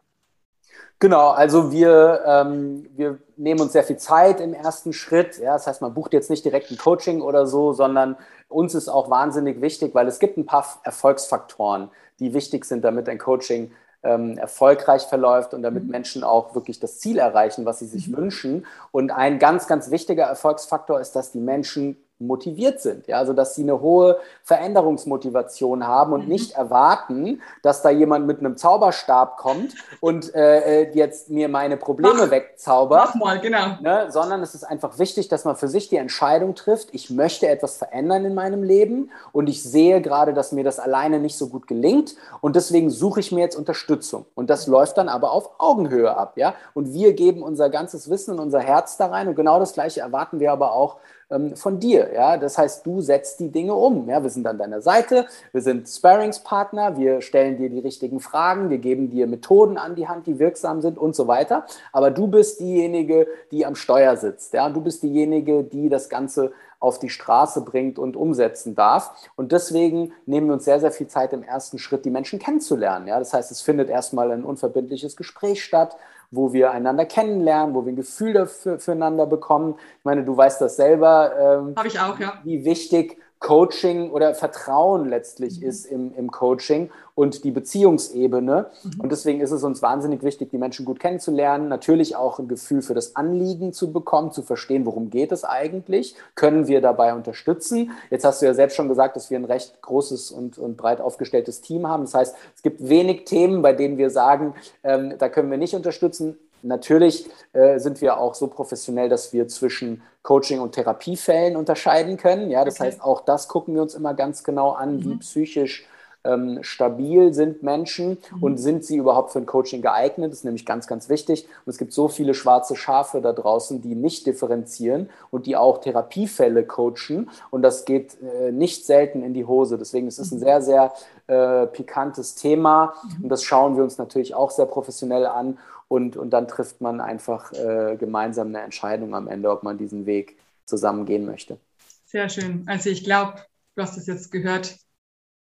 Genau, 1.00 1.30
also 1.30 1.72
wir, 1.72 2.22
ähm, 2.24 2.88
wir 2.94 3.18
nehmen 3.36 3.60
uns 3.60 3.72
sehr 3.72 3.82
viel 3.82 3.96
Zeit 3.96 4.40
im 4.40 4.54
ersten 4.54 4.92
Schritt. 4.92 5.38
Ja, 5.38 5.54
das 5.54 5.66
heißt, 5.66 5.82
man 5.82 5.92
bucht 5.92 6.12
jetzt 6.12 6.30
nicht 6.30 6.44
direkt 6.44 6.70
ein 6.70 6.78
Coaching 6.78 7.20
oder 7.20 7.48
so, 7.48 7.72
sondern 7.72 8.16
uns 8.48 8.76
ist 8.76 8.88
auch 8.88 9.10
wahnsinnig 9.10 9.60
wichtig, 9.60 9.92
weil 9.92 10.06
es 10.06 10.20
gibt 10.20 10.38
ein 10.38 10.46
paar 10.46 10.80
Erfolgsfaktoren, 10.84 11.90
die 12.20 12.32
wichtig 12.32 12.64
sind, 12.64 12.84
damit 12.84 13.08
ein 13.08 13.18
Coaching 13.18 13.72
ähm, 14.02 14.38
erfolgreich 14.38 15.02
verläuft 15.02 15.54
und 15.54 15.62
damit 15.62 15.84
mhm. 15.84 15.90
Menschen 15.90 16.24
auch 16.24 16.54
wirklich 16.54 16.80
das 16.80 16.98
Ziel 16.98 17.18
erreichen, 17.18 17.64
was 17.64 17.78
sie 17.80 17.86
sich 17.86 18.08
mhm. 18.08 18.16
wünschen. 18.16 18.66
Und 18.92 19.10
ein 19.10 19.38
ganz, 19.38 19.66
ganz 19.66 19.90
wichtiger 19.90 20.24
Erfolgsfaktor 20.24 21.00
ist, 21.00 21.16
dass 21.16 21.32
die 21.32 21.40
Menschen 21.40 21.96
motiviert 22.18 22.80
sind. 22.80 23.06
Ja? 23.06 23.18
Also 23.18 23.32
dass 23.32 23.54
sie 23.54 23.62
eine 23.62 23.80
hohe 23.80 24.18
Veränderungsmotivation 24.42 25.86
haben 25.86 26.12
und 26.12 26.24
mhm. 26.24 26.28
nicht 26.28 26.52
erwarten, 26.52 27.42
dass 27.62 27.82
da 27.82 27.90
jemand 27.90 28.26
mit 28.26 28.40
einem 28.40 28.56
Zauberstab 28.56 29.36
kommt 29.36 29.74
und 30.00 30.34
äh, 30.34 30.82
äh 30.82 30.92
jetzt 30.94 31.28
mir 31.28 31.48
meine 31.48 31.76
Probleme 31.76 32.14
mach, 32.16 32.30
wegzaubert. 32.30 33.10
Mach 33.14 33.14
mal, 33.16 33.40
genau. 33.40 33.76
Ne? 33.82 34.06
Sondern 34.10 34.42
es 34.42 34.54
ist 34.54 34.64
einfach 34.64 34.98
wichtig, 34.98 35.28
dass 35.28 35.44
man 35.44 35.56
für 35.56 35.68
sich 35.68 35.88
die 35.88 35.96
Entscheidung 35.96 36.54
trifft, 36.54 36.88
ich 36.92 37.10
möchte 37.10 37.48
etwas 37.48 37.76
verändern 37.76 38.24
in 38.24 38.34
meinem 38.34 38.62
Leben 38.62 39.10
und 39.32 39.48
ich 39.48 39.62
sehe 39.62 40.00
gerade, 40.00 40.32
dass 40.32 40.52
mir 40.52 40.64
das 40.64 40.78
alleine 40.78 41.18
nicht 41.18 41.36
so 41.36 41.48
gut 41.48 41.66
gelingt 41.66 42.16
und 42.40 42.56
deswegen 42.56 42.88
suche 42.88 43.20
ich 43.20 43.32
mir 43.32 43.40
jetzt 43.40 43.56
Unterstützung. 43.56 44.24
Und 44.34 44.48
das 44.48 44.66
läuft 44.66 44.96
dann 44.96 45.08
aber 45.08 45.32
auf 45.32 45.50
Augenhöhe 45.58 46.16
ab. 46.16 46.34
Ja? 46.36 46.54
Und 46.72 46.92
wir 46.94 47.12
geben 47.12 47.42
unser 47.42 47.68
ganzes 47.68 48.08
Wissen 48.08 48.32
und 48.32 48.40
unser 48.40 48.60
Herz 48.60 48.96
da 48.96 49.06
rein 49.06 49.28
und 49.28 49.34
genau 49.34 49.58
das 49.58 49.74
Gleiche 49.74 50.00
erwarten 50.00 50.40
wir 50.40 50.52
aber 50.52 50.72
auch 50.72 50.96
ähm, 51.30 51.56
von 51.56 51.80
dir. 51.80 52.12
Ja? 52.12 52.36
Das 52.36 52.58
heißt, 52.58 52.86
du 52.86 53.00
setzt 53.00 53.40
die 53.40 53.50
Dinge 53.50 53.74
um. 53.74 54.08
Ja? 54.08 54.22
Wir 54.22 54.30
sind 54.30 54.46
an 54.46 54.58
deiner 54.58 54.80
Seite, 54.80 55.26
wir 55.52 55.60
sind 55.60 55.88
Sparingspartner, 55.88 56.96
wir 56.96 57.20
stellen 57.20 57.56
dir 57.56 57.70
die 57.70 57.80
richtigen 57.80 58.20
Fragen, 58.20 58.70
wir 58.70 58.78
geben 58.78 59.10
dir 59.10 59.26
Methoden 59.26 59.78
an 59.78 59.94
die 59.94 60.08
Hand, 60.08 60.26
die 60.26 60.38
wirksam 60.38 60.80
sind 60.80 60.98
und 60.98 61.16
so 61.16 61.26
weiter. 61.26 61.66
Aber 61.92 62.10
du 62.10 62.28
bist 62.28 62.60
diejenige, 62.60 63.26
die 63.50 63.66
am 63.66 63.74
Steuer 63.74 64.16
sitzt. 64.16 64.52
Ja? 64.54 64.68
Du 64.70 64.80
bist 64.80 65.02
diejenige, 65.02 65.64
die 65.64 65.88
das 65.88 66.08
Ganze 66.08 66.52
auf 66.80 66.98
die 66.98 67.08
Straße 67.08 67.62
bringt 67.62 67.98
und 67.98 68.16
umsetzen 68.16 68.74
darf. 68.74 69.30
Und 69.36 69.52
deswegen 69.52 70.12
nehmen 70.26 70.48
wir 70.48 70.54
uns 70.54 70.64
sehr, 70.64 70.80
sehr 70.80 70.92
viel 70.92 71.06
Zeit 71.06 71.32
im 71.32 71.42
ersten 71.42 71.78
Schritt, 71.78 72.04
die 72.04 72.10
Menschen 72.10 72.38
kennenzulernen. 72.38 73.08
Ja? 73.08 73.18
Das 73.18 73.32
heißt, 73.32 73.50
es 73.50 73.60
findet 73.62 73.88
erstmal 73.88 74.30
ein 74.30 74.44
unverbindliches 74.44 75.16
Gespräch 75.16 75.64
statt 75.64 75.96
wo 76.30 76.52
wir 76.52 76.72
einander 76.72 77.04
kennenlernen, 77.04 77.74
wo 77.74 77.84
wir 77.84 77.92
ein 77.92 77.96
Gefühl 77.96 78.32
dafür, 78.32 78.78
füreinander 78.78 79.26
bekommen. 79.26 79.76
Ich 79.98 80.04
meine, 80.04 80.24
du 80.24 80.36
weißt 80.36 80.60
das 80.60 80.76
selber. 80.76 81.32
Ähm, 81.38 81.74
Habe 81.76 81.88
ich 81.88 82.00
auch, 82.00 82.18
ja. 82.18 82.34
Wie 82.44 82.64
wichtig 82.64 83.18
Coaching 83.38 84.10
oder 84.10 84.34
Vertrauen 84.34 85.08
letztlich 85.08 85.60
mhm. 85.60 85.68
ist 85.68 85.84
im, 85.86 86.14
im 86.14 86.30
Coaching 86.30 86.90
und 87.14 87.44
die 87.44 87.50
Beziehungsebene. 87.50 88.66
Mhm. 88.82 89.00
Und 89.00 89.12
deswegen 89.12 89.40
ist 89.40 89.50
es 89.50 89.62
uns 89.62 89.82
wahnsinnig 89.82 90.22
wichtig, 90.22 90.50
die 90.50 90.58
Menschen 90.58 90.84
gut 90.84 91.00
kennenzulernen, 91.00 91.68
natürlich 91.68 92.16
auch 92.16 92.38
ein 92.38 92.48
Gefühl 92.48 92.82
für 92.82 92.94
das 92.94 93.14
Anliegen 93.14 93.72
zu 93.72 93.92
bekommen, 93.92 94.32
zu 94.32 94.42
verstehen, 94.42 94.86
worum 94.86 95.10
geht 95.10 95.32
es 95.32 95.44
eigentlich, 95.44 96.14
können 96.34 96.66
wir 96.66 96.80
dabei 96.80 97.14
unterstützen. 97.14 97.90
Jetzt 98.10 98.24
hast 98.24 98.42
du 98.42 98.46
ja 98.46 98.54
selbst 98.54 98.74
schon 98.74 98.88
gesagt, 98.88 99.16
dass 99.16 99.30
wir 99.30 99.38
ein 99.38 99.44
recht 99.44 99.80
großes 99.82 100.30
und, 100.30 100.58
und 100.58 100.76
breit 100.76 101.00
aufgestelltes 101.00 101.60
Team 101.60 101.86
haben. 101.86 102.04
Das 102.04 102.14
heißt, 102.14 102.36
es 102.54 102.62
gibt 102.62 102.88
wenig 102.88 103.24
Themen, 103.24 103.62
bei 103.62 103.72
denen 103.72 103.98
wir 103.98 104.10
sagen, 104.10 104.54
ähm, 104.82 105.14
da 105.18 105.28
können 105.28 105.50
wir 105.50 105.58
nicht 105.58 105.74
unterstützen. 105.74 106.38
Natürlich 106.62 107.28
äh, 107.52 107.78
sind 107.78 108.00
wir 108.00 108.18
auch 108.18 108.34
so 108.34 108.48
professionell, 108.48 109.08
dass 109.08 109.32
wir 109.32 109.48
zwischen 109.48 110.02
Coaching 110.22 110.60
und 110.60 110.72
Therapiefällen 110.72 111.56
unterscheiden 111.56 112.16
können. 112.16 112.50
Ja, 112.50 112.64
das 112.64 112.76
okay. 112.76 112.88
heißt, 112.88 113.02
auch 113.02 113.20
das 113.20 113.48
gucken 113.48 113.74
wir 113.74 113.82
uns 113.82 113.94
immer 113.94 114.14
ganz 114.14 114.42
genau 114.42 114.72
an, 114.72 114.96
mhm. 114.96 115.04
wie 115.04 115.16
psychisch 115.16 115.86
ähm, 116.26 116.58
stabil 116.62 117.32
sind 117.32 117.62
Menschen 117.62 118.18
mhm. 118.34 118.42
und 118.42 118.58
sind 118.58 118.84
sie 118.84 118.96
überhaupt 118.96 119.30
für 119.30 119.38
ein 119.38 119.46
Coaching 119.46 119.82
geeignet? 119.82 120.32
Das 120.32 120.38
ist 120.38 120.44
nämlich 120.44 120.66
ganz, 120.66 120.86
ganz 120.86 121.08
wichtig. 121.08 121.46
Und 121.64 121.70
es 121.70 121.78
gibt 121.78 121.92
so 121.92 122.08
viele 122.08 122.34
schwarze 122.34 122.76
Schafe 122.76 123.20
da 123.20 123.32
draußen, 123.32 123.80
die 123.80 123.94
nicht 123.94 124.26
differenzieren 124.26 125.08
und 125.30 125.46
die 125.46 125.56
auch 125.56 125.78
Therapiefälle 125.78 126.64
coachen. 126.64 127.30
Und 127.50 127.62
das 127.62 127.84
geht 127.84 128.16
äh, 128.20 128.52
nicht 128.52 128.86
selten 128.86 129.22
in 129.22 129.34
die 129.34 129.44
Hose. 129.44 129.78
Deswegen 129.78 130.08
ist 130.08 130.18
es 130.18 130.32
ein 130.32 130.38
mhm. 130.38 130.44
sehr, 130.44 130.62
sehr 130.62 130.92
äh, 131.28 131.66
pikantes 131.66 132.34
Thema. 132.34 132.94
Mhm. 133.18 133.24
Und 133.24 133.28
das 133.28 133.42
schauen 133.42 133.76
wir 133.76 133.84
uns 133.84 133.98
natürlich 133.98 134.34
auch 134.34 134.50
sehr 134.50 134.66
professionell 134.66 135.26
an. 135.26 135.58
Und, 135.88 136.16
und 136.16 136.30
dann 136.30 136.48
trifft 136.48 136.80
man 136.80 137.00
einfach 137.00 137.52
äh, 137.52 137.96
gemeinsam 137.96 138.48
eine 138.48 138.60
Entscheidung 138.60 139.14
am 139.14 139.28
Ende, 139.28 139.50
ob 139.50 139.62
man 139.62 139.78
diesen 139.78 140.04
Weg 140.06 140.36
zusammen 140.64 141.06
gehen 141.06 141.24
möchte. 141.24 141.58
Sehr 142.04 142.28
schön. 142.28 142.64
Also 142.66 142.90
ich 142.90 143.04
glaube, 143.04 143.44
du 143.76 143.82
hast 143.82 143.96
es 143.96 144.06
jetzt 144.06 144.32
gehört, 144.32 144.76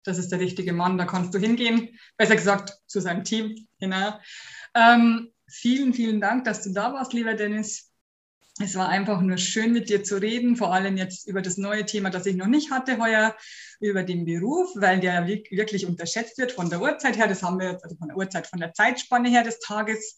das 0.04 0.18
ist 0.18 0.32
der 0.32 0.40
richtige 0.40 0.72
Mann, 0.72 0.98
da 0.98 1.04
kannst 1.04 1.32
du 1.34 1.38
hingehen. 1.38 1.96
Besser 2.16 2.34
gesagt, 2.34 2.80
zu 2.86 3.00
seinem 3.00 3.22
Team. 3.22 3.68
Genau. 3.78 4.14
Ähm, 4.74 5.30
vielen, 5.46 5.92
vielen 5.92 6.20
Dank, 6.20 6.44
dass 6.44 6.62
du 6.64 6.72
da 6.72 6.92
warst, 6.92 7.12
lieber 7.12 7.34
Dennis. 7.34 7.91
Es 8.60 8.74
war 8.74 8.88
einfach 8.90 9.22
nur 9.22 9.38
schön, 9.38 9.72
mit 9.72 9.88
dir 9.88 10.04
zu 10.04 10.20
reden, 10.20 10.56
vor 10.56 10.74
allem 10.74 10.98
jetzt 10.98 11.26
über 11.26 11.40
das 11.40 11.56
neue 11.56 11.86
Thema, 11.86 12.10
das 12.10 12.26
ich 12.26 12.36
noch 12.36 12.46
nicht 12.46 12.70
hatte 12.70 12.98
heuer, 12.98 13.34
über 13.80 14.02
den 14.02 14.26
Beruf, 14.26 14.70
weil 14.74 15.00
der 15.00 15.26
wirklich 15.26 15.86
unterschätzt 15.86 16.36
wird 16.36 16.52
von 16.52 16.68
der 16.68 16.82
Uhrzeit 16.82 17.16
her. 17.16 17.28
Das 17.28 17.42
haben 17.42 17.58
wir, 17.58 17.80
also 17.82 17.96
von 17.96 18.08
der 18.08 18.16
Uhrzeit, 18.16 18.46
von 18.46 18.60
der 18.60 18.74
Zeitspanne 18.74 19.30
her 19.30 19.42
des 19.42 19.58
Tages. 19.58 20.16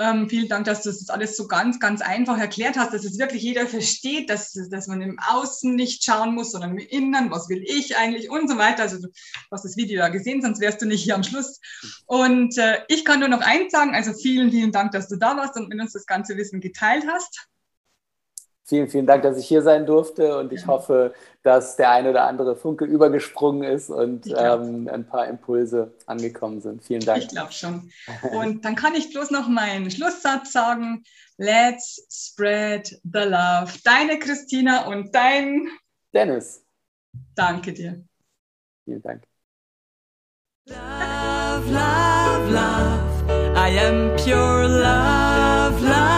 Ähm, 0.00 0.30
vielen 0.30 0.48
Dank, 0.48 0.64
dass 0.64 0.82
du 0.82 0.90
das 0.90 1.10
alles 1.10 1.36
so 1.36 1.46
ganz, 1.48 1.78
ganz 1.80 2.00
einfach 2.00 2.38
erklärt 2.38 2.78
hast, 2.78 2.94
dass 2.94 3.04
es 3.04 3.18
wirklich 3.18 3.42
jeder 3.42 3.66
versteht, 3.66 4.30
dass, 4.30 4.52
dass 4.70 4.86
man 4.86 5.02
im 5.02 5.18
Außen 5.18 5.74
nicht 5.74 6.04
schauen 6.04 6.34
muss, 6.34 6.52
sondern 6.52 6.70
im 6.70 6.78
Inneren, 6.78 7.30
was 7.32 7.48
will 7.48 7.62
ich 7.66 7.96
eigentlich 7.96 8.30
und 8.30 8.48
so 8.48 8.56
weiter. 8.56 8.82
Also 8.82 8.98
du 8.98 9.08
hast 9.50 9.64
das 9.64 9.76
Video 9.76 9.98
ja 9.98 10.08
gesehen, 10.08 10.40
sonst 10.40 10.60
wärst 10.60 10.80
du 10.80 10.86
nicht 10.86 11.02
hier 11.02 11.16
am 11.16 11.24
Schluss. 11.24 11.60
Und 12.06 12.56
äh, 12.58 12.78
ich 12.86 13.04
kann 13.04 13.20
nur 13.20 13.28
noch 13.28 13.40
eins 13.40 13.72
sagen, 13.72 13.94
also 13.94 14.14
vielen, 14.14 14.52
vielen 14.52 14.72
Dank, 14.72 14.92
dass 14.92 15.08
du 15.08 15.16
da 15.16 15.36
warst 15.36 15.56
und 15.56 15.68
mit 15.68 15.80
uns 15.80 15.92
das 15.92 16.06
ganze 16.06 16.36
Wissen 16.36 16.60
geteilt 16.60 17.04
hast. 17.08 17.48
Vielen, 18.68 18.88
vielen 18.88 19.06
Dank, 19.06 19.22
dass 19.22 19.38
ich 19.38 19.48
hier 19.48 19.62
sein 19.62 19.86
durfte 19.86 20.36
und 20.36 20.52
ich 20.52 20.60
ja. 20.60 20.66
hoffe, 20.66 21.14
dass 21.42 21.76
der 21.76 21.90
ein 21.90 22.06
oder 22.06 22.26
andere 22.26 22.54
Funke 22.54 22.84
übergesprungen 22.84 23.62
ist 23.62 23.88
und 23.88 24.26
ähm, 24.26 24.90
ein 24.92 25.06
paar 25.06 25.26
Impulse 25.26 25.94
angekommen 26.04 26.60
sind. 26.60 26.84
Vielen 26.84 27.00
Dank. 27.00 27.22
Ich 27.22 27.28
glaube 27.28 27.52
schon. 27.52 27.90
Und 28.30 28.66
dann 28.66 28.74
kann 28.74 28.94
ich 28.94 29.10
bloß 29.10 29.30
noch 29.30 29.48
meinen 29.48 29.90
Schlusssatz 29.90 30.52
sagen. 30.52 31.02
Let's 31.38 32.06
spread 32.10 32.88
the 33.10 33.20
love. 33.20 33.72
Deine 33.84 34.18
Christina 34.18 34.86
und 34.86 35.14
dein 35.14 35.68
Dennis. 36.12 36.62
Danke 37.34 37.72
dir. 37.72 38.04
Vielen 38.84 39.00
Dank. 39.00 39.22
Love, 40.66 41.70
love, 41.70 42.52
love. 42.52 43.56
I 43.56 43.78
am 43.78 44.14
pure 44.16 44.68
love, 44.68 45.80
love. 45.82 46.17